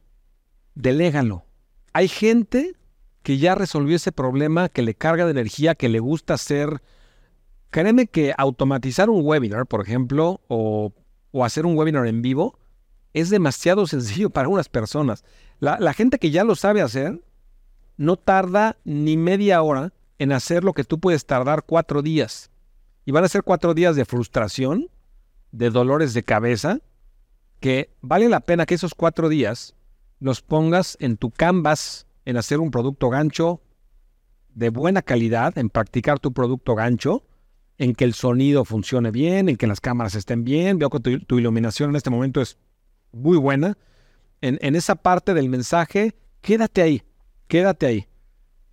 hay 1.93 2.09
gente 2.09 2.75
que 3.23 3.39
ya 3.39 3.55
resolvió 3.55 3.97
ese 3.97 4.13
problema, 4.13 4.69
que 4.69 4.83
le 4.83 4.95
carga 4.95 5.25
de 5.25 5.31
energía, 5.31 5.75
que 5.75 5.89
le 5.89 5.99
gusta 5.99 6.35
hacer... 6.35 6.83
Créeme 7.71 8.07
que 8.07 8.33
automatizar 8.37 9.11
un 9.11 9.25
webinar, 9.25 9.67
por 9.67 9.81
ejemplo, 9.81 10.41
o, 10.47 10.93
hacer 11.43 11.67
un 11.67 11.77
webinar 11.77 12.07
en 12.07 12.23
vivo, 12.23 12.59
es 13.15 13.31
demasiado 13.31 13.87
sencillo 13.89 14.31
para 14.31 14.49
unas 14.49 14.69
personas. 14.69 15.25
La, 15.59 15.93
gente 15.95 16.19
que 16.19 16.31
ya 16.31 16.45
lo 16.45 16.55
sabe 16.55 16.83
hacer, 16.83 17.25
no 17.97 18.17
tarda 18.17 18.77
ni 18.85 19.17
media 19.17 19.63
hora 19.63 19.93
en 20.19 20.33
hacer 20.33 20.63
lo 20.63 20.75
que 20.75 20.85
tú 20.85 21.01
puedes 21.01 21.25
tardar 21.27 21.65
cuatro 21.65 22.03
días. 22.03 22.51
Y 23.07 23.13
van 23.13 23.25
a 23.25 23.29
ser 23.29 23.43
cuatro 23.43 23.75
días 23.75 23.97
de 23.97 24.05
frustración, 24.05 24.89
de 25.55 25.71
dolores 25.71 26.15
de 26.15 26.25
cabeza, 26.25 26.81
que 27.61 27.95
vale 28.01 28.29
la 28.29 28.41
pena 28.41 28.67
que 28.67 28.75
esos 28.75 28.95
cuatro 28.95 29.29
días 29.29 29.75
los 30.19 30.43
pongas 30.43 30.97
en 31.01 31.17
tu 31.17 31.31
canvas 31.31 32.07
en 32.25 32.37
hacer 32.37 32.59
un 32.59 32.73
producto 32.73 33.09
gancho 33.09 33.61
de 34.53 34.71
buena 34.71 35.03
calidad, 35.03 35.57
en 35.57 35.71
practicar 35.71 36.19
tu 36.19 36.33
producto 36.33 36.75
gancho, 36.75 37.23
en 37.79 37.95
que 37.95 38.05
el 38.05 38.15
sonido 38.15 38.65
funcione 38.65 39.13
bien, 39.13 39.49
en 39.49 39.57
que 39.57 39.67
las 39.67 39.81
cámaras 39.81 40.17
estén 40.17 40.43
bien. 40.43 40.79
Veo 40.79 40.91
que 40.91 41.21
tu, 41.21 41.39
iluminación 41.39 41.91
en 41.91 41.97
este 41.97 42.11
momento 42.11 42.41
es 42.41 42.59
muy 43.13 43.37
buena. 43.37 43.79
En, 44.41 44.59
en, 44.61 44.75
esa 44.75 44.97
parte 44.97 45.35
del 45.35 45.49
mensaje, 45.49 46.15
quédate 46.41 46.83
ahí, 46.83 47.03
quédate 47.47 47.87
ahí. 47.87 48.09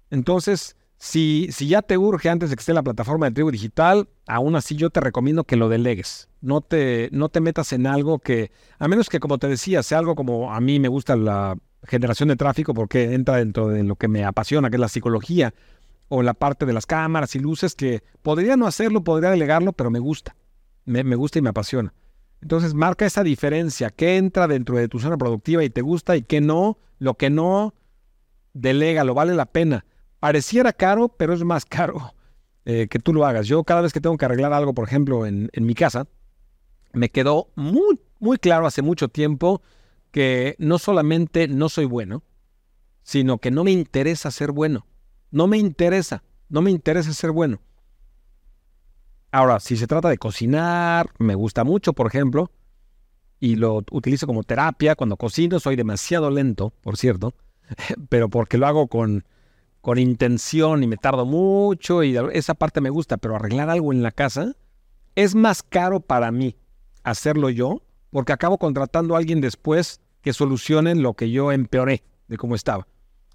Entonces, 0.09 0.75
si, 1.01 1.47
si 1.51 1.67
ya 1.67 1.81
te 1.81 1.97
urge 1.97 2.29
antes 2.29 2.51
de 2.51 2.55
que 2.55 2.59
esté 2.59 2.75
la 2.75 2.83
plataforma 2.83 3.25
de 3.25 3.31
tribu 3.31 3.49
digital, 3.49 4.07
aún 4.27 4.55
así 4.55 4.75
yo 4.75 4.91
te 4.91 4.99
recomiendo 4.99 5.45
que 5.45 5.55
lo 5.55 5.67
delegues. 5.67 6.29
No 6.41 6.61
te, 6.61 7.09
no 7.11 7.27
te 7.29 7.41
metas 7.41 7.73
en 7.73 7.87
algo 7.87 8.19
que, 8.19 8.51
a 8.77 8.87
menos 8.87 9.09
que 9.09 9.19
como 9.19 9.39
te 9.39 9.47
decía, 9.47 9.81
sea 9.81 9.97
algo 9.97 10.13
como 10.13 10.53
a 10.53 10.61
mí 10.61 10.79
me 10.79 10.89
gusta 10.89 11.15
la 11.15 11.57
generación 11.87 12.29
de 12.29 12.35
tráfico 12.35 12.75
porque 12.75 13.15
entra 13.15 13.37
dentro 13.37 13.67
de 13.69 13.81
lo 13.81 13.95
que 13.95 14.07
me 14.07 14.23
apasiona, 14.23 14.69
que 14.69 14.75
es 14.75 14.79
la 14.79 14.89
psicología 14.89 15.55
o 16.07 16.21
la 16.21 16.35
parte 16.35 16.67
de 16.67 16.73
las 16.73 16.85
cámaras 16.85 17.35
y 17.35 17.39
luces, 17.39 17.73
que 17.73 18.03
podría 18.21 18.55
no 18.55 18.67
hacerlo, 18.67 19.03
podría 19.03 19.31
delegarlo, 19.31 19.73
pero 19.73 19.89
me 19.89 19.97
gusta. 19.97 20.35
Me, 20.85 21.01
gusta 21.15 21.39
y 21.39 21.41
me 21.41 21.49
apasiona. 21.49 21.95
Entonces 22.43 22.75
marca 22.75 23.07
esa 23.07 23.23
diferencia, 23.23 23.89
qué 23.89 24.17
entra 24.17 24.47
dentro 24.47 24.77
de 24.77 24.87
tu 24.87 24.99
zona 24.99 25.17
productiva 25.17 25.63
y 25.63 25.71
te 25.71 25.81
gusta 25.81 26.15
y 26.15 26.21
qué 26.21 26.41
no, 26.41 26.77
lo 26.99 27.15
que 27.15 27.31
no, 27.31 27.73
delega, 28.53 29.03
lo 29.03 29.15
vale 29.15 29.33
la 29.33 29.47
pena 29.47 29.83
pareciera 30.21 30.71
caro, 30.71 31.09
pero 31.09 31.33
es 31.33 31.43
más 31.43 31.65
caro 31.65 32.13
eh, 32.63 32.87
que 32.87 32.99
tú 32.99 33.11
lo 33.11 33.25
hagas. 33.25 33.47
Yo 33.47 33.63
cada 33.63 33.81
vez 33.81 33.91
que 33.91 33.99
tengo 33.99 34.17
que 34.17 34.25
arreglar 34.25 34.53
algo, 34.53 34.73
por 34.73 34.87
ejemplo, 34.87 35.25
en, 35.25 35.49
mi 35.53 35.73
casa, 35.73 36.05
me 36.93 37.09
quedó 37.09 37.49
muy, 37.55 37.99
muy 38.19 38.37
claro 38.37 38.67
hace 38.67 38.83
mucho 38.83 39.09
tiempo 39.09 39.63
que 40.11 40.55
no 40.59 40.77
solamente 40.77 41.47
no 41.47 41.69
soy 41.69 41.85
bueno, 41.85 42.21
sino 43.01 43.39
que 43.39 43.49
no 43.49 43.63
me 43.63 43.71
interesa 43.71 44.29
ser 44.29 44.51
bueno. 44.51 44.85
No 45.31 45.47
me 45.47 45.57
interesa, 45.57 46.23
no 46.49 46.61
me 46.61 46.69
interesa 46.69 47.13
ser 47.13 47.31
bueno. 47.31 47.59
Ahora, 49.31 49.59
si 49.59 49.75
se 49.75 49.87
trata 49.87 50.09
de 50.09 50.19
cocinar, 50.19 51.09
me 51.17 51.33
gusta 51.33 51.63
mucho, 51.63 51.93
por 51.93 52.05
ejemplo, 52.05 52.51
y 53.39 53.55
lo 53.55 53.83
utilizo 53.89 54.27
como 54.27 54.43
terapia. 54.43 54.95
Cuando 54.95 55.17
cocino 55.17 55.59
soy 55.59 55.75
demasiado 55.75 56.29
lento, 56.29 56.73
por 56.81 56.95
cierto, 56.95 57.33
pero 58.09 58.29
porque 58.29 58.59
lo 58.59 58.67
hago 58.67 58.87
con, 58.87 59.23
con 59.81 59.97
intención 59.97 60.83
y 60.83 60.87
me 60.87 60.97
tardo 60.97 61.25
mucho 61.25 62.03
y 62.03 62.15
esa 62.33 62.53
parte 62.53 62.81
me 62.81 62.89
gusta, 62.89 63.17
pero 63.17 63.35
arreglar 63.35 63.69
algo 63.69 63.91
en 63.91 64.03
la 64.03 64.11
casa 64.11 64.55
es 65.15 65.35
más 65.35 65.63
caro 65.63 65.99
para 65.99 66.31
mí 66.31 66.55
hacerlo 67.03 67.49
yo 67.49 67.81
porque 68.11 68.33
acabo 68.33 68.57
contratando 68.57 69.15
a 69.15 69.17
alguien 69.17 69.41
después 69.41 70.01
que 70.21 70.33
solucione 70.33 70.95
lo 70.95 71.13
que 71.15 71.31
yo 71.31 71.51
empeoré 71.51 72.03
de 72.27 72.37
cómo 72.37 72.55
estaba. 72.55 72.87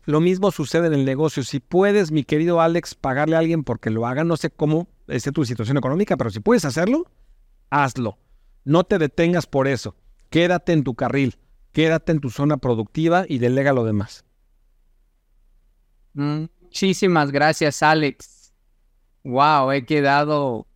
Lo 0.05 0.21
mismo 0.21 0.53
sucede 0.53 0.87
en 0.87 0.95
el 0.95 1.05
negocio. 1.05 1.43
Si 1.43 1.59
puedes, 1.59 2.13
mi 2.13 2.23
querido 2.23 2.61
Alex, 2.61 2.95
pagarle 2.95 3.35
a 3.35 3.41
alguien 3.41 3.65
porque 3.65 3.91
lo 3.91 4.07
haga, 4.07 4.23
no 4.23 4.37
sé 4.37 4.51
cómo 4.51 4.87
es 5.09 5.25
tu 5.25 5.45
situación 5.45 5.77
económica, 5.77 6.17
pero 6.17 6.31
si 6.31 6.39
puedes 6.39 6.65
hacerlo, 6.65 7.07
hazlo. 7.71 8.19
No 8.65 8.85
te 8.85 8.99
detengas 8.99 9.47
por 9.47 9.67
eso. 9.67 9.97
Quédate 10.31 10.73
en 10.73 10.85
tu 10.85 10.95
carril, 10.95 11.39
quédate 11.73 12.13
en 12.13 12.21
tu 12.21 12.31
zona 12.31 12.57
productiva 12.57 13.25
y 13.29 13.39
delega 13.39 13.73
lo 13.73 13.85
demás. 13.85 14.25
Muchísimas 16.17 17.31
gracias, 17.31 17.83
Alex. 17.83 18.55
Wow, 19.23 19.73
he 19.73 19.85
quedado, 19.85 20.67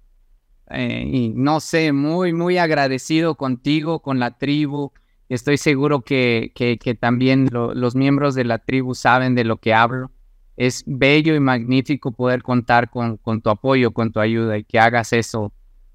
eh, 0.71 1.05
y 1.07 1.29
no 1.31 1.61
sé, 1.61 1.93
muy, 1.93 2.33
muy 2.33 2.59
agradecido 2.59 3.37
contigo, 3.37 4.01
con 4.01 4.19
la 4.19 4.37
tribu. 4.37 4.93
Estoy 5.29 5.57
seguro 5.57 6.03
que, 6.03 6.53
que, 6.55 6.95
también 6.95 7.49
los 7.53 7.95
miembros 7.95 8.35
de 8.35 8.45
la 8.45 8.59
tribu 8.59 8.95
saben 8.95 9.35
de 9.35 9.45
lo 9.45 9.59
que 9.59 9.73
hablo. 9.73 10.11
Es 10.57 10.83
bello 10.87 11.35
y 11.35 11.41
magnífico 11.41 12.13
poder 12.13 12.43
contar 12.43 12.91
con, 12.91 13.17
con 13.17 13.41
tu 13.41 13.49
apoyo, 13.49 13.93
con 13.93 14.13
tu 14.13 14.21
ayuda 14.21 14.59
y 14.59 14.65
que 14.65 14.79
hagas 14.79 15.13
eso 15.13 15.53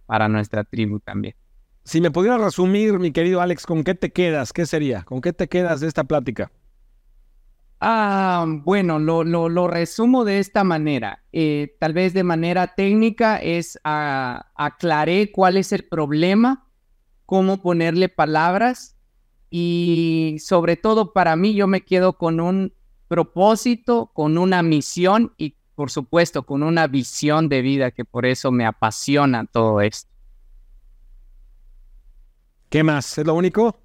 para 0.08 0.28
nuestra 0.28 0.64
tribu 0.64 1.00
también. 1.00 1.36
Si 1.84 2.02
me 2.02 2.10
pudieras 2.10 2.42
resumir, 2.42 2.98
mi 2.98 3.12
querido 3.12 3.42
Alex, 3.42 3.68
¿con 3.68 3.84
qué 3.84 3.94
te 3.94 4.12
quedas? 4.12 4.54
¿Qué 4.54 4.66
sería? 4.66 5.04
¿Con 5.04 5.22
qué 5.22 5.34
te 5.34 5.48
quedas 5.48 5.82
de 5.82 5.88
esta 5.88 6.06
plática? 6.06 6.52
Ah, 7.80 8.25
bueno, 8.46 9.00
lo, 9.00 9.68
resumo 9.68 10.26
de 10.26 10.40
esta 10.40 10.64
manera. 10.64 11.24
Eh, 11.32 11.76
tal 11.80 11.94
vez 11.94 12.14
de 12.14 12.24
manera 12.24 12.76
técnica 12.76 13.38
es 13.38 13.80
a, 13.84 14.52
aclaré 14.56 15.32
cuál 15.32 15.58
es 15.58 15.72
el 15.72 15.86
problema, 15.86 16.68
cómo 17.26 17.62
ponerle 17.62 18.10
palabras 18.10 18.96
y 19.50 20.38
sobre 20.40 20.76
todo 20.76 21.14
para 21.14 21.36
mí 21.36 21.54
yo 21.54 21.68
me 21.68 21.82
quedo 21.82 22.18
con 22.18 22.40
un 22.40 22.74
propósito, 23.08 24.12
con 24.14 24.38
una 24.38 24.64
misión 24.64 25.34
y 25.38 25.56
por 25.76 25.92
supuesto 25.92 26.44
con 26.44 26.64
una 26.64 26.88
visión 26.88 27.50
de 27.50 27.62
vida 27.62 27.92
que 27.92 28.06
por 28.06 28.26
eso 28.26 28.52
me 28.52 28.66
apasiona 28.66 29.46
todo 29.46 29.82
esto. 29.82 30.10
¿Qué 32.70 32.84
más? 32.84 33.18
¿Es 33.18 33.26
lo 33.26 33.36
único? 33.36 33.85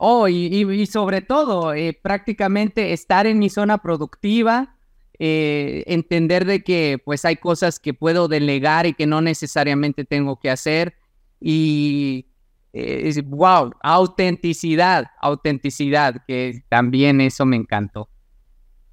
Oh, 0.00 0.28
y, 0.28 0.86
sobre 0.86 1.22
todo, 1.22 1.74
eh, 1.74 1.98
prácticamente 2.00 2.92
estar 2.92 3.26
en 3.26 3.40
mi 3.40 3.50
zona 3.50 3.78
productiva, 3.78 4.76
eh, 5.18 5.82
entender 5.88 6.44
de 6.44 6.62
que 6.62 7.02
pues 7.04 7.24
hay 7.24 7.34
cosas 7.34 7.80
que 7.80 7.94
puedo 7.94 8.28
delegar 8.28 8.86
y 8.86 8.94
que 8.94 9.06
no 9.06 9.20
necesariamente 9.20 10.04
tengo 10.04 10.38
que 10.38 10.50
hacer. 10.50 10.94
Y 11.40 12.28
eh, 12.72 13.22
wow, 13.26 13.72
autenticidad, 13.82 15.10
autenticidad, 15.20 16.24
que 16.28 16.62
también 16.68 17.20
eso 17.20 17.44
me 17.44 17.56
encantó. 17.56 18.08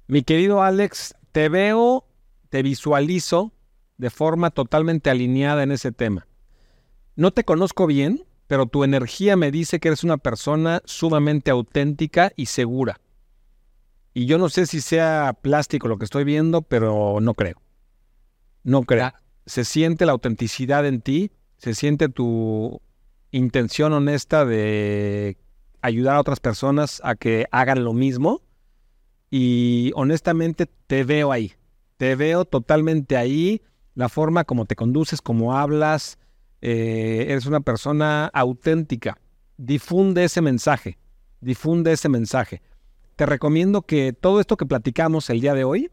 Mi 0.08 0.22
querido 0.22 0.60
Alex, 0.60 1.14
te 1.30 1.48
veo, 1.48 2.04
te 2.48 2.64
visualizo 2.64 3.52
de 3.96 4.10
forma 4.10 4.50
totalmente 4.50 5.08
alineada 5.08 5.62
en 5.62 5.70
ese 5.70 5.92
tema. 5.92 6.26
No 7.14 7.30
te 7.30 7.44
conozco 7.44 7.86
bien, 7.86 8.24
pero 8.46 8.66
tu 8.66 8.84
energía 8.84 9.36
me 9.36 9.50
dice 9.50 9.80
que 9.80 9.88
eres 9.88 10.04
una 10.04 10.18
persona 10.18 10.82
sumamente 10.84 11.50
auténtica 11.50 12.32
y 12.36 12.46
segura. 12.46 13.00
Y 14.14 14.26
yo 14.26 14.38
no 14.38 14.48
sé 14.48 14.66
si 14.66 14.80
sea 14.80 15.36
plástico 15.42 15.88
lo 15.88 15.98
que 15.98 16.04
estoy 16.04 16.24
viendo, 16.24 16.62
pero 16.62 17.18
no 17.20 17.34
creo. 17.34 17.60
No 18.62 18.82
creo. 18.82 19.12
Se 19.44 19.64
siente 19.64 20.06
la 20.06 20.12
autenticidad 20.12 20.86
en 20.86 21.00
ti, 21.00 21.30
se 21.58 21.74
siente 21.74 22.08
tu 22.08 22.80
intención 23.30 23.92
honesta 23.92 24.44
de 24.44 25.36
ayudar 25.82 26.16
a 26.16 26.20
otras 26.20 26.40
personas 26.40 27.00
a 27.04 27.14
que 27.14 27.46
hagan 27.50 27.84
lo 27.84 27.92
mismo. 27.92 28.42
Y 29.30 29.92
honestamente 29.94 30.66
te 30.86 31.04
veo 31.04 31.32
ahí. 31.32 31.52
Te 31.96 32.14
veo 32.14 32.44
totalmente 32.44 33.16
ahí. 33.16 33.60
La 33.94 34.08
forma 34.08 34.44
como 34.44 34.66
te 34.66 34.76
conduces, 34.76 35.20
como 35.20 35.56
hablas, 35.56 36.18
eh, 36.60 37.26
eres 37.28 37.46
una 37.46 37.60
persona 37.60 38.26
auténtica. 38.26 39.18
Difunde 39.56 40.24
ese 40.24 40.40
mensaje, 40.40 40.98
difunde 41.40 41.92
ese 41.92 42.08
mensaje. 42.08 42.62
Te 43.16 43.26
recomiendo 43.26 43.82
que 43.82 44.12
todo 44.12 44.40
esto 44.40 44.56
que 44.56 44.66
platicamos 44.66 45.30
el 45.30 45.40
día 45.40 45.54
de 45.54 45.64
hoy, 45.64 45.90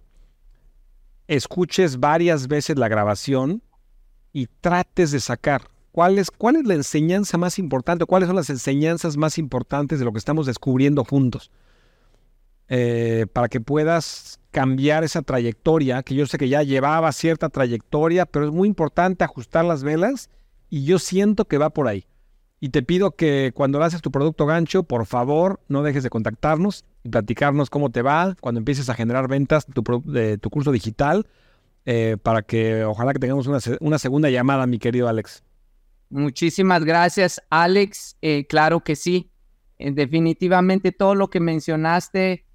escuches 1.27 1.99
varias 1.99 2.47
veces 2.47 2.77
la 2.77 2.87
grabación 2.87 3.61
y 4.33 4.47
trates 4.47 5.11
de 5.11 5.19
sacar 5.19 5.69
cuál 5.91 6.19
es, 6.19 6.31
cuál 6.31 6.57
es 6.57 6.65
la 6.65 6.73
enseñanza 6.73 7.37
más 7.37 7.59
importante, 7.59 8.05
cuáles 8.05 8.27
son 8.27 8.35
las 8.35 8.49
enseñanzas 8.49 9.15
más 9.15 9.37
importantes 9.37 9.99
de 9.99 10.05
lo 10.05 10.11
que 10.11 10.17
estamos 10.17 10.45
descubriendo 10.45 11.03
juntos. 11.03 11.51
Eh, 12.69 13.27
para 13.31 13.49
que 13.49 13.61
puedas 13.61 14.39
cambiar 14.51 15.03
esa 15.03 15.21
trayectoria, 15.21 16.01
que 16.01 16.15
yo 16.15 16.25
sé 16.25 16.37
que 16.37 16.49
ya 16.49 16.63
llevaba 16.63 17.11
cierta 17.11 17.49
trayectoria, 17.49 18.25
pero 18.25 18.45
es 18.45 18.51
muy 18.51 18.67
importante 18.67 19.23
ajustar 19.23 19.65
las 19.65 19.83
velas 19.83 20.29
y 20.73 20.85
yo 20.85 20.97
siento 20.97 21.45
que 21.45 21.59
va 21.59 21.69
por 21.69 21.87
ahí. 21.87 22.07
Y 22.59 22.69
te 22.69 22.81
pido 22.81 23.11
que 23.11 23.51
cuando 23.53 23.79
haces 23.83 24.01
tu 24.01 24.09
producto 24.09 24.47
gancho, 24.47 24.81
por 24.81 25.05
favor, 25.05 25.61
no 25.67 25.83
dejes 25.83 26.01
de 26.01 26.09
contactarnos 26.09 26.83
y 27.03 27.09
platicarnos 27.09 27.69
cómo 27.69 27.91
te 27.91 28.01
va 28.01 28.35
cuando 28.41 28.57
empieces 28.57 28.89
a 28.89 28.95
generar 28.95 29.27
ventas 29.27 29.67
de 29.67 30.39
tu, 30.39 30.49
curso 30.49 30.71
digital, 30.71 31.27
eh, 31.85 32.17
para 32.23 32.41
que 32.41 32.85
ojalá 32.85 33.13
que 33.13 33.19
tengamos 33.19 33.45
una, 33.45 33.99
segunda 33.99 34.31
llamada, 34.31 34.65
mi 34.65 34.79
querido 34.79 35.07
Alex. 35.07 35.43
Muchísimas 36.09 36.83
gracias, 36.83 37.39
Alex. 37.51 38.17
Eh, 38.23 38.47
claro 38.49 38.83
que 38.83 38.95
sí. 38.95 39.29
Eh, 39.77 39.91
definitivamente 39.91 40.91
todo 40.91 41.13
lo 41.13 41.29
que 41.29 41.39
mencionaste 41.39 42.45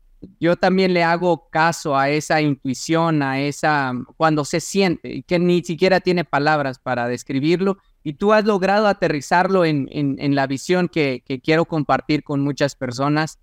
yo 0.41 0.57
también 0.57 0.95
le 0.95 1.03
hago 1.03 1.49
caso 1.51 1.97
a 1.97 2.11
esa 2.11 2.41
intuición, 2.41 3.23
a 3.23 3.41
esa, 3.41 3.93
cuando 4.17 4.45
se 4.45 4.61
siente, 4.61 5.23
que 5.23 5.39
ni 5.39 5.63
siquiera 5.63 6.01
tiene 6.01 6.25
palabras 6.25 6.79
para 6.79 7.09
describirlo, 7.09 7.79
y 8.03 8.15
tú 8.15 8.33
has 8.33 8.45
logrado 8.45 8.87
aterrizarlo 8.87 9.65
en, 9.65 9.89
en, 9.91 10.35
la 10.35 10.47
visión 10.47 10.89
que, 10.89 11.23
que 11.27 11.41
quiero 11.41 11.65
compartir 11.65 12.23
con 12.23 12.41
muchas 12.41 12.75
personas. 12.75 13.39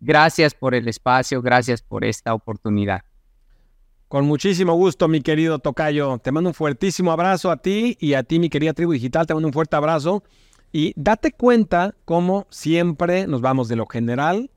Gracias 0.00 0.54
por 0.54 0.74
el 0.74 0.86
espacio, 0.88 1.42
gracias 1.42 1.82
por 1.82 2.04
esta 2.04 2.34
oportunidad. 2.34 3.02
Con 4.08 4.26
muchísimo 4.26 4.74
gusto, 4.74 5.08
mi 5.08 5.22
querido 5.22 5.58
Tocayo. 5.58 6.18
Te 6.18 6.30
mando 6.30 6.50
un 6.50 6.54
fuertísimo 6.54 7.10
abrazo 7.10 7.50
a 7.50 7.56
ti 7.56 7.96
y 7.98 8.14
a 8.14 8.22
ti, 8.22 8.38
mi 8.38 8.48
querida 8.48 8.72
tribu 8.72 8.92
digital. 8.92 9.26
Te 9.26 9.34
mando 9.34 9.48
un 9.48 9.52
fuerte 9.52 9.74
abrazo. 9.74 10.22
Y 10.70 10.92
date 10.96 11.32
cuenta 11.32 11.94
cómo 12.04 12.46
siempre 12.50 13.26
nos 13.26 13.40
vamos 13.40 13.68
de 13.68 13.76
lo 13.76 13.86
general 13.86 14.50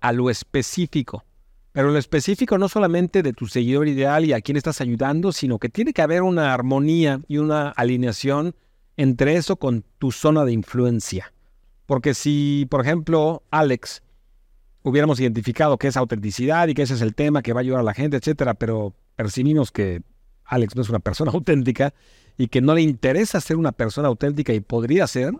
a 0.00 0.12
lo 0.12 0.28
específico. 0.28 1.24
Pero 1.72 1.90
lo 1.90 1.98
específico 1.98 2.58
no 2.58 2.68
solamente 2.68 3.22
de 3.22 3.32
tu 3.32 3.46
seguidor 3.46 3.86
ideal 3.86 4.24
y 4.24 4.32
a 4.32 4.40
quién 4.40 4.56
estás 4.56 4.80
ayudando, 4.80 5.32
sino 5.32 5.58
que 5.58 5.68
tiene 5.68 5.92
que 5.92 6.02
haber 6.02 6.22
una 6.22 6.52
armonía 6.52 7.20
y 7.28 7.38
una 7.38 7.70
alineación 7.70 8.54
entre 9.00 9.36
eso 9.36 9.56
con 9.56 9.82
tu 9.96 10.12
zona 10.12 10.44
de 10.44 10.52
influencia. 10.52 11.32
Porque 11.86 12.12
si, 12.12 12.66
por 12.70 12.82
ejemplo, 12.82 13.42
Alex 13.50 14.02
hubiéramos 14.82 15.18
identificado 15.20 15.78
que 15.78 15.88
es 15.88 15.96
autenticidad 15.96 16.68
y 16.68 16.74
que 16.74 16.82
ese 16.82 16.92
es 16.92 17.00
el 17.00 17.14
tema 17.14 17.40
que 17.40 17.54
va 17.54 17.60
a 17.60 17.62
ayudar 17.62 17.80
a 17.80 17.84
la 17.84 17.94
gente, 17.94 18.18
etcétera, 18.18 18.52
pero 18.52 18.94
percibimos 19.16 19.72
que 19.72 20.02
Alex 20.44 20.76
no 20.76 20.82
es 20.82 20.90
una 20.90 20.98
persona 20.98 21.30
auténtica 21.34 21.94
y 22.36 22.48
que 22.48 22.60
no 22.60 22.74
le 22.74 22.82
interesa 22.82 23.40
ser 23.40 23.56
una 23.56 23.72
persona 23.72 24.08
auténtica 24.08 24.52
y 24.52 24.60
podría 24.60 25.06
ser, 25.06 25.32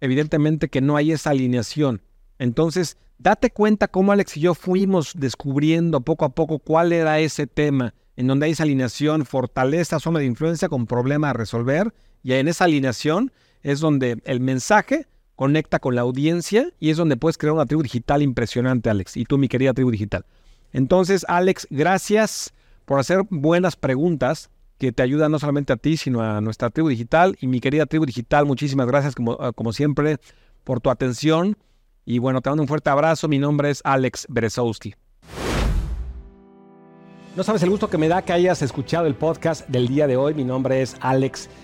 evidentemente 0.00 0.68
que 0.68 0.80
no 0.80 0.96
hay 0.96 1.10
esa 1.10 1.30
alineación. 1.30 2.00
Entonces, 2.38 2.96
date 3.18 3.50
cuenta 3.50 3.88
cómo 3.88 4.12
Alex 4.12 4.36
y 4.36 4.40
yo 4.40 4.54
fuimos 4.54 5.14
descubriendo 5.16 6.00
poco 6.02 6.26
a 6.26 6.34
poco 6.36 6.60
cuál 6.60 6.92
era 6.92 7.18
ese 7.18 7.48
tema, 7.48 7.92
en 8.14 8.28
donde 8.28 8.46
hay 8.46 8.52
esa 8.52 8.62
alineación, 8.62 9.26
fortaleza, 9.26 9.98
zona 9.98 10.20
de 10.20 10.26
influencia 10.26 10.68
con 10.68 10.86
problema 10.86 11.30
a 11.30 11.32
resolver, 11.32 11.92
y 12.24 12.32
en 12.32 12.48
esa 12.48 12.64
alineación 12.64 13.30
es 13.62 13.78
donde 13.80 14.20
el 14.24 14.40
mensaje 14.40 15.06
conecta 15.36 15.78
con 15.78 15.94
la 15.94 16.00
audiencia 16.00 16.70
y 16.80 16.90
es 16.90 16.96
donde 16.96 17.16
puedes 17.16 17.38
crear 17.38 17.52
una 17.52 17.66
tribu 17.66 17.82
digital 17.82 18.22
impresionante, 18.22 18.88
Alex, 18.88 19.16
y 19.16 19.24
tú, 19.24 19.36
mi 19.36 19.46
querida 19.46 19.74
tribu 19.74 19.90
digital. 19.90 20.24
Entonces, 20.72 21.24
Alex, 21.28 21.68
gracias 21.70 22.54
por 22.86 22.98
hacer 22.98 23.24
buenas 23.28 23.76
preguntas 23.76 24.50
que 24.78 24.90
te 24.90 25.02
ayudan 25.02 25.30
no 25.32 25.38
solamente 25.38 25.72
a 25.72 25.76
ti, 25.76 25.96
sino 25.96 26.22
a 26.22 26.40
nuestra 26.40 26.70
tribu 26.70 26.88
digital. 26.88 27.36
Y 27.40 27.46
mi 27.46 27.60
querida 27.60 27.86
tribu 27.86 28.06
digital, 28.06 28.46
muchísimas 28.46 28.86
gracias 28.86 29.14
como, 29.14 29.36
como 29.52 29.72
siempre 29.72 30.16
por 30.64 30.80
tu 30.80 30.90
atención 30.90 31.56
y 32.06 32.18
bueno, 32.18 32.40
te 32.40 32.50
mando 32.50 32.62
un 32.62 32.68
fuerte 32.68 32.90
abrazo. 32.90 33.28
Mi 33.28 33.38
nombre 33.38 33.70
es 33.70 33.82
Alex 33.84 34.26
Berezowski. 34.28 34.94
No 37.36 37.42
sabes 37.42 37.62
el 37.62 37.70
gusto 37.70 37.90
que 37.90 37.98
me 37.98 38.08
da 38.08 38.22
que 38.22 38.32
hayas 38.32 38.62
escuchado 38.62 39.06
el 39.06 39.14
podcast 39.14 39.68
del 39.68 39.88
día 39.88 40.06
de 40.06 40.16
hoy. 40.16 40.34
Mi 40.34 40.44
nombre 40.44 40.82
es 40.82 40.96
Alex 41.00 41.48
Berezowski 41.48 41.63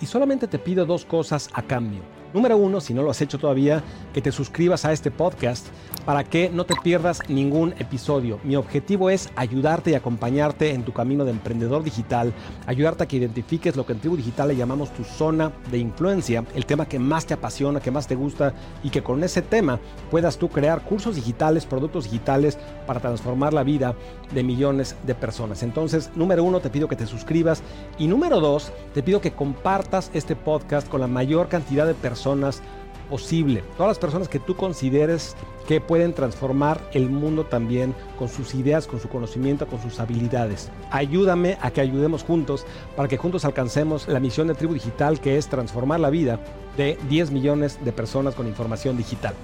y 0.00 0.06
solamente 0.06 0.46
te 0.46 0.58
pido 0.58 0.86
dos 0.86 1.04
cosas 1.04 1.48
a 1.52 1.62
cambio. 1.62 2.23
Número 2.34 2.56
uno, 2.56 2.80
si 2.80 2.92
no 2.92 3.04
lo 3.04 3.12
has 3.12 3.22
hecho 3.22 3.38
todavía, 3.38 3.84
que 4.12 4.20
te 4.20 4.32
suscribas 4.32 4.84
a 4.84 4.90
este 4.90 5.12
podcast 5.12 5.68
para 6.04 6.24
que 6.24 6.50
no 6.50 6.66
te 6.66 6.74
pierdas 6.82 7.20
ningún 7.28 7.74
episodio. 7.78 8.40
Mi 8.42 8.56
objetivo 8.56 9.08
es 9.08 9.30
ayudarte 9.36 9.92
y 9.92 9.94
acompañarte 9.94 10.72
en 10.72 10.82
tu 10.82 10.92
camino 10.92 11.24
de 11.24 11.30
emprendedor 11.30 11.84
digital, 11.84 12.32
ayudarte 12.66 13.04
a 13.04 13.06
que 13.06 13.18
identifiques 13.18 13.76
lo 13.76 13.86
que 13.86 13.92
en 13.92 14.00
Tribu 14.00 14.16
Digital 14.16 14.48
le 14.48 14.56
llamamos 14.56 14.92
tu 14.92 15.04
zona 15.04 15.52
de 15.70 15.78
influencia, 15.78 16.44
el 16.56 16.66
tema 16.66 16.86
que 16.86 16.98
más 16.98 17.24
te 17.24 17.34
apasiona, 17.34 17.78
que 17.78 17.92
más 17.92 18.08
te 18.08 18.16
gusta 18.16 18.52
y 18.82 18.90
que 18.90 19.04
con 19.04 19.22
ese 19.22 19.40
tema 19.40 19.78
puedas 20.10 20.36
tú 20.36 20.48
crear 20.48 20.82
cursos 20.82 21.14
digitales, 21.14 21.66
productos 21.66 22.10
digitales 22.10 22.58
para 22.84 22.98
transformar 22.98 23.54
la 23.54 23.62
vida 23.62 23.94
de 24.34 24.42
millones 24.42 24.96
de 25.04 25.14
personas. 25.14 25.62
Entonces, 25.62 26.10
número 26.16 26.42
uno, 26.42 26.58
te 26.58 26.70
pido 26.70 26.88
que 26.88 26.96
te 26.96 27.06
suscribas 27.06 27.62
y 27.96 28.08
número 28.08 28.40
dos, 28.40 28.72
te 28.92 29.04
pido 29.04 29.20
que 29.20 29.32
compartas 29.32 30.10
este 30.14 30.34
podcast 30.34 30.88
con 30.88 31.00
la 31.00 31.06
mayor 31.06 31.48
cantidad 31.48 31.86
de 31.86 31.94
personas 32.24 32.62
posible. 33.10 33.62
Todas 33.76 33.90
las 33.90 33.98
personas 33.98 34.28
que 34.28 34.38
tú 34.38 34.56
consideres 34.56 35.36
que 35.68 35.80
pueden 35.80 36.14
transformar 36.14 36.80
el 36.94 37.10
mundo 37.10 37.44
también 37.44 37.94
con 38.18 38.30
sus 38.30 38.54
ideas, 38.54 38.86
con 38.86 38.98
su 38.98 39.10
conocimiento, 39.10 39.66
con 39.66 39.80
sus 39.82 40.00
habilidades. 40.00 40.70
Ayúdame 40.90 41.58
a 41.60 41.70
que 41.70 41.82
ayudemos 41.82 42.22
juntos 42.22 42.64
para 42.96 43.08
que 43.08 43.18
juntos 43.18 43.44
alcancemos 43.44 44.08
la 44.08 44.20
misión 44.20 44.48
de 44.48 44.54
Tribu 44.54 44.72
Digital 44.72 45.20
que 45.20 45.36
es 45.36 45.48
transformar 45.48 46.00
la 46.00 46.08
vida 46.08 46.40
de 46.78 46.98
10 47.10 47.30
millones 47.30 47.78
de 47.84 47.92
personas 47.92 48.34
con 48.34 48.48
información 48.48 48.96
digital. 48.96 49.34